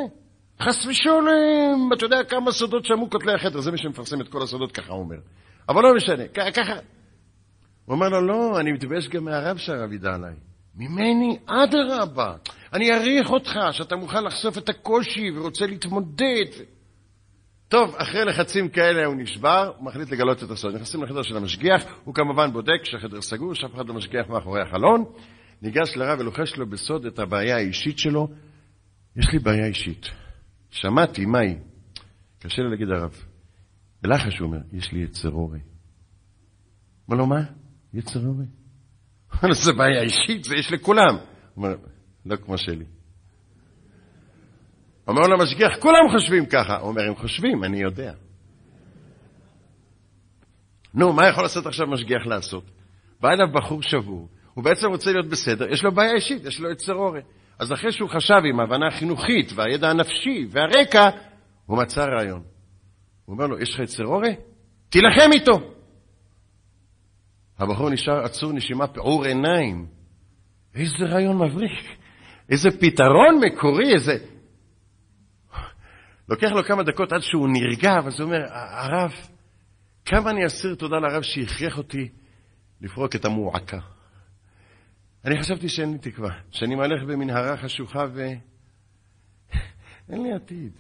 [0.62, 4.72] חס ושלום, אתה יודע כמה סודות שמעו כותלי החדר, זה מי שמפרסם את כל הסודות,
[4.72, 5.18] ככה הוא אומר.
[5.70, 6.74] אבל לא משנה, ככה.
[7.86, 10.36] הוא אומר לו, לא, אני מתבייש גם מהרב שהרב ידע עליי.
[10.76, 12.36] ממני, אדרבה,
[12.74, 16.46] אני אעריך אותך, שאתה מוכן לחשוף את הקושי ורוצה להתמודד.
[17.68, 20.76] טוב, אחרי לחצים כאלה הוא נשבר, הוא מחליט לגלות את הסוד.
[20.76, 25.06] נכנסים לחדר של המשגיח, הוא כמובן בודק שהחדר סגור, שאף אחד לא משגיח מאחורי החלון,
[25.62, 28.28] ניגש לרב ולוחש לו בסוד את הבעיה האישית שלו.
[29.16, 30.06] יש לי בעיה אישית.
[30.70, 31.56] שמעתי, מה היא?
[32.40, 33.16] קשה לי להגיד הרב.
[34.02, 35.60] בלחש הוא אומר, יש לי יצר אורי.
[37.08, 37.42] אומר לו, מה?
[37.94, 38.46] יצר אורי.
[39.44, 41.18] לו, זה בעיה אישית, זה יש לכולם.
[41.58, 41.76] אומר,
[42.26, 42.86] לא כמו שלי.
[45.08, 46.78] אומר לו המשגיח, כולם חושבים ככה.
[46.78, 48.14] הוא אומר, הם חושבים, אני יודע.
[50.94, 52.64] נו, מה יכול לעשות עכשיו משגיח לעשות?
[53.22, 56.72] בא אליו בחור שבור, הוא בעצם רוצה להיות בסדר, יש לו בעיה אישית, יש לו
[56.72, 57.22] יצר אורי.
[57.60, 61.10] אז אחרי שהוא חשב עם ההבנה החינוכית והידע הנפשי והרקע,
[61.66, 62.44] הוא מצא רעיון.
[63.26, 64.36] הוא אומר לו, יש לך יצר אורי?
[64.90, 65.74] תילחם איתו.
[67.60, 69.88] הבחור נשאר עצור נשימה, פעור עיניים.
[70.76, 71.98] איזה רעיון מבריק,
[72.50, 74.18] איזה פתרון מקורי, איזה...
[76.30, 79.12] לוקח לו כמה דקות עד שהוא נרגע, ואז הוא אומר, הרב,
[80.06, 82.10] כמה אני אסיר תודה לרב שהכריח אותי
[82.82, 83.80] לפרוק את המועקה.
[85.26, 88.40] אני חשבתי שאין לי תקווה, שאני מהלך במנהרה חשוכה ואין
[90.24, 90.72] לי עתיד.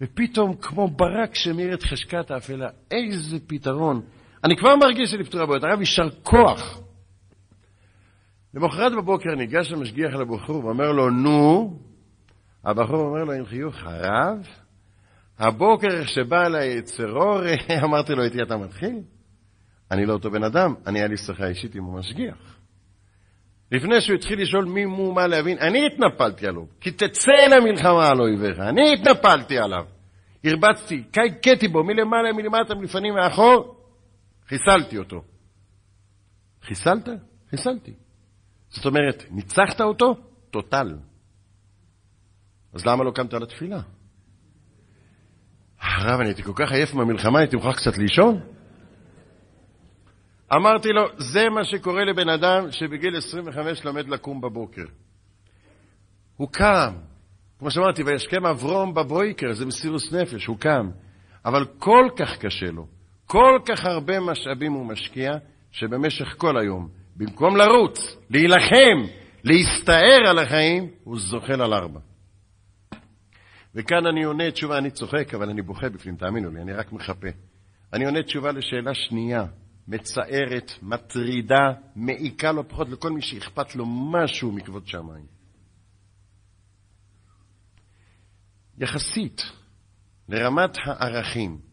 [0.00, 4.02] ופתאום, כמו ברק שמאיר את חשקת האפלה, איזה פתרון.
[4.44, 5.64] אני כבר מרגיש שלפתור הבעיות.
[5.64, 6.80] הרב, יישר כוח.
[8.54, 11.78] למחרת בבוקר ניגש המשגיח אל הבחור ואומר לו, נו,
[12.64, 14.46] הבחור אומר לו עם חיוך, הרב,
[15.38, 17.40] הבוקר שבא אליי יצרור,
[17.84, 19.00] אמרתי לו, איתי אתה מתחיל?
[19.90, 22.58] אני לא אותו בן אדם, אני היה לי שיחה אישית עם המשגיח.
[23.72, 28.20] לפני שהוא התחיל לשאול מי מו מה להבין, אני התנפלתי עליו, כי תצא למלחמה על
[28.20, 29.84] אויביך, אני התנפלתי עליו.
[30.44, 31.02] הרבצתי,
[31.42, 33.77] קייתי בו, מלמעלה, מלמטה, מלפנים, מאחור,
[34.48, 35.22] חיסלתי אותו.
[36.62, 37.08] חיסלת?
[37.50, 37.94] חיסלתי.
[38.68, 40.16] זאת אומרת, ניצחת אותו?
[40.50, 40.98] טוטל.
[42.72, 43.80] אז למה לא קמת על התפילה?
[45.80, 48.40] הרב, אני הייתי כל כך עייף מהמלחמה, הייתי מוכרח קצת לישון?
[50.56, 54.84] אמרתי לו, זה מה שקורה לבן אדם שבגיל 25 לומד לקום בבוקר.
[56.36, 56.94] הוא קם,
[57.58, 60.90] כמו שאמרתי, וישכם אברום בבויקר, זה מסירוס נפש, הוא קם.
[61.44, 62.86] אבל כל כך קשה לו,
[63.30, 65.32] כל כך הרבה משאבים הוא משקיע,
[65.72, 69.12] שבמשך כל היום, במקום לרוץ, להילחם,
[69.44, 72.00] להסתער על החיים, הוא זוחל על ארבע.
[73.74, 77.28] וכאן אני עונה תשובה, אני צוחק, אבל אני בוכה בפנים, תאמינו לי, אני רק מחפה.
[77.92, 79.44] אני עונה תשובה לשאלה שנייה,
[79.88, 85.26] מצערת, מטרידה, מעיקה לא פחות לכל מי שאכפת לו משהו מכבוד שמיים.
[88.78, 89.42] יחסית
[90.28, 91.67] לרמת הערכים,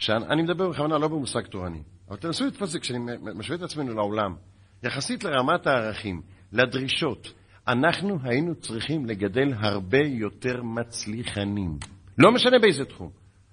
[0.00, 2.98] שאני מדבר בכוונה לא במושג תורני, אבל תנסו לתפוס את זה כשאני
[3.34, 4.34] משווה את עצמנו לעולם,
[4.82, 6.22] יחסית לרמת הערכים,
[6.52, 7.32] לדרישות,
[7.68, 11.78] אנחנו היינו צריכים לגדל הרבה יותר מצליחנים.
[12.18, 13.10] לא משנה באיזה תחום.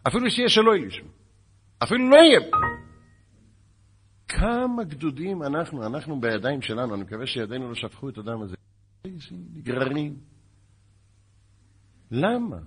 [0.07, 1.09] אפילו שיהיה שלא יהיה לשמו.
[1.83, 2.39] אפילו לא יהיה.
[4.27, 8.55] כמה גדודים אנחנו, אנחנו בידיים שלנו, אני מקווה שידינו לא שפכו את הדם הזה.
[9.53, 10.15] נגררים.
[12.11, 12.57] למה?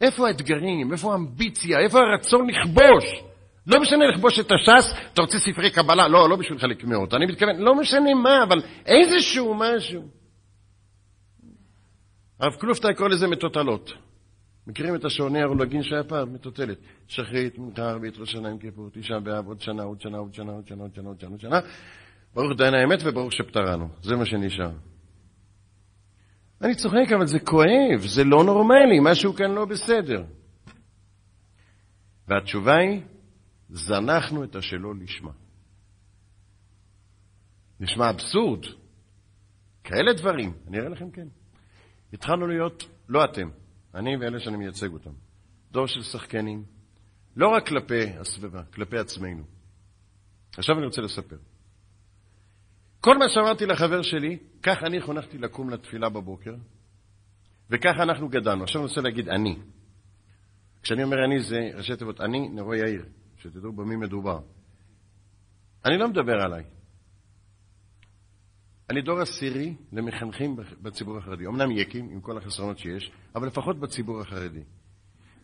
[0.00, 0.92] איפה האתגרים?
[0.92, 1.78] איפה האמביציה?
[1.78, 3.04] איפה הרצון לכבוש?
[3.66, 7.14] לא משנה לכבוש את הש"ס, אתה רוצה ספרי קבלה, לא, לא בשביל חלק מאות.
[7.14, 10.02] אני מתכוון, לא משנה מה, אבל איזשהו משהו.
[12.40, 13.92] הרב קלופטאי קורא לזה מטוטלות.
[14.66, 16.34] מכירים את השעוני הרולגין שהיה פעם?
[16.34, 16.78] מטוטלת.
[17.08, 20.52] שחרית, מנחה ערבית, ראש שנה עם כיפור, תשעה באב, עוד שנה, עוד שנה, עוד שנה,
[20.52, 21.60] עוד שנה, עוד שנה, עוד שנה, עוד שנה.
[22.34, 23.88] ברוך דיין האמת וברוך שפטרנו.
[24.02, 24.70] זה מה שנשאר.
[26.62, 30.24] אני צוחק, אבל זה כואב, זה לא נורמלי, משהו כאן לא בסדר.
[32.28, 33.02] והתשובה היא,
[33.68, 35.30] זנחנו את השלא לשמה.
[37.80, 38.64] נשמע אבסורד.
[39.84, 41.28] כאלה דברים, אני אראה לכם כן.
[42.12, 43.48] התחלנו להיות, לא אתם,
[43.94, 45.12] אני ואלה שאני מייצג אותם,
[45.72, 46.64] דור של שחקנים,
[47.36, 49.44] לא רק כלפי הסביבה, כלפי עצמנו.
[50.56, 51.36] עכשיו אני רוצה לספר.
[53.08, 56.54] כל מה שאמרתי לחבר שלי, כך אני חונכתי לקום לתפילה בבוקר,
[57.70, 58.62] וככה אנחנו גדלנו.
[58.64, 59.56] עכשיו אני רוצה להגיד אני.
[60.82, 63.04] כשאני אומר אני זה ראשי תיבות אני, נרו יאיר,
[63.38, 64.40] שתדעו במי מדובר.
[65.84, 66.64] אני לא מדבר עליי.
[68.90, 71.46] אני דור עשירי למחנכים בציבור החרדי.
[71.46, 74.62] אמנם יקים, עם כל החסרונות שיש, אבל לפחות בציבור החרדי.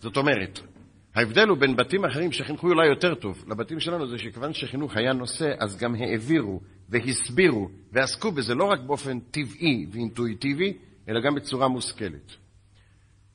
[0.01, 0.61] זאת אומרת,
[1.15, 5.13] ההבדל הוא בין בתים אחרים שחינכו אולי יותר טוב, לבתים שלנו זה שכיוון שחינוך היה
[5.13, 10.73] נושא, אז גם העבירו והסבירו ועסקו בזה לא רק באופן טבעי ואינטואיטיבי,
[11.09, 12.33] אלא גם בצורה מושכלת.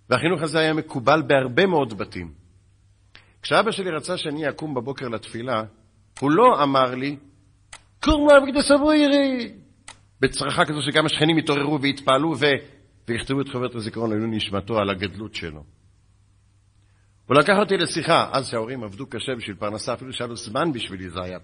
[0.09, 2.31] והחינוך הזה היה מקובל בהרבה מאוד בתים.
[3.41, 5.63] כשאבא שלי רצה שאני אקום בבוקר לתפילה,
[6.19, 7.17] הוא לא אמר לי,
[8.03, 9.51] קורמה בקדש אבוירי,
[10.21, 12.45] בצרחה כזו שגם השכנים התעוררו והתפעלו ו...
[13.07, 15.63] ויכתבו את חוברת הזיכרון לעילוי נשמתו על הגדלות שלו.
[17.29, 21.09] הוא לקח אותי לשיחה, אז שההורים עבדו קשה בשביל פרנסה, אפילו שהיה לו זמן בשבילי,
[21.09, 21.37] זה היה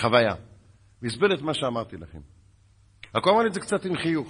[0.00, 0.34] חוויה.
[1.02, 2.18] והסביר את מה שאמרתי לכם.
[3.12, 4.28] הוא אמר לי את זה קצת עם חיוך.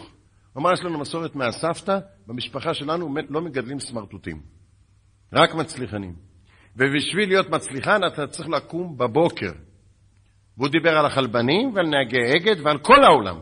[0.53, 4.43] הוא אמר, יש לנו מסורת מהסבתא, במשפחה שלנו לא מגדלים סמרטוטים,
[5.33, 6.15] רק מצליחנים.
[6.77, 9.53] ובשביל להיות מצליחן אתה צריך לקום בבוקר.
[10.57, 13.39] והוא דיבר על החלבנים ועל נהגי אגד ועל כל העולם.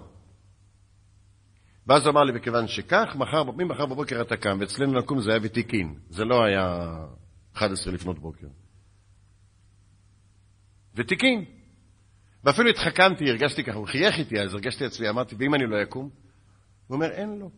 [1.87, 5.41] ואז הוא אמר לי, מכיוון שכך, מחר, ממחר בבוקר אתה קם, ואצלנו לקום זה היה
[5.43, 6.97] ותיקין, זה לא היה
[7.55, 8.47] 11 לפנות בוקר.
[10.95, 11.45] ותיקין.
[12.45, 16.11] ואפילו התחכמתי, הרגשתי ככה, הוא חייך איתי, אז הרגשתי עצמי, אמרתי, ואם אני לא אקום?
[16.87, 17.51] הוא אומר, אין לו.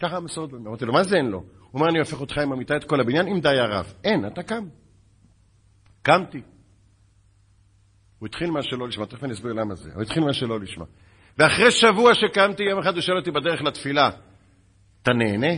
[0.00, 1.38] ככה המסורת, אמרתי לו, מה זה אין לו?
[1.38, 3.94] הוא אומר, אני הופך אותך עם המיטה את כל הבניין, עם די הרב.
[4.04, 4.68] אין, אתה קם.
[6.02, 6.42] קמתי.
[8.18, 9.90] הוא התחיל מה שלא לשמה, תכף אני אסביר למה זה.
[9.94, 10.84] הוא התחיל מה שלא לשמה.
[11.38, 14.10] ואחרי שבוע שקמתי, יום אחד הוא שואל אותי בדרך לתפילה,
[15.02, 15.52] אתה נהנה?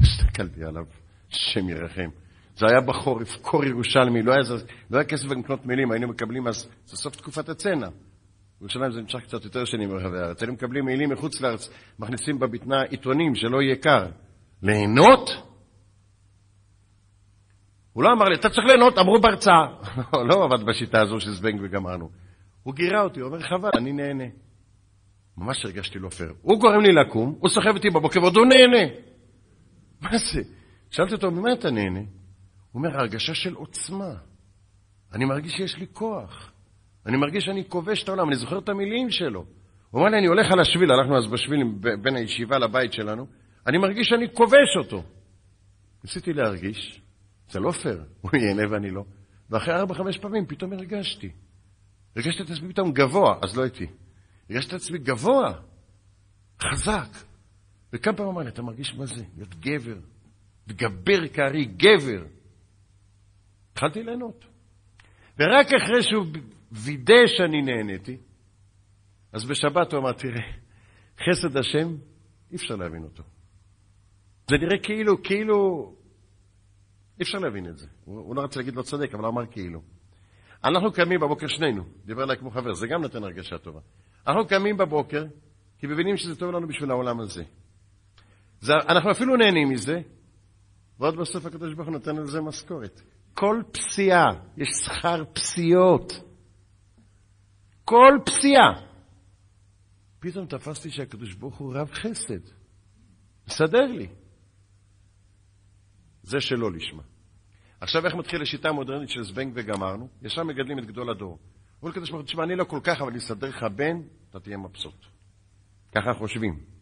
[0.00, 0.84] הסתכלתי עליו,
[1.32, 2.10] השם ירחם.
[2.56, 4.42] זה היה בחורף, קור ירושלמי, לא היה,
[4.90, 7.88] לא היה כסף לקנות מילים, היינו מקבלים אז, זה סוף תקופת הצנע.
[8.60, 10.42] בירושלים זה נמשך קצת יותר שנים ברחבי הארץ.
[10.42, 14.06] היינו מקבלים מילים מחוץ לארץ, מכניסים בבטנה עיתונים, שלא יהיה קר.
[14.62, 15.30] ליהנות?
[17.92, 19.66] הוא לא אמר לי, אתה צריך ליהנות, אמרו בהרצאה.
[20.28, 22.10] לא עבד בשיטה הזו של זבנג וגמרנו.
[22.62, 24.24] הוא גירה אותי, הוא אומר, חבל, אני נהנה.
[25.36, 26.32] ממש הרגשתי לא פייר.
[26.42, 28.92] הוא גורם לי לקום, הוא סוחב אותי בבוקר ועוד הוא נהנה.
[30.02, 30.59] מה זה?
[30.90, 32.00] שאלתי אותו, ממה אתה נהנה?
[32.00, 32.08] הוא
[32.74, 34.14] אומר, הרגשה של עוצמה.
[35.12, 36.52] אני מרגיש שיש לי כוח.
[37.06, 39.44] אני מרגיש שאני כובש את העולם, אני זוכר את המילים שלו.
[39.90, 41.64] הוא אומר לי, אני הולך על השביל, הלכנו אז בשביל
[42.02, 43.26] בין הישיבה לבית שלנו,
[43.66, 45.02] אני מרגיש שאני כובש אותו.
[46.04, 47.00] ניסיתי להרגיש,
[47.50, 49.04] זה לא פייר, הוא ייהנה ואני לא.
[49.50, 51.30] ואחרי ארבע-חמש פעמים פתאום הרגשתי.
[52.16, 53.86] הרגשתי את עצמי פתאום גבוה, אז לא הייתי.
[54.50, 55.52] הרגשתי את עצמי גבוה,
[56.62, 57.08] חזק.
[57.92, 59.24] וכמה פעמים אמר לי, אתה מרגיש מה זה?
[59.36, 59.96] להיות גבר.
[60.72, 62.24] תגבר כארי, גבר.
[63.72, 64.44] התחלתי ליהנות.
[65.38, 66.26] ורק אחרי שהוא
[66.72, 68.16] וידא שאני נהניתי,
[69.32, 70.52] אז בשבת הוא אמר, תראה,
[71.18, 71.96] חסד השם,
[72.50, 73.22] אי אפשר להבין אותו.
[74.50, 75.56] זה נראה כאילו, כאילו,
[77.18, 77.86] אי אפשר להבין את זה.
[78.04, 79.82] הוא, הוא לא רצה להגיד לא צודק, אבל הוא אמר כאילו.
[80.64, 83.80] אנחנו קמים בבוקר שנינו, דיבר אליי כמו חבר, זה גם נותן הרגשה טובה.
[84.26, 85.24] אנחנו קמים בבוקר,
[85.78, 87.44] כי מבינים שזה טוב לנו בשביל העולם הזה.
[88.60, 90.00] זה, אנחנו אפילו נהנים מזה,
[91.00, 93.00] ועוד בסוף הקדוש ברוך הוא נותן לזה משכורת.
[93.34, 96.12] כל פסיעה, יש שכר פסיעות.
[97.84, 98.90] כל פסיעה.
[100.18, 102.40] פתאום תפסתי שהקדוש ברוך הוא רב חסד.
[103.48, 104.08] מסדר לי.
[106.22, 107.02] זה שלא לשמה.
[107.80, 110.08] עכשיו איך מתחיל השיטה המודרנית של זבנג וגמרנו?
[110.22, 111.38] ישר מגדלים את גדול הדור.
[111.82, 114.00] אומרים לקדוש ברוך הוא, תשמע, אני לא כל כך, אבל אני אסדר לך בן,
[114.30, 115.06] אתה תהיה מבסוט.
[115.94, 116.79] ככה חושבים.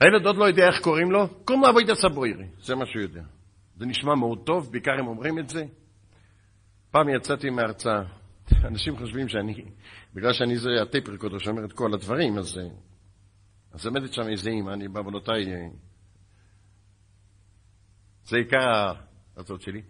[0.00, 3.22] הילד עוד לא יודע איך קוראים לו, קוראים לו אבוידע סבוירי, זה מה שהוא יודע.
[3.76, 5.64] זה נשמע מאוד טוב, בעיקר אם אומרים את זה.
[6.90, 8.02] פעם יצאתי מהרצאה,
[8.64, 9.64] אנשים חושבים שאני,
[10.14, 12.60] בגלל שאני זה הטייפ רקורדר שאומר את כל הדברים, אז,
[13.72, 15.44] אז עומדת שם איזה אימא, אני בעוונותיי,
[18.24, 18.68] זה עיקר
[19.36, 19.82] ההרצאות שלי.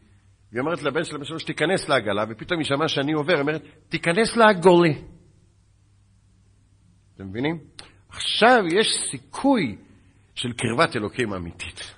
[0.53, 4.37] היא אומרת לבן שלה בשלוש, תיכנס לעגלה, ופתאום היא שמעה שאני עובר, היא אומרת, תיכנס
[4.37, 4.91] לעגולה.
[7.15, 7.59] אתם מבינים?
[8.09, 9.77] עכשיו יש סיכוי
[10.39, 11.95] של קרבת אלוקים אמיתית.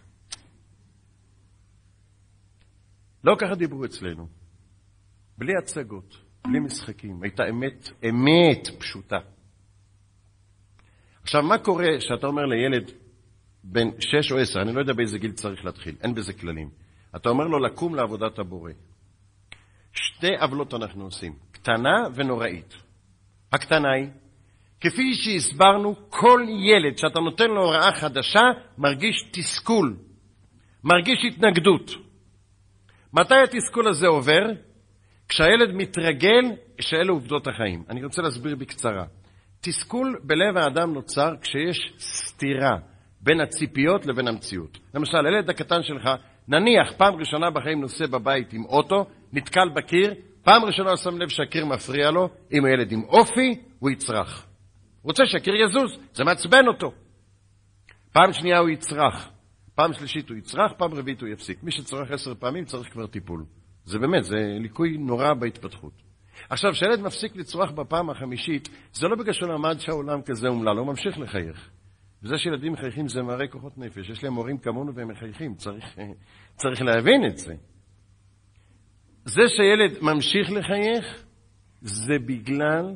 [3.24, 4.28] לא ככה דיברו אצלנו.
[5.38, 7.22] בלי הצגות, בלי משחקים.
[7.22, 9.18] הייתה אמת, אמת פשוטה.
[11.22, 12.90] עכשיו, מה קורה שאתה אומר לילד
[13.64, 16.70] בן שש או עשר, אני לא יודע באיזה גיל צריך להתחיל, אין בזה כללים.
[17.16, 18.72] אתה אומר לו לקום לעבודת הבורא.
[19.92, 22.74] שתי עוולות אנחנו עושים, קטנה ונוראית.
[23.52, 24.08] הקטנה היא,
[24.80, 28.42] כפי שהסברנו, כל ילד שאתה נותן לו הוראה חדשה
[28.78, 29.96] מרגיש תסכול,
[30.84, 31.90] מרגיש התנגדות.
[33.12, 34.42] מתי התסכול הזה עובר?
[35.28, 36.44] כשהילד מתרגל,
[36.80, 37.84] שאלה עובדות החיים.
[37.88, 39.04] אני רוצה להסביר בקצרה.
[39.60, 42.76] תסכול בלב האדם נוצר כשיש סתירה
[43.20, 44.78] בין הציפיות לבין המציאות.
[44.94, 46.08] למשל, הילד הקטן שלך,
[46.48, 51.28] נניח פעם ראשונה בחיים נוסע בבית עם אוטו, נתקל בקיר, פעם ראשונה הוא שם לב
[51.28, 54.49] שהקיר מפריע לו, אם הילד עם אופי, הוא יצרח.
[55.02, 56.92] רוצה שהקיר יזוז, זה מעצבן אותו.
[58.12, 59.30] פעם שנייה הוא יצרח,
[59.74, 61.62] פעם שלישית הוא יצרח, פעם רביעית הוא יפסיק.
[61.62, 63.44] מי שצורך עשר פעמים צריך כבר טיפול.
[63.84, 65.92] זה באמת, זה ליקוי נורא בהתפתחות.
[66.50, 70.86] עכשיו, כשילד מפסיק לצרוח בפעם החמישית, זה לא בגלל שהוא למד שהעולם כזה אומלל, הוא
[70.86, 71.70] ממשיך לחייך.
[72.22, 74.08] וזה שילדים מחייכים זה מראה כוחות נפש.
[74.10, 75.84] יש להם הורים כמונו והם מחייכים, צריך,
[76.60, 77.54] צריך להבין את זה.
[79.24, 81.24] זה שילד ממשיך לחייך,
[81.80, 82.94] זה בגלל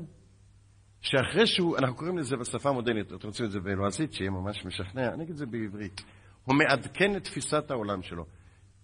[1.05, 5.09] שאחרי שהוא, אנחנו קוראים לזה בשפה המודרנית, אתם רוצים את זה בלועזית, שיהיה ממש משכנע,
[5.15, 6.01] אני אגיד את זה בעברית.
[6.45, 8.25] הוא מעדכן את תפיסת העולם שלו.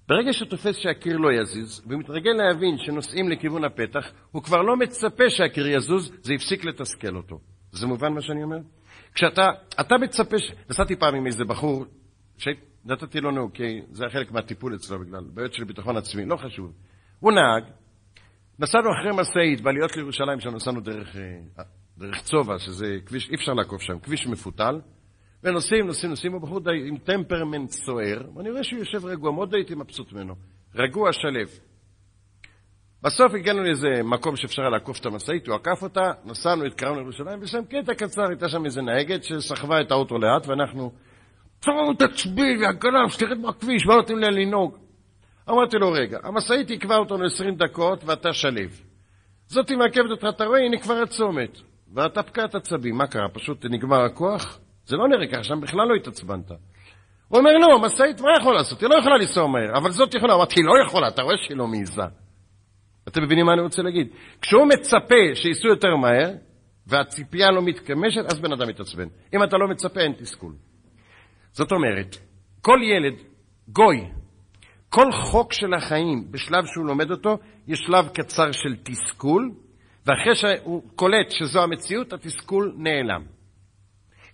[0.08, 4.76] ברגע שהוא תופס שהקיר לא יזיז, והוא מתרגל להבין שנוסעים לכיוון הפתח, הוא כבר לא
[4.76, 7.40] מצפה שהקיר יזוז, זה הפסיק לתסכל אותו.
[7.72, 8.58] זה מובן מה שאני אומר?
[9.14, 10.52] כשאתה, אתה מצפה, ש...
[10.70, 11.84] נסעתי פעם עם איזה בחור,
[12.38, 16.36] שנתתי לו נאום, כי זה היה חלק מהטיפול אצלו בגלל בעיות של ביטחון עצמי, לא
[16.36, 16.72] חשוב.
[17.20, 17.64] הוא נהג,
[18.58, 21.64] נסענו אחרי משאית בעליות לירושלים, שנסענו דרך, אה,
[22.00, 24.80] דרך צובה, שזה כביש, אי אפשר לעקוף שם, כביש מפותל,
[25.44, 29.54] ונוסעים, נוסעים, נוסעים, הוא בחור די, עם טמפרמנט סוער, ואני רואה שהוא יושב רגוע, מאוד
[29.54, 30.34] הייתי מבסוט ממנו.
[30.74, 31.40] רגוע, שלו.
[33.02, 37.38] בסוף הגענו לאיזה מקום שאפשר היה לעקוף את המשאית, הוא עקף אותה, נסענו, התקרבנו לירושלים,
[37.42, 40.92] ושם קטע קצר הייתה שם איזה נהגת שסחבה את האוטו לאט, ואנחנו,
[41.60, 44.76] צאו תצביל, והגנב, שתרד מהכביש, מה נותנים לה לנהוג?
[45.50, 48.80] אמרתי לו, רגע, המשאית עקבה אותנו 20 דקות ואתה שלב.
[49.48, 51.69] זאתי מעכבת אותך, אתה רואה, הנה כבר הצומת.
[51.94, 53.28] ואתה פקע את עצבים, מה קרה?
[53.28, 54.58] פשוט נגמר הכוח?
[54.86, 56.50] זה לא נראה ככה, שם בכלל לא התעצבנת.
[57.28, 58.80] הוא אומר, לא, משאית, מה יכול לעשות?
[58.80, 60.34] היא לא יכולה לנסוע מהר, אבל זאת יכולה.
[60.34, 62.02] אמרתי, היא לא יכולה, אתה רואה שהיא לא מעיזה.
[63.08, 64.08] אתם מבינים מה אני רוצה להגיד?
[64.40, 66.30] כשהוא מצפה שייסעו יותר מהר,
[66.86, 69.08] והציפייה לא מתקמשת, אז בן אדם מתעצבן.
[69.34, 70.52] אם אתה לא מצפה, אין תסכול.
[71.52, 72.16] זאת אומרת,
[72.62, 73.14] כל ילד,
[73.68, 74.04] גוי,
[74.88, 79.50] כל חוק של החיים, בשלב שהוא לומד אותו, יש שלב קצר של תסכול,
[80.06, 83.22] ואחרי שהוא קולט שזו המציאות, התסכול נעלם.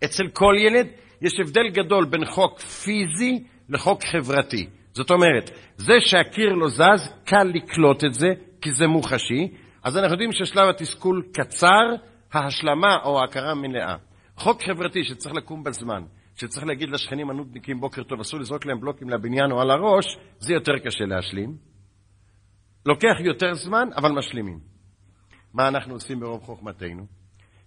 [0.04, 0.86] אצל כל ילד
[1.22, 4.66] יש הבדל גדול בין חוק פיזי לחוק חברתי.
[4.92, 8.28] זאת אומרת, זה שהקיר לא זז, קל לקלוט את זה,
[8.60, 9.48] כי זה מוחשי,
[9.84, 11.94] אז אנחנו יודעים ששלב התסכול קצר,
[12.32, 13.96] ההשלמה או ההכרה מלאה.
[14.36, 16.02] חוק חברתי שצריך לקום בזמן,
[16.34, 20.54] שצריך להגיד לשכנים הנודניקים בוקר טוב, אסור לזרוק להם בלוקים לבניין או על הראש, זה
[20.54, 21.56] יותר קשה להשלים.
[22.86, 24.75] לוקח יותר זמן, אבל משלימים.
[25.56, 27.06] מה אנחנו עושים ברוב חוכמתנו?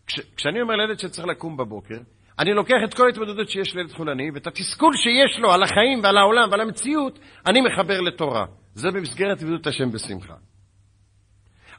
[0.07, 1.97] כש, כשאני אומר לילד שצריך לקום בבוקר,
[2.39, 6.17] אני לוקח את כל ההתמודדות שיש לילד חולני, ואת התסכול שיש לו על החיים ועל
[6.17, 8.45] העולם ועל המציאות, אני מחבר לתורה.
[8.73, 10.33] זה במסגרת עבדות השם בשמחה.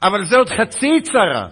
[0.03, 1.47] אבל זה עוד חצי צרה.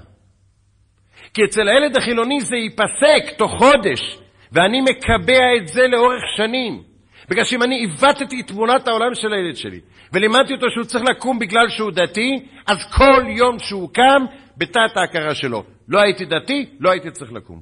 [1.33, 4.19] כי אצל הילד החילוני זה ייפסק תוך חודש,
[4.51, 6.83] ואני מקבע את זה לאורך שנים.
[7.29, 9.79] בגלל שאם אני עיוותתי את תמונת העולם של הילד שלי,
[10.13, 14.25] ולימדתי אותו שהוא צריך לקום בגלל שהוא דתי, אז כל יום שהוא קם,
[14.59, 15.63] בתת ההכרה שלו.
[15.87, 17.61] לא הייתי דתי, לא הייתי צריך לקום.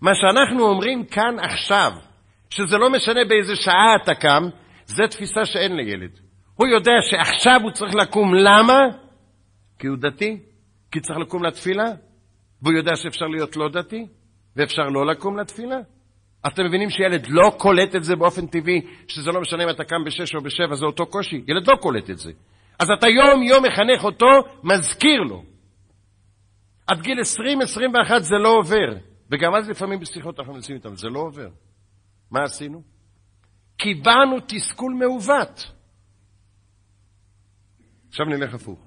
[0.00, 1.92] מה שאנחנו אומרים כאן עכשיו,
[2.50, 4.42] שזה לא משנה באיזה שעה אתה קם,
[4.86, 6.10] זה תפיסה שאין לילד.
[6.54, 8.34] הוא יודע שעכשיו הוא צריך לקום.
[8.34, 8.80] למה?
[9.78, 10.40] כי הוא דתי,
[10.92, 11.84] כי צריך לקום לתפילה,
[12.62, 14.06] והוא יודע שאפשר להיות לא דתי,
[14.56, 15.76] ואפשר לא לקום לתפילה.
[16.46, 20.04] אתם מבינים שילד לא קולט את זה באופן טבעי, שזה לא משנה אם אתה קם
[20.06, 21.44] בשש או בשבע, זה אותו קושי?
[21.48, 22.32] ילד לא קולט את זה.
[22.78, 24.26] אז אתה יום-יום מחנך אותו,
[24.62, 25.44] מזכיר לו.
[26.86, 28.94] עד גיל 20-21 זה לא עובר.
[29.30, 31.48] וגם אז לפעמים בשיחות אנחנו מנסים איתם, זה לא עובר.
[32.30, 32.82] מה עשינו?
[33.76, 35.72] קיבענו תסכול מעוות.
[38.08, 38.78] עכשיו נלך הפוך.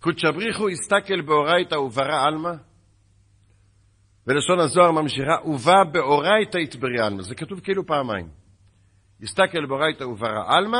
[0.00, 2.52] קודשא בריחו הסתכל באורייתא וברא עלמא,
[4.26, 7.22] ולשון הזוהר ממשיכה, ובא באורייתא יתברי עלמא.
[7.22, 8.28] זה כתוב כאילו פעמיים.
[9.22, 10.78] הסתכל באורייתא וברא עלמא,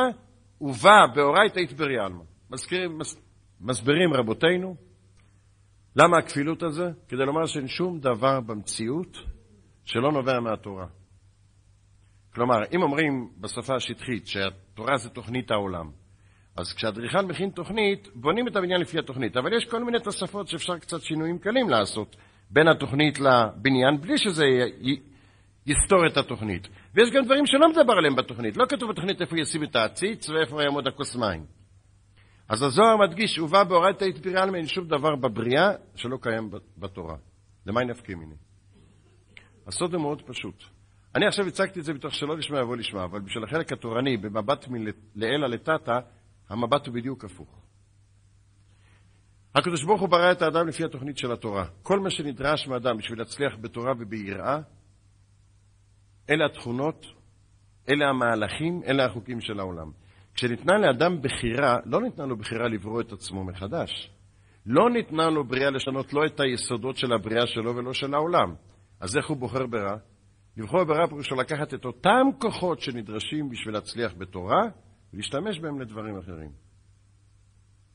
[0.61, 2.23] ובא באורייתא יתברי עלמא.
[2.49, 3.15] מס,
[3.61, 4.75] מסבירים רבותינו,
[5.95, 6.91] למה הכפילות הזה?
[7.07, 9.17] כדי לומר שאין שום דבר במציאות
[9.85, 10.85] שלא נובע מהתורה.
[12.33, 15.91] כלומר, אם אומרים בשפה השטחית שהתורה זה תוכנית העולם,
[16.57, 20.77] אז כשאדריכל מכין תוכנית, בונים את הבניין לפי התוכנית, אבל יש כל מיני תוספות שאפשר
[20.77, 22.15] קצת שינויים קלים לעשות
[22.49, 24.45] בין התוכנית לבניין, בלי שזה
[24.81, 24.99] י...
[25.65, 26.67] יסתור את התוכנית.
[26.97, 28.57] ויש גם דברים שלא מדבר עליהם בתוכנית.
[28.57, 31.45] לא כתוב בתוכנית איפה ישים את העציץ ואיפה יעמוד הכוס מים.
[32.49, 37.15] אז הזוהר מדגיש, ובא בהורדת ההתפירה על אין שום דבר בבריאה שלא קיים בתורה.
[37.65, 38.35] למה נפקיא מיני?
[39.67, 40.63] הסוד הוא מאוד פשוט.
[41.15, 44.65] אני עכשיו הצגתי את זה בתוך שלא לשמה יבוא לשמה, אבל בשביל החלק התורני, במבט
[44.67, 45.99] מלעילה לטאטה,
[46.49, 47.61] המבט הוא בדיוק הפוך.
[49.55, 51.65] הקדוש ברוך הוא ברא את האדם לפי התוכנית של התורה.
[51.83, 54.59] כל מה שנדרש מאדם בשביל להצליח בתורה וביראה,
[56.29, 57.05] אלה התכונות,
[57.89, 59.91] אלה המהלכים, אלה החוקים של העולם.
[60.33, 64.11] כשניתנה לאדם בחירה, לא ניתנה לו בחירה לברוא את עצמו מחדש.
[64.65, 68.55] לא ניתנה לו בריאה לשנות לא את היסודות של הבריאה שלו ולא של העולם.
[68.99, 69.97] אז איך הוא בוחר ברע?
[70.57, 74.61] לבחור ברע פירושו לקחת את אותם כוחות שנדרשים בשביל להצליח בתורה
[75.13, 76.51] ולהשתמש בהם לדברים אחרים.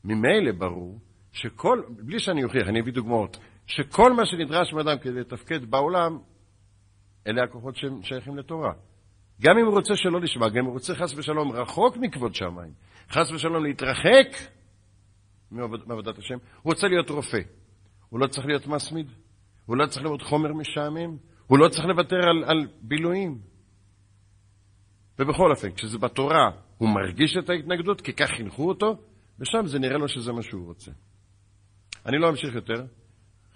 [0.03, 0.99] ממילא ברור
[1.31, 3.37] שכל, בלי שאני אוכיח, אני אביא דוגמאות,
[3.67, 6.17] שכל מה שנדרש מאדם כדי לתפקד בעולם,
[7.27, 8.73] אלה הכוחות ששייכים לתורה.
[9.41, 12.71] גם אם הוא רוצה שלא לשמע, גם אם הוא רוצה חס ושלום רחוק מכבוד שמיים,
[13.09, 14.27] חס ושלום להתרחק
[15.51, 17.39] מעבודת השם, הוא רוצה להיות רופא.
[18.09, 19.07] הוא לא צריך להיות מסמיד,
[19.65, 21.17] הוא לא צריך לראות חומר משעמם,
[21.47, 23.37] הוא לא צריך לוותר על, על בילויים.
[25.19, 28.97] ובכל אופן, כשזה בתורה, הוא מרגיש את ההתנגדות, כי כך חינכו אותו,
[29.39, 30.91] ושם זה נראה לו שזה מה שהוא רוצה.
[32.05, 32.85] אני לא אמשיך יותר,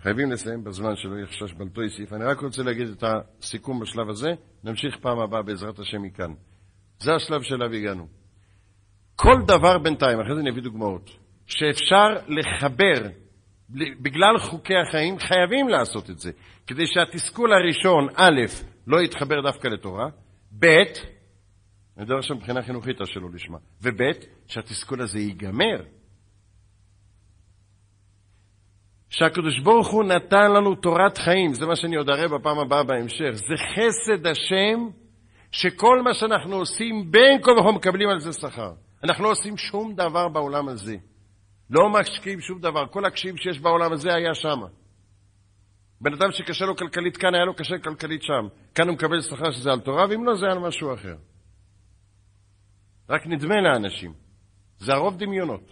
[0.01, 2.13] חייבים לסיים בזמן שלא יחשש בלטו יסיף.
[2.13, 4.29] אני רק רוצה להגיד את הסיכום בשלב הזה,
[4.63, 6.33] נמשיך פעם הבאה בעזרת השם מכאן.
[6.99, 8.07] זה השלב שאליו הגענו.
[9.15, 11.09] כל דבר בינתיים, אחרי זה אני אביא דוגמאות,
[11.45, 13.09] שאפשר לחבר
[14.01, 16.31] בגלל חוקי החיים, חייבים לעשות את זה,
[16.67, 18.41] כדי שהתסכול הראשון, א',
[18.87, 20.09] לא יתחבר דווקא לתורה,
[20.59, 20.65] ב',
[21.97, 24.01] אני מדבר עכשיו מבחינה חינוכית, שלא לשמה, וב',
[24.47, 25.83] שהתסכול הזה ייגמר.
[29.09, 33.31] שהקדוש ברוך הוא נתן לנו תורת חיים, זה מה שאני עוד אראה בפעם הבאה בהמשך,
[33.31, 34.89] זה חסד השם,
[35.51, 38.71] שכל מה שאנחנו עושים, בין כה וכה מקבלים על זה שכר.
[39.03, 40.95] אנחנו לא עושים שום דבר בעולם הזה.
[41.69, 44.59] לא משקיעים שום דבר, כל הקשיים שיש בעולם הזה היה שם.
[46.01, 48.47] בן אדם שקשה לו כלכלית כאן, היה לו קשה כלכלית שם.
[48.75, 51.15] כאן הוא מקבל שכר שזה על תורה, ואם לא, זה על משהו אחר.
[53.09, 54.13] רק נדמה לאנשים.
[54.77, 55.71] זה הרוב דמיונות.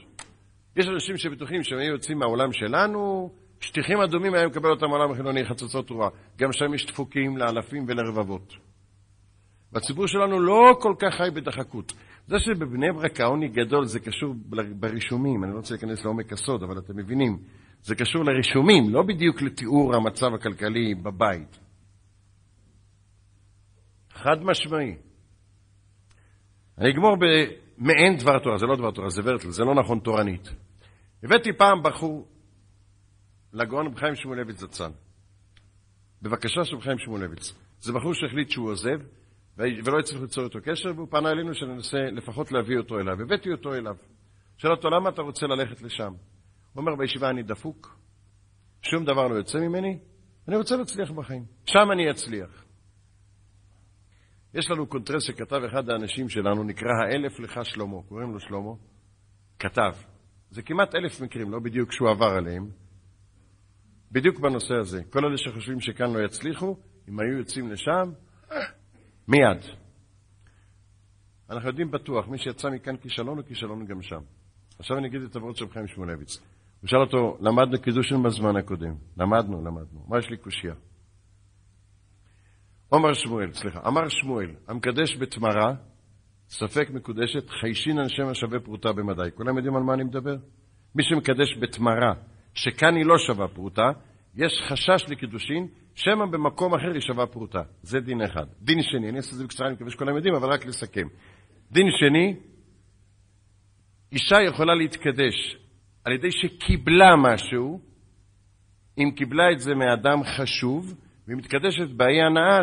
[0.76, 5.45] יש אנשים שבטוחים שהם היו יוצאים מהעולם שלנו, שטיחים אדומים היה מקבל אותם מעולם החילוני,
[5.45, 6.10] חצוצות תורה.
[6.38, 8.53] גם שם יש דפוקים לאלפים ולרבבות.
[9.72, 11.93] והציבור שלנו לא כל כך חי בדחקות.
[12.27, 14.35] זה שבבני ברק העוני גדול זה קשור
[14.80, 17.38] ברישומים, אני לא רוצה להיכנס לעומק הסוד, אבל אתם מבינים,
[17.81, 21.60] זה קשור לרישומים, לא בדיוק לתיאור המצב הכלכלי בבית.
[24.14, 24.95] חד משמעי.
[26.77, 30.65] אני אגמור במעין דבר תורה, זה לא דבר תורה, זה ורטל, זה לא נכון תורנית.
[31.26, 32.27] הבאתי פעם בחור
[33.53, 34.91] לגאון רב חיים שמואלביץ זצ"ל.
[36.22, 37.53] בבקשה של רב חיים שמואלביץ.
[37.80, 38.99] זה בחור שהחליט שהוא עוזב,
[39.57, 43.22] ולא הצליח ליצור איתו קשר, והוא פנה אלינו שננסה לפחות להביא אותו אליו.
[43.22, 43.95] הבאתי אותו אליו.
[44.57, 46.14] שאל אותו, למה אתה רוצה ללכת לשם?
[46.73, 47.99] הוא אומר, בישיבה אני דפוק,
[48.81, 49.99] שום דבר לא יוצא ממני,
[50.47, 51.45] אני רוצה להצליח בחיים.
[51.65, 52.65] שם אני אצליח.
[54.53, 58.72] יש לנו קונטרס שכתב אחד האנשים שלנו, נקרא האלף לך שלמה, קוראים לו שלמה,
[59.60, 60.15] כתב.
[60.56, 62.69] זה כמעט אלף מקרים, לא בדיוק שהוא עבר עליהם,
[64.11, 65.03] בדיוק בנושא הזה.
[65.10, 66.77] כל אלה שחושבים שכאן לא יצליחו,
[67.10, 68.11] אם היו יוצאים לשם,
[69.27, 69.61] מיד.
[71.49, 74.22] אנחנו יודעים בטוח, מי שיצא מכאן כישלון הוא כישלון גם שם.
[74.80, 76.38] עכשיו אני אגיד את עברות של חיים שמואלביץ.
[76.82, 78.95] הוא שאל אותו, למדנו קידושין בזמן הקודם.
[79.18, 80.06] למדנו, למדנו.
[80.07, 80.73] מה יש לי קושייה?
[82.91, 85.73] אומר שמואל, סליחה, אמר שמואל, המקדש בתמרה,
[86.50, 89.30] ספק מקודשת, חיישין שם השווה פרוטה במדי.
[89.36, 90.36] כולם יודעים על מה אני מדבר?
[90.96, 92.14] מי שמקדש בתמרה,
[92.54, 93.92] שכאן היא לא שווה פרוטה,
[94.36, 97.62] יש חשש לקידושין, שמא במקום אחר היא שווה פרוטה.
[97.82, 98.46] זה דין אחד.
[98.62, 101.08] דין שני, אני אעשה את זה בקצרה, אני מקווה שכולם יודעים, אבל רק לסכם.
[101.72, 102.36] דין שני,
[104.12, 105.58] אישה יכולה להתקדש
[106.04, 107.82] על ידי שקיבלה משהו,
[108.98, 110.94] אם קיבלה את זה מאדם חשוב,
[111.28, 112.60] והיא מתקדשת באי הנאה.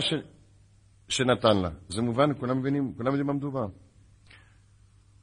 [1.16, 1.68] שנתן לה.
[1.88, 3.66] זה מובן, כולם מבינים, כולם יודעים מה מדובר.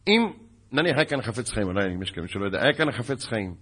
[0.08, 0.32] אם,
[0.72, 3.56] נניח היה כאן חפץ חיים, אולי אם יש כאלה שלא יודע, היה כאן חפץ חיים,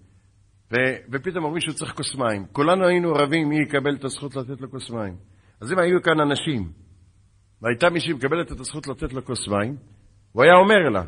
[0.72, 0.76] ו...
[1.12, 2.46] ופתאום אומרים שהוא צריך כוס מים.
[2.52, 5.16] כולנו היינו רבים מי יקבל את הזכות לתת לו כוס מים.
[5.62, 6.72] אז אם היו כאן אנשים,
[7.62, 9.78] והייתה מישהי מקבלת את הזכות לתת לו כוס מים,
[10.32, 11.04] הוא היה אומר לה,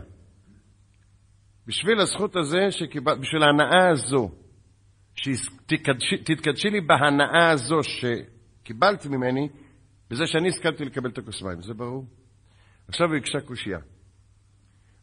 [1.68, 4.32] בשביל הזכות הזה, שקיבל, בשביל ההנאה הזו,
[5.16, 9.50] שתתקדשי לי בהנאה הזו שקיבלתי ממני,
[10.10, 12.06] בזה שאני הסכמתי לקבל את הכוס מים, זה ברור?
[12.88, 13.80] עכשיו הוא הקשה קושייה.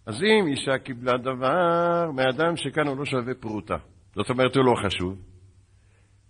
[0.06, 3.76] אז אם אישה קיבלה דבר מאדם שכאן הוא לא שווה פרוטה,
[4.14, 5.18] זאת אומרת, הוא לא חשוב.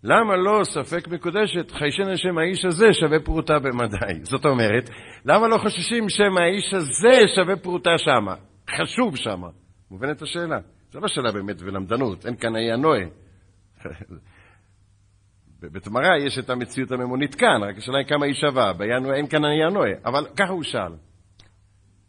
[0.02, 4.24] למה לא ספק מקודשת, חיישן השם האיש הזה שווה פרוטה במדי?
[4.30, 4.90] זאת אומרת,
[5.24, 8.34] למה לא חוששים שם האיש הזה שווה פרוטה שמה?
[8.70, 9.48] חשוב שמה.
[9.90, 10.58] מובנת השאלה?
[10.92, 13.04] זו לא שאלה באמת ולמדנות, אין כאן היה נועה.
[15.72, 19.42] בתמרה יש את המציאות הממונית כאן, רק השאלה היא כמה היא שווה, ביאנו אין כאן
[19.72, 20.92] נועה, אבל ככה הוא שאל.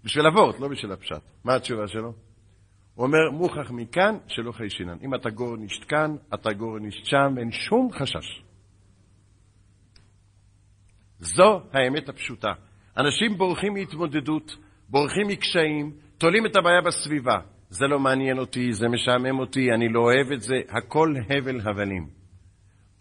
[0.03, 1.21] בשביל אבות, לא בשביל הפשט.
[1.43, 2.13] מה התשובה שלו?
[2.95, 4.97] הוא אומר, מוכח מכאן שלא חיישינן.
[5.03, 8.43] אם אתה גורנישט כאן, אתה גורנישט שם, אין שום חשש.
[11.19, 12.53] זו האמת הפשוטה.
[12.97, 14.55] אנשים בורחים מהתמודדות,
[14.89, 17.39] בורחים מקשיים, תולים את הבעיה בסביבה.
[17.69, 22.16] זה לא מעניין אותי, זה משעמם אותי, אני לא אוהב את זה, הכל הבל הבלים.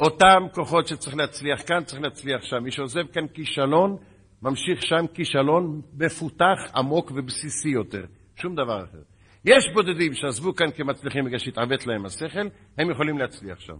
[0.00, 2.62] אותם כוחות שצריך להצליח כאן, צריך להצליח שם.
[2.62, 3.96] מי שעוזב כאן כישלון,
[4.42, 8.04] ממשיך שם כישלון מפותח, עמוק ובסיסי יותר.
[8.36, 9.02] שום דבר אחר.
[9.44, 12.48] יש בודדים שעזבו כאן כמצליחים בגלל שהתעוות להם השכל,
[12.78, 13.76] הם יכולים להצליח שם.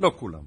[0.00, 0.42] לא כולם.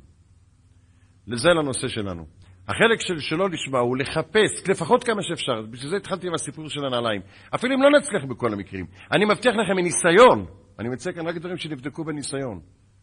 [1.28, 2.26] לזה לנושא שלנו.
[2.68, 6.86] החלק של שלא לשמה הוא לחפש, לפחות כמה שאפשר, בשביל זה התחלתי עם הסיפור של
[6.86, 7.22] הנעליים.
[7.56, 8.86] אפילו אם לא נצליח בכל המקרים.
[9.12, 10.46] אני מבטיח לכם מניסיון,
[10.80, 12.60] אני מציע כאן רק דברים שנבדקו בניסיון.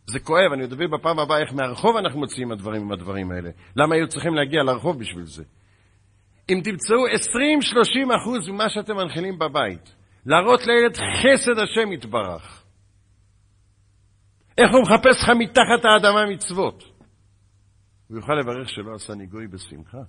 [0.06, 3.50] זה כואב, אני אדבר בפעם הבאה איך מהרחוב אנחנו מוציאים הדברים עם הדברים האלה.
[3.76, 5.44] למה היו צריכים להגיע לרחוב בשביל זה?
[6.48, 6.96] אם תמצאו
[8.10, 9.94] 20-30 אחוז ממה שאתם מנחילים בבית,
[10.26, 12.64] להראות לילד חסד השם יתברך.
[14.58, 16.84] איך הוא מחפש לך מתחת האדמה מצוות?
[18.08, 20.02] הוא יוכל לברך שלא עשה ניגוי בשמחה,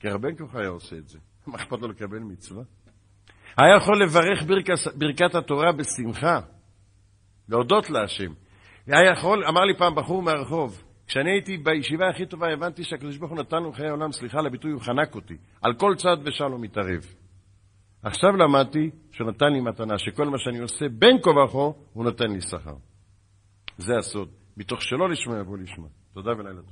[0.00, 1.18] כי הרבה כוח היה עושה את זה.
[1.46, 2.62] מה אכפת לו לקבל מצווה?
[3.56, 6.40] היה יכול לברך ברכת, ברכת התורה בשמחה,
[7.48, 8.32] להודות להשם.
[8.88, 13.30] היה יכול, אמר לי פעם בחור מהרחוב, כשאני הייתי בישיבה הכי טובה, הבנתי שהקדוש ברוך
[13.30, 15.36] הוא נתן לנו חיי עולם, סליחה על הביטוי, הוא חנק אותי.
[15.62, 17.06] על כל צעד ושעל הוא מתערב.
[18.02, 21.58] עכשיו למדתי שהוא נתן לי מתנה, שכל מה שאני עושה בין כה וכה,
[21.92, 22.74] הוא נותן לי שכר.
[23.78, 24.28] זה הסוד.
[24.56, 25.88] מתוך שלא לשמוע יבוא לשמוע.
[26.14, 26.64] תודה ולילה טוב.